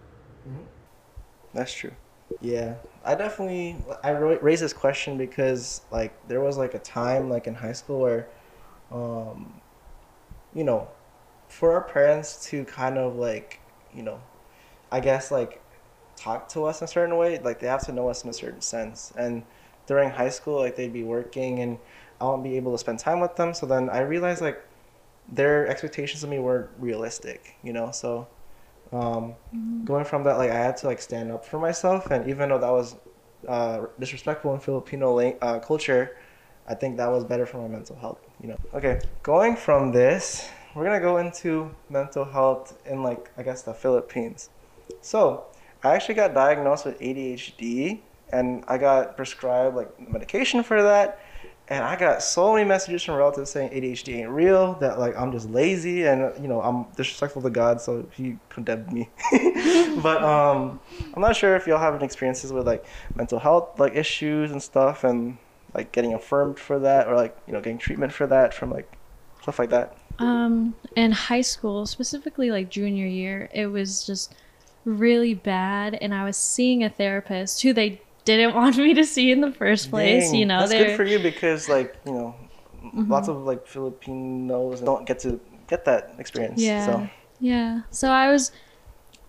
That's 1.52 1.72
true. 1.72 1.92
Yeah, 2.40 2.76
I 3.04 3.14
definitely 3.14 3.76
I 4.02 4.12
ra- 4.12 4.38
raised 4.40 4.62
this 4.62 4.72
question 4.72 5.18
because 5.18 5.82
like 5.90 6.12
there 6.28 6.40
was 6.40 6.56
like 6.56 6.74
a 6.74 6.78
time 6.78 7.28
like 7.28 7.46
in 7.46 7.54
high 7.54 7.72
school 7.72 8.00
where, 8.00 8.28
um, 8.90 9.60
you 10.54 10.64
know, 10.64 10.88
for 11.48 11.72
our 11.72 11.82
parents 11.82 12.46
to 12.46 12.64
kind 12.64 12.96
of 12.96 13.16
like 13.16 13.60
you 13.94 14.02
know, 14.02 14.20
I 14.90 15.00
guess 15.00 15.30
like 15.30 15.62
talk 16.16 16.48
to 16.50 16.64
us 16.64 16.80
in 16.80 16.86
a 16.86 16.88
certain 16.88 17.16
way, 17.16 17.38
like 17.38 17.60
they 17.60 17.66
have 17.66 17.84
to 17.86 17.92
know 17.92 18.08
us 18.08 18.24
in 18.24 18.30
a 18.30 18.32
certain 18.32 18.60
sense. 18.60 19.12
And 19.16 19.44
during 19.86 20.10
high 20.10 20.28
school, 20.30 20.60
like 20.60 20.76
they'd 20.76 20.92
be 20.92 21.04
working 21.04 21.60
and 21.60 21.78
I 22.20 22.24
won't 22.24 22.42
be 22.42 22.56
able 22.56 22.72
to 22.72 22.78
spend 22.78 22.98
time 22.98 23.20
with 23.20 23.36
them. 23.36 23.54
So 23.54 23.66
then 23.66 23.88
I 23.90 24.00
realized 24.00 24.42
like 24.42 24.62
their 25.30 25.66
expectations 25.68 26.24
of 26.24 26.30
me 26.30 26.38
weren't 26.38 26.70
realistic, 26.78 27.56
you 27.62 27.72
know. 27.72 27.90
So 27.90 28.26
um, 28.92 29.34
going 29.84 30.04
from 30.04 30.24
that, 30.24 30.38
like 30.38 30.50
I 30.50 30.56
had 30.56 30.76
to 30.78 30.86
like 30.86 31.00
stand 31.00 31.30
up 31.30 31.44
for 31.44 31.58
myself, 31.58 32.10
and 32.10 32.28
even 32.28 32.48
though 32.48 32.58
that 32.58 32.70
was 32.70 32.96
uh, 33.46 33.86
disrespectful 33.98 34.54
in 34.54 34.60
Filipino 34.60 35.18
uh, 35.18 35.58
culture, 35.60 36.16
I 36.66 36.74
think 36.74 36.96
that 36.96 37.08
was 37.08 37.24
better 37.24 37.46
for 37.46 37.58
my 37.58 37.68
mental 37.68 37.96
health. 37.96 38.20
You 38.40 38.48
know. 38.48 38.58
Okay, 38.74 39.00
going 39.22 39.56
from 39.56 39.92
this, 39.92 40.48
we're 40.74 40.84
gonna 40.84 41.00
go 41.00 41.18
into 41.18 41.74
mental 41.90 42.24
health 42.24 42.78
in 42.86 43.02
like 43.02 43.30
I 43.36 43.42
guess 43.42 43.62
the 43.62 43.74
Philippines. 43.74 44.50
So 45.00 45.46
I 45.82 45.94
actually 45.94 46.14
got 46.14 46.34
diagnosed 46.34 46.84
with 46.84 46.98
ADHD, 47.00 48.00
and 48.32 48.64
I 48.68 48.78
got 48.78 49.16
prescribed 49.16 49.76
like 49.76 50.10
medication 50.10 50.62
for 50.62 50.82
that. 50.82 51.20
And 51.70 51.84
I 51.84 51.96
got 51.96 52.22
so 52.22 52.54
many 52.54 52.66
messages 52.66 53.02
from 53.02 53.16
relatives 53.16 53.50
saying 53.50 53.70
ADHD 53.70 54.16
ain't 54.16 54.30
real, 54.30 54.74
that 54.74 54.98
like 54.98 55.14
I'm 55.16 55.32
just 55.32 55.50
lazy 55.50 56.04
and 56.04 56.32
you 56.42 56.48
know 56.48 56.62
I'm 56.62 56.86
disrespectful 56.96 57.42
to 57.42 57.50
God, 57.50 57.80
so 57.80 58.08
He 58.12 58.38
condemned 58.48 58.90
me. 58.90 59.10
but 60.02 60.22
um, 60.24 60.80
I'm 61.14 61.20
not 61.20 61.36
sure 61.36 61.56
if 61.56 61.66
y'all 61.66 61.78
have 61.78 61.94
any 61.94 62.04
experiences 62.04 62.52
with 62.52 62.66
like 62.66 62.84
mental 63.14 63.38
health 63.38 63.78
like 63.78 63.94
issues 63.94 64.50
and 64.50 64.62
stuff, 64.62 65.04
and 65.04 65.36
like 65.74 65.92
getting 65.92 66.14
affirmed 66.14 66.58
for 66.58 66.78
that, 66.78 67.06
or 67.06 67.16
like 67.16 67.36
you 67.46 67.52
know 67.52 67.60
getting 67.60 67.78
treatment 67.78 68.12
for 68.12 68.26
that 68.26 68.54
from 68.54 68.70
like 68.70 68.90
stuff 69.42 69.58
like 69.58 69.70
that. 69.70 69.96
Um, 70.18 70.74
in 70.96 71.12
high 71.12 71.42
school, 71.42 71.86
specifically 71.86 72.50
like 72.50 72.70
junior 72.70 73.06
year, 73.06 73.48
it 73.52 73.66
was 73.66 74.04
just 74.04 74.34
really 74.88 75.34
bad, 75.34 75.94
and 76.00 76.14
I 76.14 76.24
was 76.24 76.36
seeing 76.36 76.82
a 76.84 76.90
therapist 76.90 77.62
who 77.62 77.72
they 77.72 78.00
didn't 78.24 78.54
want 78.60 78.76
me 78.76 78.94
to 78.94 79.04
see 79.04 79.30
in 79.30 79.40
the 79.40 79.52
first 79.52 79.90
place. 79.90 80.30
Dang, 80.30 80.40
you 80.40 80.46
know, 80.46 80.60
that's 80.60 80.72
good 80.72 80.96
for 80.96 81.04
you 81.04 81.18
because 81.18 81.68
like 81.68 81.96
you 82.04 82.12
know, 82.12 82.34
Mm-hmm. 82.84 83.10
lots 83.10 83.28
of 83.28 83.38
like 83.38 83.66
Filipinos 83.66 84.80
don't 84.80 85.04
get 85.04 85.18
to 85.20 85.40
get 85.66 85.84
that 85.84 86.14
experience. 86.18 86.62
Yeah. 86.62 86.84
So 86.86 87.10
Yeah. 87.40 87.80
So 87.90 88.10
I 88.10 88.30
was 88.30 88.52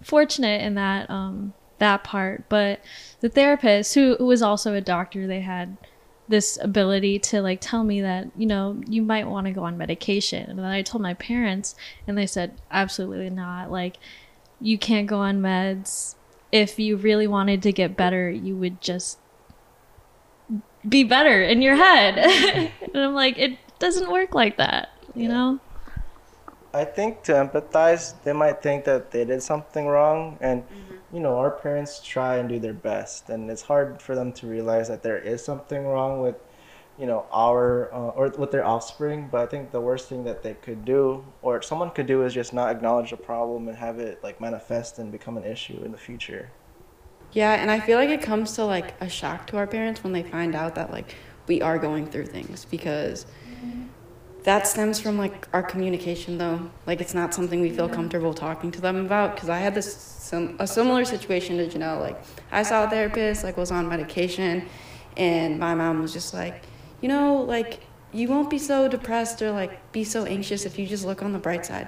fortunate 0.04 0.62
in 0.62 0.76
that 0.76 1.10
um 1.10 1.54
that 1.80 2.04
part, 2.04 2.48
but 2.50 2.82
the 3.22 3.30
therapist 3.30 3.96
who, 3.96 4.16
who 4.18 4.26
was 4.26 4.42
also 4.42 4.74
a 4.74 4.82
doctor, 4.82 5.28
they 5.28 5.40
had 5.42 5.78
this 6.28 6.60
ability 6.62 7.18
to 7.20 7.42
like 7.42 7.60
tell 7.62 7.84
me 7.84 8.02
that, 8.02 8.28
you 8.38 8.46
know, 8.46 8.80
you 8.88 9.02
might 9.02 9.28
want 9.28 9.48
to 9.48 9.52
go 9.54 9.64
on 9.64 9.78
medication. 9.78 10.48
And 10.50 10.60
then 10.60 10.66
I 10.66 10.82
told 10.82 11.02
my 11.02 11.14
parents 11.16 11.76
and 12.06 12.18
they 12.18 12.28
said 12.28 12.62
absolutely 12.70 13.30
not. 13.30 13.72
Like 13.72 13.98
you 14.60 14.78
can't 14.78 15.08
go 15.08 15.20
on 15.20 15.40
meds. 15.40 16.16
If 16.52 16.80
you 16.80 16.98
really 16.98 17.28
wanted 17.28 17.64
to 17.64 17.72
get 17.74 17.96
better, 17.98 18.30
you 18.30 18.58
would 18.58 18.82
just 18.82 19.20
be 20.88 21.04
better 21.04 21.42
in 21.42 21.62
your 21.62 21.76
head. 21.76 22.18
and 22.94 23.04
I'm 23.04 23.14
like, 23.14 23.38
it 23.38 23.60
doesn't 23.80 24.12
work 24.12 24.34
like 24.36 24.58
that, 24.58 24.90
you 25.14 25.28
Yeah. 25.28 25.30
know? 25.30 25.60
I 26.74 26.86
think 26.86 27.24
to 27.24 27.32
empathize, 27.34 28.22
they 28.24 28.34
might 28.34 28.62
think 28.62 28.86
that 28.86 29.12
they 29.12 29.26
did 29.26 29.42
something 29.42 29.88
wrong, 29.88 30.38
and 30.42 30.64
Mm-hmm. 30.72 30.96
you 31.12 31.20
know, 31.20 31.38
our 31.38 31.52
parents 31.52 32.02
try 32.04 32.38
and 32.38 32.48
do 32.50 32.60
their 32.60 32.74
best, 32.74 33.30
and 33.30 33.50
it's 33.50 33.64
hard 33.64 34.02
for 34.02 34.16
them 34.16 34.32
to 34.34 34.48
realize 34.48 34.88
that 34.88 35.02
there 35.04 35.18
is 35.18 35.44
something 35.44 35.86
wrong 35.86 36.22
with, 36.22 36.36
you 37.00 37.06
know, 37.06 37.26
our 37.32 37.94
uh, 37.94 38.10
or 38.10 38.30
with 38.38 38.52
their 38.52 38.66
offspring. 38.66 39.30
But 39.32 39.42
I 39.42 39.46
think 39.46 39.72
the 39.72 39.82
worst 39.82 40.10
thing 40.10 40.24
that 40.26 40.44
they 40.44 40.56
could 40.56 40.84
do, 40.84 41.26
or 41.42 41.62
someone 41.62 41.92
could 41.92 42.08
do, 42.08 42.24
is 42.24 42.34
just 42.34 42.54
not 42.54 42.70
acknowledge 42.70 43.12
the 43.12 43.18
problem 43.18 43.68
and 43.68 43.78
have 43.78 44.00
it 44.00 44.22
like 44.24 44.42
manifest 44.42 45.00
and 45.00 45.12
become 45.12 45.38
an 45.38 45.46
issue 45.46 45.82
in 45.84 45.92
the 45.92 45.98
future. 45.98 46.50
Yeah, 47.32 47.54
and 47.54 47.70
I 47.70 47.80
feel 47.80 47.98
like 47.98 48.10
it 48.10 48.22
comes 48.22 48.54
to 48.54 48.66
like 48.66 49.00
a 49.02 49.08
shock 49.08 49.48
to 49.48 49.58
our 49.58 49.68
parents 49.68 50.04
when 50.04 50.14
they 50.14 50.24
find 50.24 50.56
out 50.56 50.76
that 50.76 50.92
like 50.92 51.16
we 51.48 51.62
are 51.62 51.78
going 51.78 52.06
through 52.06 52.26
things 52.26 52.66
because 52.66 53.26
that 54.44 54.68
stems 54.68 55.00
from 55.00 55.18
like 55.18 55.48
our 55.54 55.64
communication 55.64 56.38
though. 56.38 56.70
Like 56.86 57.02
it's 57.02 57.14
not 57.14 57.34
something 57.34 57.62
we 57.62 57.70
feel 57.70 57.90
comfortable 57.90 58.34
talking 58.34 58.72
to 58.72 58.82
them 58.82 59.06
about 59.06 59.36
because 59.36 59.50
I 59.50 59.60
had 59.60 59.76
this 59.76 60.34
a 60.60 60.68
similar 60.68 61.06
situation 61.06 61.58
to 61.58 61.68
Janelle. 61.68 62.00
Like 62.00 62.22
I 62.52 62.64
saw 62.64 62.86
a 62.86 62.90
therapist, 62.90 63.44
like 63.44 63.58
was 63.58 63.72
on 63.72 63.88
medication, 63.88 64.68
and 65.18 65.60
my 65.60 65.76
mom 65.76 66.02
was 66.02 66.14
just 66.14 66.34
like, 66.34 66.64
you 67.02 67.08
know, 67.08 67.42
like 67.42 67.82
you 68.12 68.28
won't 68.28 68.50
be 68.50 68.58
so 68.58 68.88
depressed 68.88 69.42
or 69.42 69.52
like 69.52 69.92
be 69.92 70.04
so 70.04 70.26
anxious 70.26 70.66
if 70.66 70.80
you 70.80 70.88
just 70.88 71.06
look 71.06 71.22
on 71.22 71.34
the 71.34 71.40
bright 71.40 71.66
side. 71.66 71.88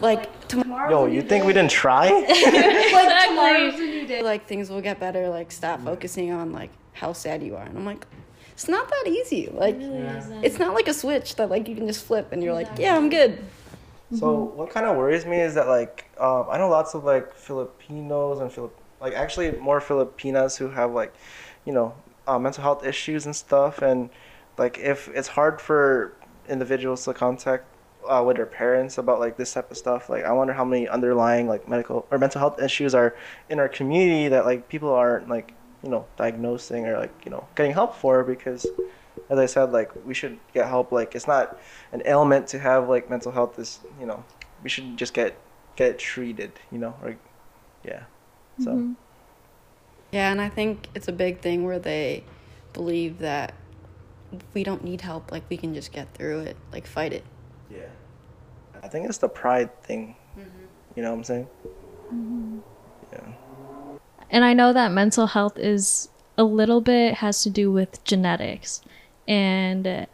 Like 0.00 0.48
tomorrow. 0.48 0.90
Yo, 0.90 1.06
you 1.06 1.22
think 1.22 1.44
we 1.44 1.52
didn't 1.52 1.70
try? 1.70 2.10
like 2.92 3.28
tomorrow's 3.28 3.74
a 3.74 3.78
new 3.78 4.06
day. 4.06 4.22
Like 4.22 4.46
things 4.46 4.70
will 4.70 4.80
get 4.80 4.98
better. 4.98 5.28
Like 5.28 5.52
stop 5.52 5.80
focusing 5.84 6.32
on 6.32 6.52
like 6.52 6.70
how 6.92 7.12
sad 7.12 7.42
you 7.42 7.56
are. 7.56 7.62
And 7.62 7.76
I'm 7.76 7.84
like, 7.84 8.06
it's 8.52 8.68
not 8.68 8.88
that 8.88 9.06
easy. 9.06 9.48
Like 9.52 9.76
it's 9.78 10.58
not 10.58 10.74
like 10.74 10.88
a 10.88 10.94
switch 10.94 11.36
that 11.36 11.50
like 11.50 11.68
you 11.68 11.76
can 11.76 11.86
just 11.86 12.04
flip 12.04 12.32
and 12.32 12.42
you're 12.42 12.54
like, 12.54 12.68
yeah, 12.78 12.96
I'm 12.96 13.10
good. 13.10 13.38
So 14.18 14.42
what 14.56 14.70
kind 14.70 14.84
of 14.84 14.96
worries 14.96 15.24
me 15.24 15.40
is 15.40 15.54
that 15.54 15.68
like 15.68 16.10
um, 16.18 16.46
I 16.50 16.58
know 16.58 16.68
lots 16.68 16.94
of 16.94 17.04
like 17.04 17.34
Filipinos 17.34 18.40
and 18.40 18.52
Filip 18.52 18.76
like 19.00 19.14
actually 19.14 19.52
more 19.52 19.80
Filipinas 19.80 20.56
who 20.56 20.68
have 20.68 20.92
like 20.92 21.14
you 21.64 21.72
know 21.72 21.94
uh, 22.26 22.38
mental 22.38 22.62
health 22.62 22.84
issues 22.84 23.24
and 23.24 23.34
stuff 23.34 23.80
and 23.80 24.10
like 24.58 24.78
if 24.78 25.08
it's 25.08 25.28
hard 25.28 25.60
for 25.60 26.14
individuals 26.48 27.04
to 27.04 27.14
contact 27.14 27.64
uh, 28.08 28.22
with 28.26 28.36
their 28.36 28.46
parents 28.46 28.98
about 28.98 29.20
like 29.20 29.36
this 29.36 29.52
type 29.52 29.70
of 29.70 29.76
stuff 29.76 30.10
like 30.10 30.24
I 30.24 30.32
wonder 30.32 30.52
how 30.52 30.64
many 30.64 30.88
underlying 30.88 31.46
like 31.46 31.68
medical 31.68 32.06
or 32.10 32.18
mental 32.18 32.40
health 32.40 32.60
issues 32.60 32.94
are 32.94 33.14
in 33.48 33.60
our 33.60 33.68
community 33.68 34.28
that 34.28 34.44
like 34.44 34.68
people 34.68 34.92
aren't 34.92 35.28
like 35.28 35.54
you 35.82 35.90
know 35.90 36.06
diagnosing 36.16 36.86
or 36.86 36.98
like 36.98 37.14
you 37.24 37.30
know 37.30 37.46
getting 37.54 37.72
help 37.72 37.94
for 37.94 38.24
because 38.24 38.66
as 39.28 39.38
I 39.38 39.46
said, 39.46 39.72
like 39.72 39.90
we 40.04 40.14
should 40.14 40.38
get 40.52 40.68
help. 40.68 40.92
Like 40.92 41.14
it's 41.14 41.26
not 41.26 41.58
an 41.92 42.02
ailment 42.04 42.48
to 42.48 42.58
have 42.58 42.88
like 42.88 43.08
mental 43.10 43.32
health. 43.32 43.58
Is 43.58 43.80
you 44.00 44.06
know 44.06 44.24
we 44.62 44.68
should 44.68 44.96
just 44.96 45.14
get 45.14 45.38
get 45.76 45.98
treated. 45.98 46.52
You 46.70 46.78
know, 46.78 46.94
or 47.02 47.16
yeah. 47.84 48.04
So 48.58 48.70
Mhm. 48.70 48.96
Yeah, 50.12 50.30
and 50.30 50.40
I 50.40 50.50
think 50.50 50.88
it's 50.94 51.08
a 51.08 51.12
big 51.12 51.40
thing 51.40 51.64
where 51.64 51.78
they 51.78 52.24
believe 52.74 53.18
that 53.20 53.54
we 54.54 54.64
don't 54.64 54.84
need 54.84 55.00
help. 55.00 55.32
Like 55.32 55.42
we 55.48 55.56
can 55.56 55.74
just 55.74 55.92
get 55.92 56.12
through 56.14 56.40
it. 56.40 56.56
Like 56.72 56.86
fight 56.86 57.12
it. 57.12 57.24
Yeah. 57.70 57.88
I 58.82 58.88
think 58.88 59.08
it's 59.08 59.18
the 59.18 59.28
pride 59.28 59.70
thing. 59.82 60.16
Mm-hmm. 60.38 60.48
You 60.96 61.02
know 61.02 61.10
what 61.10 61.18
I'm 61.18 61.24
saying? 61.24 61.48
Mm-hmm. 62.06 62.58
Yeah. 63.12 63.26
And 64.30 64.44
I 64.44 64.54
know 64.54 64.72
that 64.72 64.92
mental 64.92 65.26
health 65.26 65.58
is 65.58 66.08
a 66.38 66.44
little 66.44 66.80
bit 66.80 67.14
has 67.14 67.42
to 67.42 67.50
do 67.50 67.70
with 67.70 68.02
genetics. 68.04 68.80
And 69.28 70.06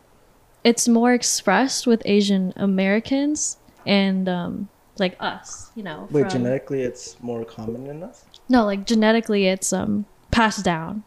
it's 0.65 0.89
more 0.89 1.15
expressed 1.15 1.87
with 1.87 2.03
Asian 2.05 2.53
Americans 2.57 3.57
and 3.87 4.29
um, 4.29 4.69
like 4.99 5.17
us, 5.21 5.71
you 5.75 5.83
know. 5.83 6.09
Wait, 6.11 6.23
from- 6.23 6.31
genetically, 6.31 6.83
it's 6.83 7.21
more 7.23 7.45
common 7.45 7.87
in 7.87 8.03
us? 8.03 8.25
No, 8.49 8.65
like 8.65 8.87
genetically, 8.87 9.47
it's 9.47 9.73
um 9.73 10.07
passed 10.31 10.65
down. 10.65 11.05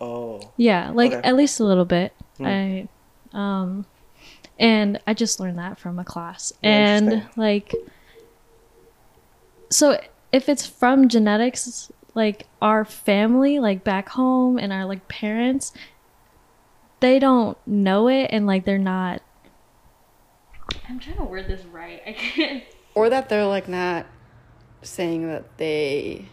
Oh. 0.00 0.40
Yeah, 0.56 0.90
like 0.90 1.12
Okay. 1.12 1.28
at 1.28 1.36
least 1.36 1.60
a 1.60 1.64
little 1.64 1.84
bit. 1.84 2.12
Hmm. 2.38 2.46
I 2.46 2.88
um 3.32 3.86
and 4.58 5.00
I 5.06 5.14
just 5.14 5.40
learned 5.40 5.58
that 5.58 5.78
from 5.78 5.98
a 5.98 6.04
class. 6.04 6.52
Oh, 6.56 6.58
and 6.68 7.28
like 7.36 7.74
so 9.70 10.00
if 10.32 10.48
it's 10.48 10.66
from 10.66 11.08
genetics, 11.08 11.90
like 12.14 12.46
our 12.60 12.84
family, 12.84 13.58
like 13.58 13.84
back 13.84 14.08
home 14.08 14.58
and 14.58 14.72
our 14.72 14.84
like 14.84 15.06
parents, 15.08 15.72
they 17.00 17.18
don't 17.18 17.58
know 17.66 18.08
it 18.08 18.28
and 18.30 18.46
like 18.46 18.64
they're 18.64 18.78
not 18.78 19.22
I'm 20.88 20.98
trying 20.98 21.16
to 21.16 21.24
word 21.24 21.48
this 21.48 21.64
right. 21.66 22.02
I 22.06 22.12
can't 22.12 22.64
Or 22.94 23.08
that 23.08 23.28
they're 23.28 23.46
like 23.46 23.68
not 23.68 24.06
saying 24.82 25.26
that 25.28 25.58
they 25.58 26.28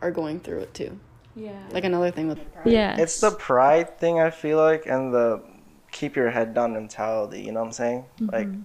are 0.00 0.10
going 0.10 0.40
through 0.40 0.60
it 0.60 0.74
too. 0.74 0.98
Yeah. 1.34 1.52
Like 1.72 1.84
another 1.84 2.10
thing 2.10 2.28
with 2.28 2.40
yeah. 2.64 2.96
It's 2.96 3.20
the 3.20 3.30
pride 3.32 3.98
thing, 3.98 4.20
I 4.20 4.30
feel 4.30 4.58
like, 4.58 4.86
and 4.86 5.12
the 5.12 5.42
keep 5.90 6.16
your 6.16 6.30
head 6.30 6.54
down 6.54 6.72
mentality. 6.74 7.42
You 7.42 7.52
know 7.52 7.60
what 7.60 7.66
I'm 7.66 7.72
saying? 7.72 8.04
Like, 8.20 8.48
Mm-hmm. 8.48 8.62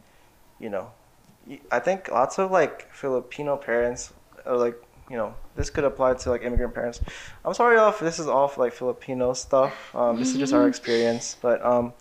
you 0.59 0.69
know, 0.69 0.91
I 1.71 1.79
think 1.79 2.09
lots 2.09 2.37
of 2.39 2.51
like 2.51 2.91
Filipino 2.93 3.57
parents 3.57 4.13
are 4.45 4.57
like, 4.57 4.75
you 5.09 5.17
know, 5.17 5.33
this 5.55 5.69
could 5.71 5.83
apply 5.83 6.13
to 6.13 6.29
like 6.29 6.43
immigrant 6.43 6.73
parents. 6.75 7.01
I'm 7.43 7.53
sorry 7.55 7.77
if 7.89 7.99
this 7.99 8.19
is 8.19 8.27
all 8.27 8.51
like 8.57 8.73
Filipino 8.73 9.33
stuff. 9.33 9.93
Um, 9.95 10.19
this 10.19 10.29
is 10.31 10.37
just 10.37 10.53
our 10.53 10.67
experience, 10.67 11.35
but 11.41 11.63
um, 11.65 11.93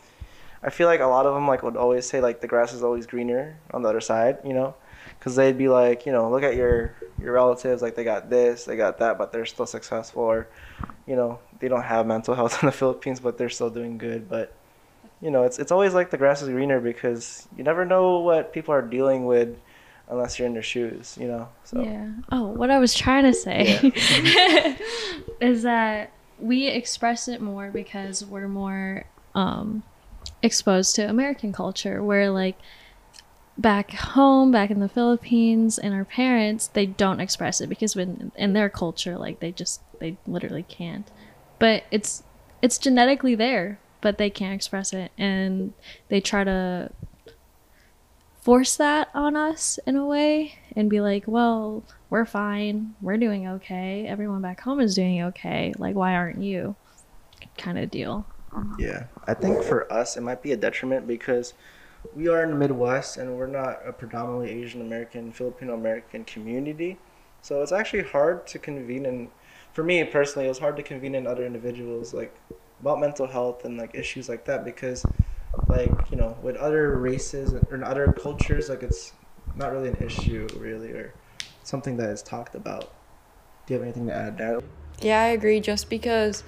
I 0.62 0.70
feel 0.70 0.86
like 0.88 1.00
a 1.00 1.06
lot 1.06 1.24
of 1.26 1.34
them 1.34 1.46
like 1.48 1.62
would 1.62 1.76
always 1.76 2.04
say 2.06 2.20
like 2.20 2.40
the 2.42 2.48
grass 2.48 2.72
is 2.74 2.82
always 2.82 3.06
greener 3.06 3.58
on 3.72 3.82
the 3.82 3.88
other 3.88 4.00
side. 4.02 4.38
You 4.44 4.52
know, 4.52 4.74
because 5.18 5.36
they'd 5.36 5.58
be 5.58 5.68
like, 5.68 6.06
you 6.06 6.12
know, 6.12 6.30
look 6.30 6.42
at 6.42 6.56
your 6.56 6.94
your 7.18 7.32
relatives, 7.32 7.82
like 7.82 7.94
they 7.94 8.04
got 8.04 8.30
this, 8.30 8.64
they 8.64 8.76
got 8.76 8.98
that, 8.98 9.18
but 9.18 9.32
they're 9.32 9.46
still 9.46 9.66
successful, 9.66 10.22
or 10.22 10.48
you 11.06 11.16
know, 11.16 11.38
they 11.58 11.68
don't 11.68 11.82
have 11.82 12.06
mental 12.06 12.34
health 12.34 12.58
in 12.62 12.66
the 12.66 12.72
Philippines, 12.72 13.20
but 13.20 13.38
they're 13.38 13.48
still 13.48 13.70
doing 13.70 13.98
good. 13.98 14.28
But 14.28 14.54
you 15.20 15.30
know, 15.30 15.44
it's 15.44 15.58
it's 15.58 15.72
always 15.72 15.94
like 15.94 16.10
the 16.10 16.18
grass 16.18 16.42
is 16.42 16.48
greener 16.48 16.80
because 16.80 17.48
you 17.56 17.64
never 17.64 17.84
know 17.84 18.20
what 18.20 18.52
people 18.52 18.74
are 18.74 18.82
dealing 18.82 19.26
with 19.26 19.58
unless 20.08 20.38
you're 20.38 20.46
in 20.46 20.54
their 20.54 20.62
shoes. 20.62 21.16
You 21.20 21.28
know, 21.28 21.48
so 21.64 21.82
Yeah. 21.82 22.10
Oh, 22.30 22.46
what 22.46 22.70
I 22.70 22.78
was 22.78 22.94
trying 22.94 23.24
to 23.24 23.34
say 23.34 23.80
is 25.40 25.62
that 25.62 26.12
we 26.38 26.68
express 26.68 27.28
it 27.28 27.40
more 27.40 27.70
because 27.70 28.24
we're 28.24 28.48
more 28.48 29.04
um, 29.34 29.82
exposed 30.42 30.94
to 30.96 31.08
American 31.08 31.52
culture, 31.52 32.02
where 32.02 32.30
like 32.30 32.56
back 33.58 33.90
home, 33.90 34.52
back 34.52 34.70
in 34.70 34.78
the 34.78 34.88
Philippines, 34.88 35.78
and 35.78 35.92
our 35.92 36.04
parents, 36.04 36.68
they 36.68 36.86
don't 36.86 37.20
express 37.20 37.60
it 37.60 37.68
because 37.68 37.96
when 37.96 38.32
in 38.36 38.52
their 38.52 38.68
culture, 38.68 39.18
like 39.18 39.40
they 39.40 39.52
just 39.52 39.82
they 39.98 40.16
literally 40.26 40.62
can't. 40.62 41.10
But 41.58 41.84
it's 41.90 42.22
it's 42.62 42.78
genetically 42.78 43.34
there, 43.34 43.80
but 44.00 44.16
they 44.16 44.30
can't 44.30 44.54
express 44.54 44.92
it, 44.92 45.10
and 45.18 45.74
they 46.08 46.20
try 46.20 46.44
to 46.44 46.90
force 48.40 48.76
that 48.76 49.10
on 49.12 49.36
us 49.36 49.78
in 49.86 49.96
a 49.96 50.06
way 50.06 50.54
and 50.74 50.88
be 50.88 51.00
like, 51.00 51.24
well, 51.26 51.82
we're 52.08 52.24
fine. 52.24 52.94
We're 53.02 53.18
doing 53.18 53.46
okay. 53.46 54.06
Everyone 54.06 54.40
back 54.40 54.60
home 54.60 54.80
is 54.80 54.94
doing 54.94 55.22
okay. 55.24 55.74
Like, 55.76 55.96
why 55.96 56.14
aren't 56.14 56.42
you? 56.42 56.76
Kind 57.58 57.78
of 57.78 57.90
deal. 57.90 58.24
Yeah, 58.78 59.04
I 59.26 59.34
think 59.34 59.62
for 59.62 59.92
us 59.92 60.16
it 60.16 60.22
might 60.22 60.42
be 60.42 60.52
a 60.52 60.56
detriment 60.56 61.06
because 61.06 61.52
we 62.18 62.26
are 62.26 62.42
in 62.42 62.50
the 62.50 62.56
Midwest 62.56 63.16
and 63.16 63.36
we're 63.36 63.46
not 63.46 63.78
a 63.86 63.92
predominantly 63.92 64.50
Asian 64.50 64.80
American, 64.80 65.30
Filipino 65.30 65.74
American 65.74 66.24
community. 66.24 66.98
So 67.42 67.62
it's 67.62 67.70
actually 67.70 68.02
hard 68.02 68.44
to 68.48 68.58
convene 68.58 69.06
and 69.06 69.28
for 69.72 69.84
me 69.84 70.02
personally 70.02 70.46
it 70.46 70.48
was 70.48 70.58
hard 70.58 70.76
to 70.78 70.82
convene 70.82 71.14
in 71.14 71.28
other 71.28 71.46
individuals 71.46 72.12
like 72.12 72.34
about 72.80 72.98
mental 72.98 73.28
health 73.28 73.64
and 73.64 73.78
like 73.78 73.94
issues 73.94 74.28
like 74.28 74.44
that 74.46 74.64
because 74.64 75.06
like, 75.68 75.92
you 76.10 76.16
know, 76.16 76.36
with 76.42 76.56
other 76.56 76.98
races 76.98 77.54
or 77.54 77.84
other 77.84 78.12
cultures 78.12 78.68
like 78.68 78.82
it's 78.82 79.12
not 79.54 79.70
really 79.70 79.90
an 79.90 79.96
issue 80.04 80.48
really 80.56 80.90
or 80.90 81.14
something 81.62 81.96
that 81.98 82.10
is 82.10 82.20
talked 82.20 82.56
about. 82.56 82.92
Do 83.66 83.74
you 83.74 83.78
have 83.78 83.84
anything 83.84 84.08
to 84.08 84.14
add, 84.14 84.40
Natalie? 84.40 84.64
Yeah, 85.00 85.20
I 85.20 85.26
agree. 85.28 85.60
Just 85.60 85.88
because, 85.90 86.42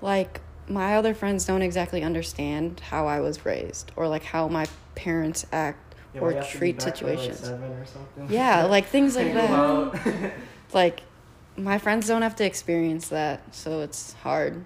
like, 0.00 0.40
my 0.72 0.96
other 0.96 1.14
friends 1.14 1.44
don't 1.44 1.62
exactly 1.62 2.02
understand 2.02 2.80
how 2.90 3.06
I 3.06 3.20
was 3.20 3.44
raised 3.44 3.92
or 3.96 4.08
like 4.08 4.24
how 4.24 4.48
my 4.48 4.66
parents 4.94 5.46
act 5.52 5.94
or 6.20 6.32
treat 6.34 6.80
situations. 6.82 7.52
Yeah, 8.28 8.64
like 8.64 8.86
things 8.86 9.16
like 9.16 9.32
that. 9.34 10.32
Like, 10.72 11.02
my 11.54 11.76
friends 11.76 12.08
don't 12.08 12.22
have 12.22 12.36
to 12.36 12.46
experience 12.46 13.08
that, 13.08 13.54
so 13.54 13.80
it's 13.82 14.14
hard. 14.22 14.64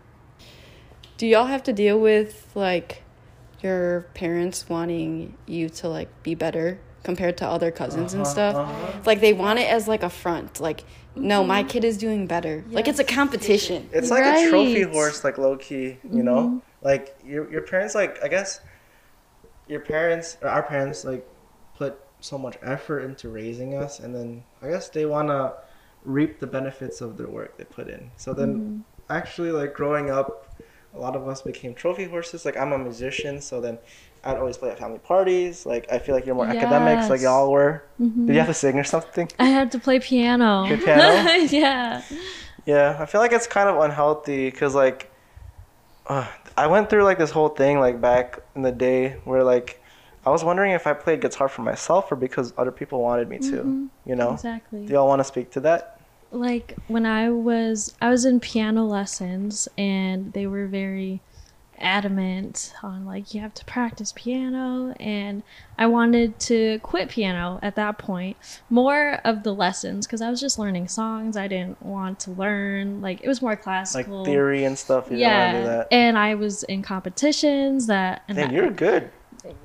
Do 1.16 1.26
y'all 1.26 1.46
have 1.46 1.64
to 1.64 1.72
deal 1.72 1.98
with 1.98 2.48
like 2.54 3.02
your 3.60 4.02
parents 4.14 4.68
wanting 4.68 5.34
you 5.46 5.68
to 5.70 5.88
like 5.88 6.08
be 6.22 6.36
better 6.36 6.78
compared 7.02 7.36
to 7.38 7.46
other 7.46 7.72
cousins 7.72 8.12
and 8.12 8.22
Uh-huh, 8.22 8.30
stuff? 8.30 8.56
uh-huh. 8.56 9.00
Like 9.04 9.20
they 9.20 9.32
want 9.32 9.58
it 9.58 9.68
as 9.68 9.88
like 9.88 10.04
a 10.04 10.10
front. 10.10 10.60
Like, 10.60 10.84
no, 11.16 11.44
my 11.44 11.60
mm-hmm. 11.60 11.68
kid 11.68 11.84
is 11.84 11.96
doing 11.96 12.26
better. 12.26 12.64
Like 12.70 12.88
it's 12.88 12.98
a 12.98 13.04
competition. 13.04 13.88
It's 13.92 14.10
like 14.10 14.24
a 14.24 14.50
trophy 14.50 14.82
horse, 14.82 15.24
like 15.24 15.38
low 15.38 15.56
key, 15.56 15.98
you 16.10 16.22
know? 16.22 16.36
Mm-hmm. 16.36 16.58
Like 16.82 17.16
your 17.24 17.50
your 17.50 17.62
parents 17.62 17.94
like 17.94 18.22
I 18.22 18.28
guess 18.28 18.60
your 19.66 19.80
parents 19.80 20.38
or 20.42 20.48
our 20.48 20.62
parents 20.62 21.04
like 21.04 21.26
put 21.76 21.98
so 22.20 22.38
much 22.38 22.56
effort 22.62 23.00
into 23.00 23.28
raising 23.28 23.74
us 23.74 24.00
and 24.00 24.14
then 24.14 24.44
I 24.62 24.68
guess 24.70 24.88
they 24.88 25.06
wanna 25.06 25.54
reap 26.04 26.38
the 26.38 26.46
benefits 26.46 27.00
of 27.00 27.16
their 27.16 27.28
work 27.28 27.56
they 27.56 27.64
put 27.64 27.88
in. 27.88 28.10
So 28.16 28.32
then 28.32 28.54
mm-hmm. 28.54 28.80
actually 29.10 29.50
like 29.50 29.74
growing 29.74 30.10
up 30.10 30.55
a 30.96 31.00
lot 31.00 31.14
of 31.16 31.28
us 31.28 31.42
became 31.42 31.74
trophy 31.74 32.04
horses. 32.04 32.44
Like 32.44 32.56
I'm 32.56 32.72
a 32.72 32.78
musician, 32.78 33.40
so 33.40 33.60
then 33.60 33.78
I'd 34.24 34.38
always 34.38 34.56
play 34.56 34.70
at 34.70 34.78
family 34.78 34.98
parties. 34.98 35.66
Like 35.66 35.86
I 35.92 35.98
feel 35.98 36.14
like 36.14 36.26
you're 36.26 36.34
more 36.34 36.46
academics 36.46 37.10
like 37.10 37.20
y'all 37.20 37.50
were. 37.50 37.84
Mhm. 38.00 38.26
Did 38.26 38.32
you 38.34 38.38
have 38.40 38.48
to 38.48 38.54
sing 38.54 38.78
or 38.78 38.84
something? 38.84 39.28
I 39.38 39.46
had 39.46 39.70
to 39.72 39.78
play 39.78 40.00
piano. 40.00 40.64
Play 40.66 40.76
piano? 40.78 41.30
yeah. 41.50 42.02
Yeah, 42.64 42.96
I 42.98 43.06
feel 43.06 43.20
like 43.20 43.32
it's 43.32 43.46
kind 43.46 43.68
of 43.68 43.76
unhealthy 43.82 44.50
because 44.50 44.74
like, 44.74 45.10
uh, 46.08 46.26
I 46.56 46.66
went 46.66 46.90
through 46.90 47.04
like 47.04 47.18
this 47.18 47.30
whole 47.30 47.50
thing 47.50 47.78
like 47.78 48.00
back 48.00 48.40
in 48.54 48.62
the 48.62 48.72
day 48.72 49.16
where 49.24 49.44
like, 49.44 49.80
I 50.24 50.30
was 50.30 50.42
wondering 50.42 50.72
if 50.72 50.86
I 50.88 50.92
played 50.92 51.20
guitar 51.20 51.48
for 51.48 51.62
myself 51.62 52.10
or 52.10 52.16
because 52.16 52.52
other 52.58 52.72
people 52.72 53.00
wanted 53.00 53.28
me 53.28 53.38
to. 53.38 53.62
Mhm. 53.62 53.88
You 54.04 54.16
know? 54.16 54.32
Exactly. 54.32 54.86
Do 54.86 54.92
y'all 54.94 55.06
want 55.06 55.20
to 55.20 55.24
speak 55.24 55.50
to 55.52 55.60
that? 55.60 55.95
Like 56.36 56.76
when 56.88 57.04
I 57.06 57.30
was 57.30 57.94
I 58.00 58.10
was 58.10 58.24
in 58.24 58.40
piano 58.40 58.84
lessons 58.86 59.68
and 59.78 60.32
they 60.32 60.46
were 60.46 60.66
very 60.66 61.20
adamant 61.78 62.72
on 62.82 63.04
like 63.04 63.34
you 63.34 63.40
have 63.42 63.52
to 63.52 63.62
practice 63.66 64.10
piano 64.16 64.94
and 64.98 65.42
I 65.76 65.86
wanted 65.86 66.38
to 66.40 66.78
quit 66.78 67.10
piano 67.10 67.58
at 67.62 67.76
that 67.76 67.98
point 67.98 68.38
more 68.70 69.20
of 69.24 69.42
the 69.42 69.52
lessons 69.54 70.06
because 70.06 70.22
I 70.22 70.30
was 70.30 70.40
just 70.40 70.58
learning 70.58 70.88
songs 70.88 71.36
I 71.36 71.48
didn't 71.48 71.82
want 71.82 72.18
to 72.20 72.30
learn 72.30 73.02
like 73.02 73.20
it 73.22 73.28
was 73.28 73.42
more 73.42 73.56
classical 73.56 74.18
Like 74.20 74.26
theory 74.26 74.64
and 74.64 74.78
stuff. 74.78 75.10
You 75.10 75.18
don't 75.18 75.28
want 75.30 75.52
to 75.52 75.58
do 75.58 75.64
yeah 75.66 75.76
that. 75.76 75.88
and 75.92 76.16
I 76.16 76.34
was 76.34 76.62
in 76.62 76.80
competitions 76.82 77.86
that 77.88 78.22
and 78.26 78.36
Dang, 78.38 78.46
that- 78.48 78.54
you're 78.54 78.70
good. 78.70 79.10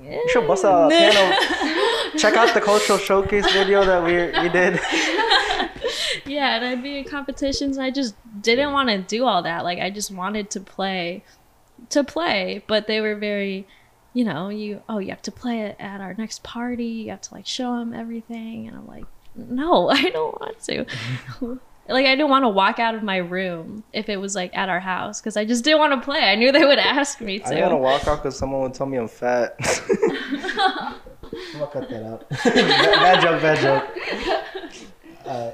You 0.04 0.22
should 0.32 0.46
bust 0.48 0.64
out 0.66 0.92
a 0.92 0.96
piano. 0.96 2.18
Check 2.20 2.36
out 2.36 2.54
the 2.54 2.62
cultural 2.62 3.00
showcase 3.00 3.50
video 3.52 3.84
that 3.84 4.04
we 4.04 4.14
we 4.44 4.50
did. 4.50 4.80
yeah, 6.26 6.56
and 6.56 6.66
I'd 6.66 6.84
be 6.84 7.00
in 7.00 7.04
competitions. 7.06 7.78
I 7.78 7.92
just 7.92 8.16
didn't 8.42 8.72
want 8.74 8.90
to 8.90 9.00
do 9.00 9.26
all 9.26 9.44
that. 9.44 9.64
Like 9.64 9.80
I 9.80 9.90
just 9.90 10.12
wanted 10.12 10.50
to 10.52 10.60
play, 10.60 11.24
to 11.90 12.04
play. 12.04 12.64
But 12.68 12.88
they 12.88 13.02
were 13.02 13.16
very, 13.16 13.68
you 14.14 14.24
know, 14.24 14.50
you 14.50 14.82
oh 14.90 15.00
you 15.00 15.10
have 15.10 15.22
to 15.24 15.32
play 15.32 15.62
it 15.62 15.76
at 15.80 16.02
our 16.02 16.14
next 16.14 16.44
party. 16.44 16.86
You 16.86 17.12
have 17.12 17.22
to 17.22 17.34
like 17.34 17.46
show 17.46 17.78
them 17.78 17.94
everything, 17.94 18.68
and 18.68 18.78
I'm 18.78 18.88
like, 18.88 19.06
no, 19.36 19.90
I 19.90 20.10
don't 20.10 20.40
want 20.40 20.60
to. 20.64 20.86
like 21.90 22.06
I 22.06 22.16
didn't 22.16 22.30
want 22.30 22.44
to 22.44 22.50
walk 22.50 22.80
out 22.80 22.96
of 22.96 23.04
my 23.04 23.18
room 23.18 23.84
if 23.94 24.10
it 24.10 24.18
was 24.18 24.36
like 24.36 24.56
at 24.56 24.70
our 24.70 24.80
house 24.80 25.20
because 25.20 25.38
I 25.38 25.46
just 25.46 25.64
didn't 25.64 25.80
want 25.80 25.94
to 25.94 26.06
play. 26.06 26.20
I 26.20 26.36
knew 26.36 26.52
they 26.52 26.66
would 26.66 26.80
ask 26.80 27.22
me 27.22 27.40
to. 27.40 27.46
I 27.46 27.50
didn't 27.50 27.64
want 27.64 27.72
to 27.72 27.78
walk 27.78 28.08
out 28.08 28.24
because 28.24 28.38
someone 28.38 28.62
would 28.62 28.74
tell 28.74 28.88
me 28.88 28.98
I'm 28.98 29.08
fat. 29.08 29.56
I'm 31.54 31.60
gonna 31.60 31.68
cut 31.72 31.90
that 31.90 32.04
out. 32.04 32.30
bad 32.30 33.22
joke, 33.22 33.42
bad 33.42 33.60
joke. 33.60 34.92
Uh, 35.26 35.52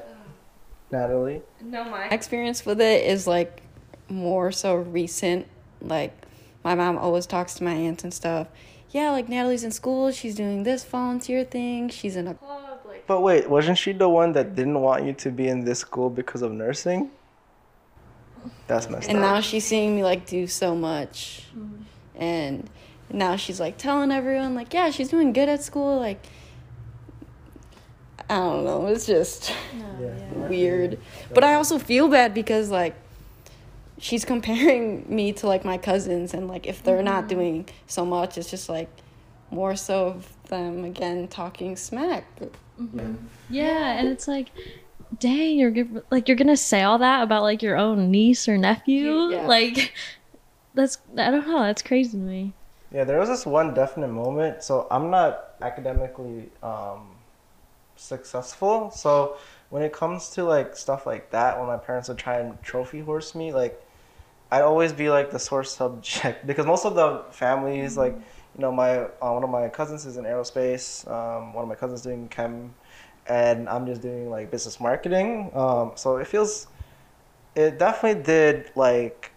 Natalie. 0.92 1.42
No, 1.62 1.84
my 1.84 2.08
experience 2.10 2.66
with 2.66 2.82
it 2.82 3.06
is 3.06 3.28
like 3.28 3.62
more 4.10 4.52
so 4.52 4.76
recent. 4.76 5.48
Like 5.82 6.26
my 6.64 6.76
mom 6.76 6.98
always 6.98 7.26
talks 7.26 7.56
to 7.56 7.64
my 7.64 7.74
aunts 7.74 8.04
and 8.04 8.14
stuff. 8.14 8.48
Yeah, 8.92 9.12
like 9.12 9.28
Natalie's 9.28 9.64
in 9.64 9.72
school, 9.72 10.12
she's 10.12 10.36
doing 10.36 10.64
this 10.64 10.86
volunteer 10.86 11.44
thing, 11.44 11.90
she's 11.90 12.16
in 12.16 12.28
a 12.28 12.34
club, 12.34 12.80
like 12.86 13.06
But 13.06 13.22
wait, 13.22 13.50
wasn't 13.50 13.78
she 13.78 13.92
the 13.92 14.08
one 14.08 14.32
that 14.32 14.56
didn't 14.56 14.80
want 14.80 15.04
you 15.04 15.14
to 15.14 15.30
be 15.30 15.50
in 15.50 15.66
this 15.66 15.80
school 15.80 16.10
because 16.10 16.42
of 16.42 16.54
nursing? 16.54 17.12
That's 18.68 18.90
messed 18.90 19.10
and 19.10 19.18
up. 19.18 19.24
now 19.24 19.42
she's 19.42 19.66
seeing 19.66 19.96
me 19.96 20.04
like 20.04 20.26
do 20.26 20.48
so 20.48 20.74
much. 20.74 21.44
Mm-hmm. 21.56 22.22
And 22.22 22.70
now 23.12 23.36
she's 23.36 23.60
like 23.60 23.78
telling 23.78 24.12
everyone 24.12 24.56
like, 24.56 24.74
yeah, 24.74 24.90
she's 24.90 25.10
doing 25.10 25.34
good 25.34 25.50
at 25.50 25.64
school, 25.64 26.00
like 26.00 26.26
I 28.30 28.36
don't 28.38 28.66
know, 28.66 28.88
it's 28.88 29.06
just 29.06 29.52
Yeah. 30.00 30.48
weird. 30.50 31.00
But 31.34 31.44
I 31.44 31.54
also 31.56 31.80
feel 31.80 32.08
bad 32.10 32.34
because 32.34 32.70
like 32.70 32.96
she's 34.00 34.26
comparing 34.26 35.06
me 35.14 35.34
to 35.34 35.48
like 35.48 35.64
my 35.66 35.78
cousins 35.78 36.34
and 36.34 36.48
like 36.48 36.68
if 36.68 36.84
they're 36.84 37.02
not 37.02 37.28
doing 37.28 37.68
so 37.88 38.06
much 38.06 38.38
it's 38.38 38.50
just 38.50 38.70
like 38.70 38.90
more 39.50 39.76
so 39.76 40.08
of 40.08 40.34
them 40.50 40.84
again 40.84 41.28
talking 41.28 41.76
smack. 41.76 42.26
Yeah, 43.50 43.98
and 43.98 44.08
it's 44.10 44.28
like, 44.28 44.50
dang, 45.20 45.58
you're 45.58 45.72
gi- 45.72 46.02
like 46.12 46.28
you're 46.28 46.38
gonna 46.38 46.58
say 46.58 46.84
all 46.84 46.98
that 47.00 47.24
about 47.24 47.44
like 47.44 47.62
your 47.64 47.78
own 47.78 48.12
niece 48.12 48.48
or 48.48 48.58
nephew. 48.58 49.30
Yeah. 49.32 49.48
Like, 49.58 49.94
that's 50.74 50.98
I 51.18 51.32
don't 51.32 51.48
know. 51.48 51.62
That's 51.64 51.82
crazy 51.82 52.12
to 52.12 52.18
me. 52.18 52.54
Yeah, 52.92 53.04
there 53.04 53.18
was 53.20 53.30
this 53.30 53.46
one 53.46 53.74
definite 53.74 54.10
moment. 54.10 54.64
So 54.64 54.86
I'm 54.92 55.10
not 55.10 55.56
academically 55.62 56.50
um, 56.62 57.08
successful. 57.98 58.92
So 58.92 59.38
when 59.70 59.84
it 59.84 59.94
comes 59.94 60.30
to 60.32 60.44
like 60.44 60.76
stuff 60.76 61.06
like 61.06 61.32
that, 61.32 61.58
when 61.58 61.68
my 61.68 61.78
parents 61.78 62.08
would 62.10 62.18
try 62.18 62.40
and 62.40 62.62
trophy 62.64 63.00
horse 63.00 63.36
me, 63.36 63.52
like 63.54 63.82
I'd 64.52 64.62
always 64.62 64.94
be 64.94 65.10
like 65.10 65.32
the 65.32 65.40
sore 65.40 65.64
subject 65.64 66.48
because 66.48 66.66
most 66.66 66.86
of 66.86 66.96
the 66.96 67.24
families, 67.32 67.98
like 67.98 68.14
you 68.14 68.62
know, 68.62 68.72
my 68.72 69.00
uh, 69.00 69.32
one 69.32 69.44
of 69.44 69.50
my 69.50 69.70
cousins 69.70 70.06
is 70.06 70.18
in 70.18 70.26
aerospace. 70.26 71.10
Um, 71.10 71.54
one 71.54 71.64
of 71.64 71.70
my 71.70 71.76
cousins 71.76 72.02
doing 72.02 72.28
chem, 72.30 72.74
and 73.28 73.70
I'm 73.70 73.86
just 73.86 74.02
doing 74.02 74.30
like 74.30 74.50
business 74.50 74.80
marketing. 74.80 75.52
Um, 75.54 75.92
so 75.96 76.18
it 76.18 76.28
feels, 76.28 76.68
it 77.56 77.78
definitely 77.78 78.24
did 78.24 78.72
like 78.76 79.32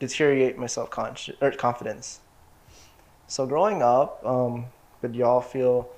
deteriorate 0.00 0.58
my 0.58 0.66
self 0.66 0.90
or 1.40 1.50
confidence. 1.52 2.20
So 3.26 3.46
growing 3.46 3.82
up, 3.82 4.24
um, 4.24 4.66
did 5.02 5.14
y'all 5.14 5.40
feel 5.40 5.88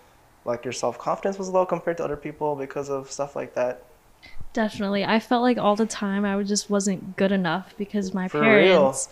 like 0.45 0.65
your 0.65 0.73
self 0.73 0.99
confidence 0.99 1.39
was 1.39 1.49
low 1.49 1.67
compared 1.67 1.97
to 1.99 2.05
other 2.05 2.17
people 2.17 2.57
because 2.57 2.89
of 2.89 3.11
stuff 3.11 3.37
like 3.37 3.55
that? 3.55 3.83
Definitely, 4.53 5.05
I 5.05 5.21
felt 5.21 5.43
like 5.43 5.59
all 5.59 5.77
the 5.77 5.87
time 5.87 6.25
I 6.25 6.43
just 6.43 6.69
wasn't 6.69 7.17
good 7.17 7.33
enough 7.33 7.75
because 7.79 8.13
my 8.13 8.27
For 8.29 8.41
real? 8.41 8.49
parents 8.49 9.09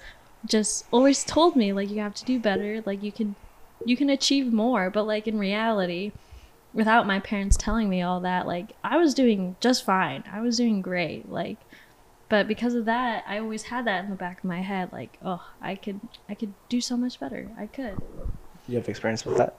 just 0.47 0.85
always 0.91 1.25
told 1.25 1.57
me 1.57 1.73
like 1.73 1.91
you 1.91 1.99
have 2.01 2.15
to 2.15 2.25
do 2.25 2.39
better, 2.41 2.83
like 2.87 3.03
you 3.03 3.13
can, 3.13 3.37
you 3.85 3.97
can 3.97 4.11
achieve 4.11 4.53
more. 4.53 4.91
But 4.91 5.05
like 5.07 5.27
in 5.29 5.39
reality, 5.39 6.13
without 6.75 7.07
my 7.07 7.21
parents 7.21 7.57
telling 7.57 7.89
me 7.89 8.03
all 8.03 8.21
that, 8.21 8.47
like 8.47 8.73
I 8.83 8.97
was 8.97 9.15
doing 9.15 9.57
just 9.61 9.85
fine. 9.85 10.25
I 10.31 10.41
was 10.41 10.57
doing 10.57 10.83
great. 10.83 11.31
Like, 11.31 11.59
but 12.29 12.49
because 12.49 12.75
of 12.75 12.85
that, 12.87 13.25
I 13.27 13.39
always 13.39 13.65
had 13.65 13.87
that 13.87 14.05
in 14.05 14.11
the 14.11 14.17
back 14.17 14.39
of 14.39 14.45
my 14.45 14.61
head. 14.61 14.93
Like, 14.93 15.19
oh, 15.25 15.45
I 15.61 15.77
could, 15.77 16.01
I 16.29 16.35
could 16.35 16.53
do 16.69 16.81
so 16.81 16.97
much 16.97 17.19
better. 17.21 17.49
I 17.59 17.67
could. 17.67 17.97
You 18.67 18.77
have 18.77 18.89
experience 18.89 19.25
with 19.25 19.39
that? 19.39 19.57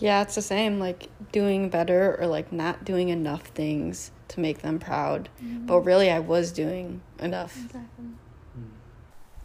Yeah, 0.00 0.22
it's 0.22 0.34
the 0.34 0.42
same 0.42 0.78
like 0.78 1.08
doing 1.30 1.68
better 1.68 2.16
or 2.18 2.26
like 2.26 2.52
not 2.52 2.84
doing 2.84 3.10
enough 3.10 3.42
things 3.48 4.10
to 4.28 4.40
make 4.40 4.62
them 4.62 4.78
proud. 4.78 5.28
Mm-hmm. 5.42 5.66
But 5.66 5.80
really 5.80 6.10
I 6.10 6.18
was 6.18 6.52
doing 6.52 7.02
enough. 7.18 7.56
Mm. 7.56 8.14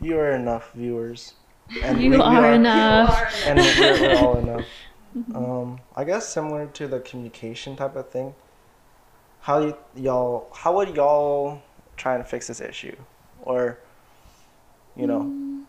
You 0.01 0.17
are 0.17 0.31
enough, 0.31 0.71
viewers. 0.73 1.33
And 1.83 2.01
You 2.01 2.11
we- 2.11 2.17
we 2.17 2.23
are 2.23 2.53
enough. 2.53 3.43
And 3.47 3.59
we're, 3.59 4.01
we're 4.01 4.17
all 4.17 4.37
enough. 4.45 4.65
Mm-hmm. 5.17 5.35
Um, 5.35 5.79
I 5.95 6.03
guess 6.03 6.27
similar 6.27 6.67
to 6.67 6.87
the 6.87 6.99
communication 6.99 7.75
type 7.75 7.95
of 7.95 8.09
thing. 8.09 8.35
How 9.41 9.61
you 9.61 9.77
y'all? 9.95 10.49
How 10.53 10.75
would 10.75 10.95
y'all 10.95 11.61
try 11.97 12.15
and 12.15 12.27
fix 12.27 12.47
this 12.47 12.59
issue, 12.59 12.95
or, 13.43 13.79
you 14.95 15.07
know, 15.07 15.21
mm. 15.21 15.63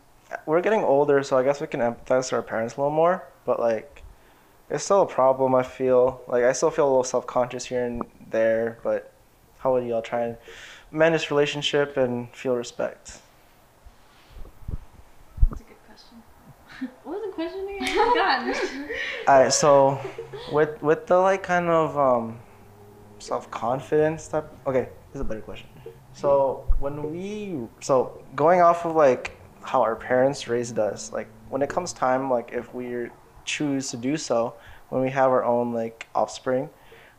we're 0.47 0.63
getting 0.63 0.83
older, 0.83 1.23
so 1.23 1.37
I 1.39 1.45
guess 1.45 1.61
we 1.61 1.67
can 1.67 1.81
empathize 1.81 2.31
to 2.31 2.37
our 2.37 2.43
parents 2.43 2.75
a 2.75 2.81
little 2.81 2.93
more. 2.93 3.23
But 3.45 3.61
like, 3.61 3.96
it's 4.71 4.85
still 4.85 5.03
a 5.03 5.07
problem. 5.07 5.55
I 5.55 5.63
feel 5.63 6.23
like 6.27 6.45
I 6.45 6.53
still 6.53 6.71
feel 6.71 6.87
a 6.87 6.91
little 6.91 7.05
self 7.05 7.27
conscious 7.27 7.67
here 7.67 7.85
and 7.85 8.03
there. 8.31 8.79
But 8.83 9.13
how 9.59 9.73
would 9.75 9.87
y'all 9.87 10.03
try 10.03 10.23
and 10.23 10.37
mend 10.91 11.15
this 11.15 11.31
relationship 11.31 11.97
and 11.97 12.35
feel 12.35 12.57
respect? 12.57 13.21
That's 15.49 15.61
a 15.61 15.65
good 15.65 15.77
question. 15.87 16.23
what 17.05 17.21
was 17.21 17.23
the 17.27 17.33
question 17.33 17.69
again? 17.69 17.83
I 17.83 18.55
forgot. 18.55 18.89
All 19.29 19.43
right, 19.43 19.53
so 19.53 20.01
with 20.53 20.83
with 20.83 21.07
the 21.07 21.17
like 21.19 21.43
kind 21.43 21.69
of 21.69 21.97
um 21.97 22.39
self 23.19 23.51
confidence 23.51 24.29
type. 24.29 24.51
Okay, 24.67 24.89
this 25.13 25.17
is 25.17 25.21
a 25.21 25.25
better 25.25 25.41
question. 25.41 25.69
So 26.13 26.65
when 26.81 27.13
we 27.13 27.69
so 27.81 28.23
going 28.35 28.63
off 28.63 28.85
of 28.87 28.97
like 28.97 29.37
how 29.63 29.83
our 29.83 29.95
parents 29.97 30.49
raised 30.49 30.79
us, 30.79 31.13
like 31.13 31.29
when 31.51 31.63
it 31.63 31.69
comes 31.69 31.93
time, 31.93 32.31
like 32.31 32.51
if 32.53 32.73
we 32.75 33.09
choose 33.47 33.91
to 33.91 33.97
do 33.97 34.17
so, 34.17 34.55
when 34.89 35.03
we 35.03 35.11
have 35.11 35.31
our 35.31 35.45
own 35.45 35.73
like 35.73 36.07
offspring, 36.15 36.69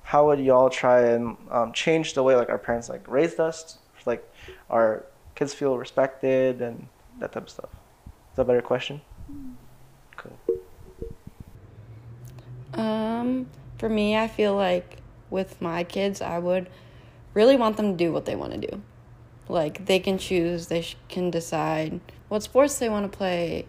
how 0.03 0.27
would 0.27 0.39
y'all 0.39 0.69
try 0.69 1.01
and 1.01 1.35
um, 1.51 1.73
change 1.73 2.13
the 2.13 2.23
way 2.23 2.35
like 2.35 2.49
our 2.49 2.57
parents 2.57 2.89
like 2.89 3.07
raised 3.07 3.39
us, 3.39 3.79
like 4.05 4.23
our 4.69 5.05
kids 5.35 5.53
feel 5.53 5.77
respected 5.77 6.61
and 6.61 6.87
that 7.19 7.31
type 7.31 7.43
of 7.43 7.49
stuff? 7.49 7.69
Is 8.31 8.35
that 8.35 8.43
a 8.43 8.45
better 8.45 8.61
question? 8.61 9.01
Cool. 10.15 10.37
Um, 12.73 13.47
for 13.77 13.89
me, 13.89 14.15
I 14.15 14.27
feel 14.27 14.55
like 14.55 14.97
with 15.29 15.61
my 15.61 15.83
kids, 15.83 16.21
I 16.21 16.39
would 16.39 16.69
really 17.33 17.57
want 17.57 17.77
them 17.77 17.91
to 17.91 17.97
do 17.97 18.11
what 18.13 18.25
they 18.25 18.35
want 18.35 18.53
to 18.53 18.59
do. 18.59 18.81
Like 19.49 19.85
they 19.85 19.99
can 19.99 20.17
choose, 20.17 20.67
they 20.67 20.81
sh- 20.81 20.97
can 21.09 21.31
decide 21.31 21.99
what 22.29 22.43
sports 22.43 22.79
they 22.79 22.89
want 22.89 23.11
to 23.11 23.17
play. 23.17 23.65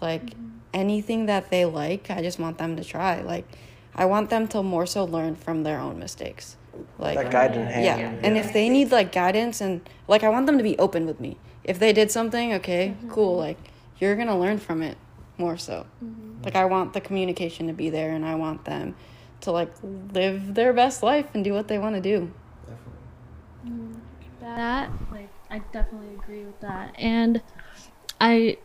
Like 0.00 0.34
anything 0.76 1.26
that 1.26 1.50
they 1.50 1.64
like, 1.64 2.10
I 2.10 2.22
just 2.22 2.38
want 2.38 2.58
them 2.58 2.76
to 2.76 2.84
try. 2.84 3.22
Like 3.22 3.46
I 3.94 4.04
want 4.04 4.30
them 4.30 4.46
to 4.48 4.62
more 4.62 4.86
so 4.86 5.04
learn 5.04 5.34
from 5.34 5.62
their 5.62 5.80
own 5.80 5.98
mistakes. 5.98 6.56
Like 6.98 7.16
That 7.16 7.32
guiding 7.32 7.66
hand. 7.66 7.84
yeah. 7.84 7.96
And 8.22 8.36
if 8.36 8.52
they 8.52 8.68
need 8.68 8.92
like 8.92 9.10
guidance 9.10 9.60
and 9.60 9.80
like 10.06 10.22
I 10.22 10.28
want 10.28 10.46
them 10.46 10.58
to 10.58 10.64
be 10.64 10.78
open 10.78 11.06
with 11.06 11.20
me. 11.20 11.38
If 11.64 11.78
they 11.78 11.92
did 11.92 12.10
something, 12.10 12.52
okay, 12.54 12.94
mm-hmm. 12.96 13.10
cool. 13.10 13.36
Like 13.36 13.58
you're 13.98 14.14
going 14.14 14.28
to 14.28 14.36
learn 14.36 14.58
from 14.58 14.82
it 14.82 14.96
more 15.38 15.56
so. 15.56 15.86
Mm-hmm. 16.04 16.44
Like 16.44 16.54
I 16.54 16.66
want 16.66 16.92
the 16.92 17.00
communication 17.00 17.66
to 17.66 17.72
be 17.72 17.90
there 17.90 18.10
and 18.10 18.24
I 18.24 18.34
want 18.34 18.64
them 18.66 18.94
to 19.40 19.50
like 19.50 19.72
live 20.12 20.54
their 20.54 20.72
best 20.72 21.02
life 21.02 21.26
and 21.34 21.42
do 21.42 21.52
what 21.52 21.68
they 21.68 21.78
want 21.78 21.96
to 21.96 22.00
do. 22.00 22.30
Definitely. 22.60 23.66
Mm-hmm. 23.66 23.92
That 24.40 24.90
like 25.10 25.30
i 25.50 25.58
definitely 25.72 26.14
agree 26.14 26.44
with 26.44 26.60
that 26.60 26.94
and 26.98 27.40
i 28.20 28.56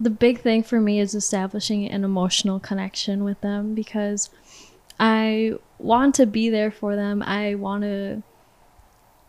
the 0.00 0.10
big 0.10 0.40
thing 0.40 0.62
for 0.62 0.80
me 0.80 0.98
is 0.98 1.14
establishing 1.14 1.88
an 1.88 2.04
emotional 2.04 2.58
connection 2.58 3.22
with 3.22 3.40
them 3.42 3.74
because 3.74 4.30
i 4.98 5.52
want 5.80 6.14
to 6.16 6.26
be 6.26 6.50
there 6.50 6.70
for 6.70 6.94
them. 6.94 7.22
I 7.22 7.54
want 7.54 7.82
to 7.82 8.22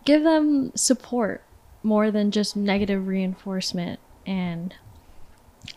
give 0.06 0.24
them 0.24 0.72
support 0.76 1.44
more 1.84 2.12
than 2.12 2.32
just 2.32 2.56
negative 2.56 3.08
reinforcement. 3.08 4.00
And 4.26 4.76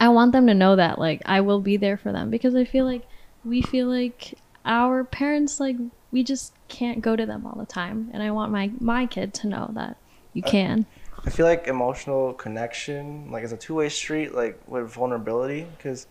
i 0.00 0.08
want 0.08 0.32
them 0.32 0.46
to 0.46 0.54
know 0.54 0.76
that 0.76 0.98
like 0.98 1.20
i 1.26 1.40
will 1.42 1.60
be 1.60 1.76
there 1.76 1.98
for 1.98 2.10
them 2.10 2.30
because 2.30 2.54
i 2.54 2.64
feel 2.64 2.86
like 2.86 3.06
we 3.44 3.60
feel 3.60 3.86
like 3.86 4.32
our 4.64 5.04
parents 5.04 5.60
like 5.60 5.76
we 6.10 6.24
just 6.24 6.54
can't 6.68 7.02
go 7.02 7.14
to 7.16 7.26
them 7.26 7.46
all 7.46 7.56
the 7.56 7.66
time. 7.66 8.10
And 8.12 8.22
i 8.22 8.30
want 8.30 8.52
my 8.52 8.70
my 8.80 9.06
kid 9.06 9.34
to 9.34 9.46
know 9.46 9.70
that 9.74 9.96
you 10.32 10.42
can 10.42 10.86
I 11.26 11.30
feel 11.30 11.46
like 11.46 11.68
emotional 11.68 12.34
connection, 12.34 13.30
like, 13.30 13.44
is 13.44 13.52
a 13.52 13.56
two 13.56 13.74
way 13.74 13.88
street, 13.88 14.34
like, 14.34 14.60
with 14.66 14.90
vulnerability. 14.90 15.66
Because 15.76 16.06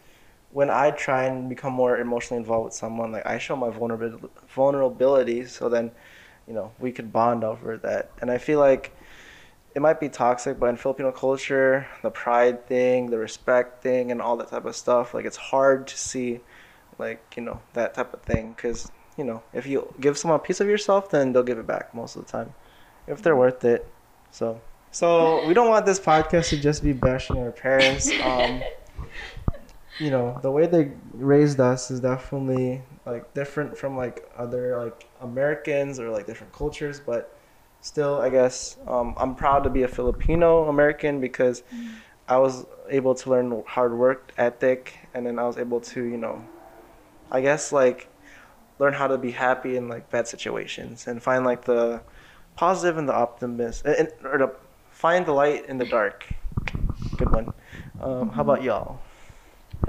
when 0.51 0.71
I 0.71 0.89
try 0.91 1.25
and 1.25 1.47
become 1.47 1.71
more 1.73 1.97
emotionally 1.97 2.39
involved 2.39 2.65
with 2.65 2.73
someone, 2.73 3.11
like, 3.11 3.25
I 3.25 3.37
show 3.37 3.55
my 3.55 3.69
vulnerability, 3.69 4.27
vulnerability, 4.47 5.45
so 5.45 5.69
then, 5.69 5.91
you 6.47 6.53
know, 6.53 6.71
we 6.79 6.91
could 6.91 7.13
bond 7.13 7.43
over 7.43 7.77
that. 7.77 8.09
And 8.21 8.31
I 8.31 8.39
feel 8.39 8.59
like 8.59 8.95
it 9.75 9.81
might 9.83 9.99
be 9.99 10.09
toxic, 10.09 10.59
but 10.59 10.67
in 10.67 10.77
Filipino 10.77 11.11
culture, 11.11 11.87
the 12.01 12.09
pride 12.09 12.65
thing, 12.65 13.11
the 13.11 13.19
respect 13.19 13.83
thing, 13.83 14.11
and 14.11 14.19
all 14.19 14.35
that 14.37 14.49
type 14.49 14.65
of 14.65 14.75
stuff, 14.75 15.13
like, 15.13 15.25
it's 15.25 15.37
hard 15.37 15.85
to 15.87 15.97
see, 15.97 16.39
like, 16.97 17.33
you 17.35 17.43
know, 17.43 17.61
that 17.73 17.93
type 17.93 18.15
of 18.15 18.23
thing. 18.23 18.53
Because, 18.53 18.91
you 19.15 19.23
know, 19.23 19.43
if 19.53 19.67
you 19.67 19.93
give 19.99 20.17
someone 20.17 20.39
a 20.39 20.43
piece 20.43 20.59
of 20.59 20.67
yourself, 20.67 21.11
then 21.11 21.33
they'll 21.33 21.43
give 21.43 21.59
it 21.59 21.67
back 21.67 21.93
most 21.93 22.15
of 22.15 22.25
the 22.25 22.31
time, 22.31 22.55
if 23.05 23.21
they're 23.21 23.35
worth 23.35 23.63
it. 23.63 23.87
So. 24.31 24.59
So 24.93 25.43
we 25.47 25.55
don't 25.55 25.69
want 25.69 25.87
this 25.87 25.99
podcast 25.99 26.49
to 26.49 26.57
just 26.57 26.83
be 26.83 26.93
bashing 26.93 27.39
our 27.39 27.51
parents. 27.51 28.11
Um, 28.21 28.61
you 29.99 30.11
know, 30.11 30.37
the 30.43 30.51
way 30.51 30.67
they 30.67 30.91
raised 31.13 31.59
us 31.59 31.89
is 31.89 31.99
definitely 31.99 32.83
like 33.03 33.33
different 33.33 33.75
from 33.75 33.97
like 33.97 34.29
other 34.37 34.77
like 34.77 35.09
Americans 35.19 35.99
or 35.99 36.11
like 36.11 36.27
different 36.27 36.53
cultures, 36.53 36.99
but 36.99 37.35
still, 37.81 38.21
I 38.21 38.29
guess 38.29 38.77
um, 38.87 39.15
I'm 39.17 39.33
proud 39.33 39.63
to 39.63 39.71
be 39.71 39.81
a 39.81 39.87
Filipino 39.87 40.69
American 40.69 41.19
because 41.19 41.63
I 42.27 42.37
was 42.37 42.67
able 42.87 43.15
to 43.15 43.29
learn 43.31 43.63
hard 43.65 43.97
work 43.97 44.31
ethic, 44.37 44.99
and 45.15 45.25
then 45.25 45.39
I 45.39 45.43
was 45.47 45.57
able 45.57 45.81
to, 45.81 46.03
you 46.03 46.17
know, 46.17 46.45
I 47.31 47.41
guess 47.41 47.71
like 47.71 48.09
learn 48.77 48.93
how 48.93 49.07
to 49.07 49.17
be 49.17 49.31
happy 49.31 49.75
in 49.75 49.89
like 49.89 50.11
bad 50.11 50.27
situations 50.27 51.07
and 51.07 51.21
find 51.21 51.43
like 51.45 51.65
the 51.65 52.03
positive 52.55 52.99
and 52.99 53.09
the 53.09 53.13
optimist, 53.15 53.85
and, 53.85 54.11
or 54.23 54.37
to 54.37 54.51
find 55.03 55.25
the 55.25 55.33
light 55.33 55.65
in 55.67 55.77
the 55.77 55.83
dark. 55.83 56.25
Good 57.17 57.29
one. 57.29 57.53
Um, 57.99 58.29
How 58.29 58.41
about 58.41 58.63
y'all? 58.63 59.01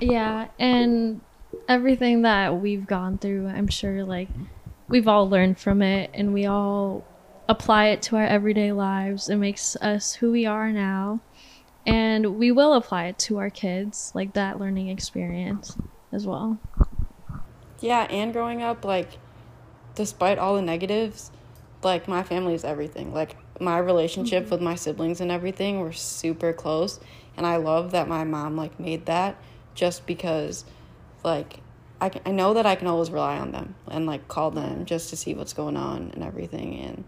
Yeah, 0.00 0.48
and 0.58 1.20
everything 1.68 2.22
that 2.22 2.60
we've 2.60 2.84
gone 2.84 3.18
through, 3.18 3.46
I'm 3.46 3.68
sure 3.68 4.02
like 4.02 4.28
we've 4.88 5.06
all 5.06 5.30
learned 5.30 5.60
from 5.60 5.82
it 5.82 6.10
and 6.14 6.34
we 6.34 6.46
all 6.46 7.04
apply 7.48 7.90
it 7.90 8.02
to 8.02 8.16
our 8.16 8.26
everyday 8.26 8.72
lives. 8.72 9.28
It 9.28 9.36
makes 9.36 9.76
us 9.76 10.14
who 10.14 10.32
we 10.32 10.46
are 10.46 10.72
now. 10.72 11.20
And 11.86 12.36
we 12.36 12.50
will 12.50 12.74
apply 12.74 13.04
it 13.04 13.18
to 13.20 13.38
our 13.38 13.50
kids, 13.50 14.10
like 14.16 14.32
that 14.32 14.58
learning 14.58 14.88
experience 14.88 15.76
as 16.10 16.26
well. 16.26 16.58
Yeah, 17.78 18.08
and 18.10 18.32
growing 18.32 18.62
up, 18.62 18.84
like, 18.84 19.10
despite 19.94 20.38
all 20.38 20.56
the 20.56 20.62
negatives, 20.62 21.30
like, 21.84 22.08
my 22.08 22.24
family 22.24 22.54
is 22.54 22.64
everything. 22.64 23.14
Like, 23.14 23.36
my 23.60 23.78
relationship 23.78 24.44
mm-hmm. 24.44 24.52
with 24.52 24.60
my 24.60 24.74
siblings 24.74 25.20
and 25.20 25.30
everything 25.30 25.80
were 25.80 25.92
super 25.92 26.52
close. 26.52 27.00
And 27.36 27.46
I 27.46 27.56
love 27.56 27.90
that 27.92 28.08
my 28.08 28.24
mom, 28.24 28.56
like, 28.56 28.78
made 28.78 29.06
that 29.06 29.36
just 29.74 30.06
because, 30.06 30.64
like, 31.24 31.60
I, 32.00 32.08
can, 32.08 32.22
I 32.26 32.30
know 32.30 32.54
that 32.54 32.66
I 32.66 32.74
can 32.74 32.86
always 32.86 33.10
rely 33.10 33.38
on 33.38 33.52
them 33.52 33.74
and, 33.88 34.06
like, 34.06 34.28
call 34.28 34.50
them 34.50 34.84
just 34.84 35.10
to 35.10 35.16
see 35.16 35.34
what's 35.34 35.52
going 35.52 35.76
on 35.76 36.10
and 36.14 36.22
everything. 36.22 36.78
And 36.80 37.04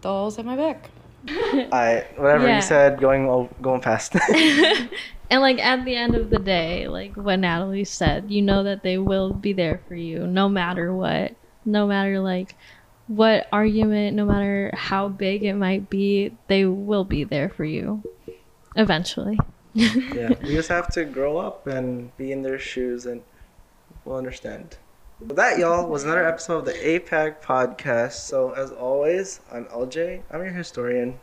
they'll 0.00 0.12
always 0.12 0.36
have 0.36 0.46
my 0.46 0.56
back. 0.56 0.90
I 1.28 2.06
whatever 2.16 2.46
Yeah. 2.46 2.56
you 2.56 2.62
said, 2.62 3.00
going 3.00 3.28
o- 3.28 3.50
going 3.60 3.80
fast. 3.80 4.14
And 5.28 5.40
like 5.40 5.58
at 5.58 5.84
the 5.84 5.96
end 5.96 6.14
of 6.14 6.30
the 6.30 6.38
day, 6.38 6.86
like 6.88 7.16
what 7.16 7.40
Natalie 7.40 7.84
said, 7.84 8.30
you 8.30 8.42
know 8.42 8.62
that 8.62 8.82
they 8.82 8.98
will 8.98 9.32
be 9.32 9.52
there 9.52 9.80
for 9.88 9.96
you 9.96 10.26
no 10.26 10.48
matter 10.48 10.94
what. 10.94 11.34
No 11.64 11.86
matter 11.86 12.20
like 12.20 12.54
what 13.08 13.46
argument, 13.52 14.16
no 14.16 14.24
matter 14.24 14.70
how 14.74 15.08
big 15.08 15.44
it 15.44 15.54
might 15.54 15.88
be, 15.88 16.36
they 16.48 16.64
will 16.64 17.04
be 17.04 17.24
there 17.24 17.48
for 17.48 17.64
you 17.64 18.02
eventually. 18.74 19.38
yeah, 19.74 20.32
we 20.42 20.54
just 20.54 20.68
have 20.68 20.88
to 20.92 21.04
grow 21.04 21.38
up 21.38 21.66
and 21.66 22.16
be 22.16 22.32
in 22.32 22.42
their 22.42 22.58
shoes, 22.58 23.06
and 23.06 23.22
we'll 24.04 24.16
understand. 24.16 24.78
Well, 25.20 25.34
that, 25.36 25.58
y'all, 25.58 25.88
was 25.88 26.04
another 26.04 26.26
episode 26.26 26.58
of 26.58 26.64
the 26.66 26.72
APAC 26.72 27.40
podcast. 27.40 28.12
So, 28.12 28.50
as 28.50 28.70
always, 28.70 29.40
I'm 29.50 29.64
LJ. 29.66 30.22
I'm 30.30 30.42
your 30.42 30.52
historian. 30.52 31.18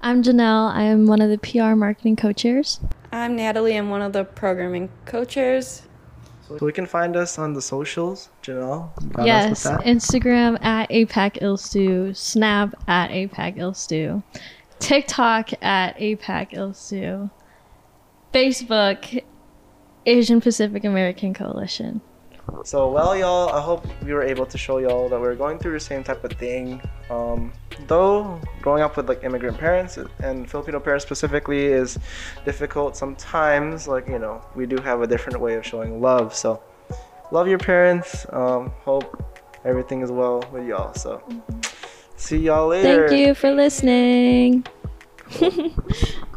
I'm 0.00 0.22
Janelle. 0.22 0.72
I 0.72 0.84
am 0.84 1.06
one 1.06 1.20
of 1.20 1.30
the 1.30 1.38
PR 1.38 1.74
marketing 1.74 2.16
co-chairs. 2.16 2.80
I'm 3.12 3.36
Natalie. 3.36 3.76
I'm 3.76 3.90
one 3.90 4.02
of 4.02 4.12
the 4.12 4.24
programming 4.24 4.88
co-chairs. 5.04 5.82
So 6.48 6.58
we 6.60 6.72
can 6.72 6.86
find 6.86 7.16
us 7.16 7.38
on 7.38 7.54
the 7.54 7.62
socials. 7.62 8.28
Janelle, 8.42 8.90
you 9.02 9.08
got 9.08 9.28
us 9.28 9.64
yes. 9.64 9.66
Instagram 9.66 10.62
at 10.62 10.90
APAC 10.90 11.40
Ilstu, 11.40 12.14
Snap 12.14 12.74
at 12.86 13.10
APAC 13.10 13.56
Ilstu, 13.56 14.22
TikTok 14.78 15.52
at 15.62 15.96
APAC 15.96 16.52
Ilstu, 16.52 17.30
Facebook 18.32 19.24
Asian 20.06 20.40
Pacific 20.40 20.84
American 20.84 21.32
Coalition. 21.32 22.00
So, 22.64 22.90
well, 22.90 23.16
y'all, 23.16 23.50
I 23.50 23.60
hope 23.60 23.86
we 24.02 24.12
were 24.12 24.22
able 24.22 24.46
to 24.46 24.56
show 24.56 24.78
y'all 24.78 25.08
that 25.08 25.20
we're 25.20 25.34
going 25.34 25.58
through 25.58 25.72
the 25.72 25.80
same 25.80 26.02
type 26.02 26.24
of 26.24 26.32
thing. 26.32 26.80
Um, 27.10 27.52
though 27.86 28.40
growing 28.62 28.82
up 28.82 28.96
with 28.96 29.08
like 29.08 29.22
immigrant 29.24 29.58
parents 29.58 29.98
and 30.22 30.50
Filipino 30.50 30.80
parents 30.80 31.04
specifically 31.04 31.66
is 31.66 31.98
difficult 32.44 32.96
sometimes. 32.96 33.86
Like 33.86 34.08
you 34.08 34.18
know, 34.18 34.44
we 34.54 34.66
do 34.66 34.76
have 34.78 35.02
a 35.02 35.06
different 35.06 35.40
way 35.40 35.54
of 35.54 35.66
showing 35.66 36.00
love. 36.00 36.34
So, 36.34 36.62
love 37.32 37.48
your 37.48 37.58
parents. 37.58 38.26
Um, 38.30 38.72
hope 38.84 39.22
everything 39.64 40.02
is 40.02 40.10
well 40.10 40.42
with 40.52 40.66
y'all. 40.66 40.94
So, 40.94 41.22
see 42.16 42.38
y'all 42.38 42.68
later. 42.68 43.08
Thank 43.08 43.20
you 43.20 43.34
for 43.34 43.50
listening. 43.52 44.64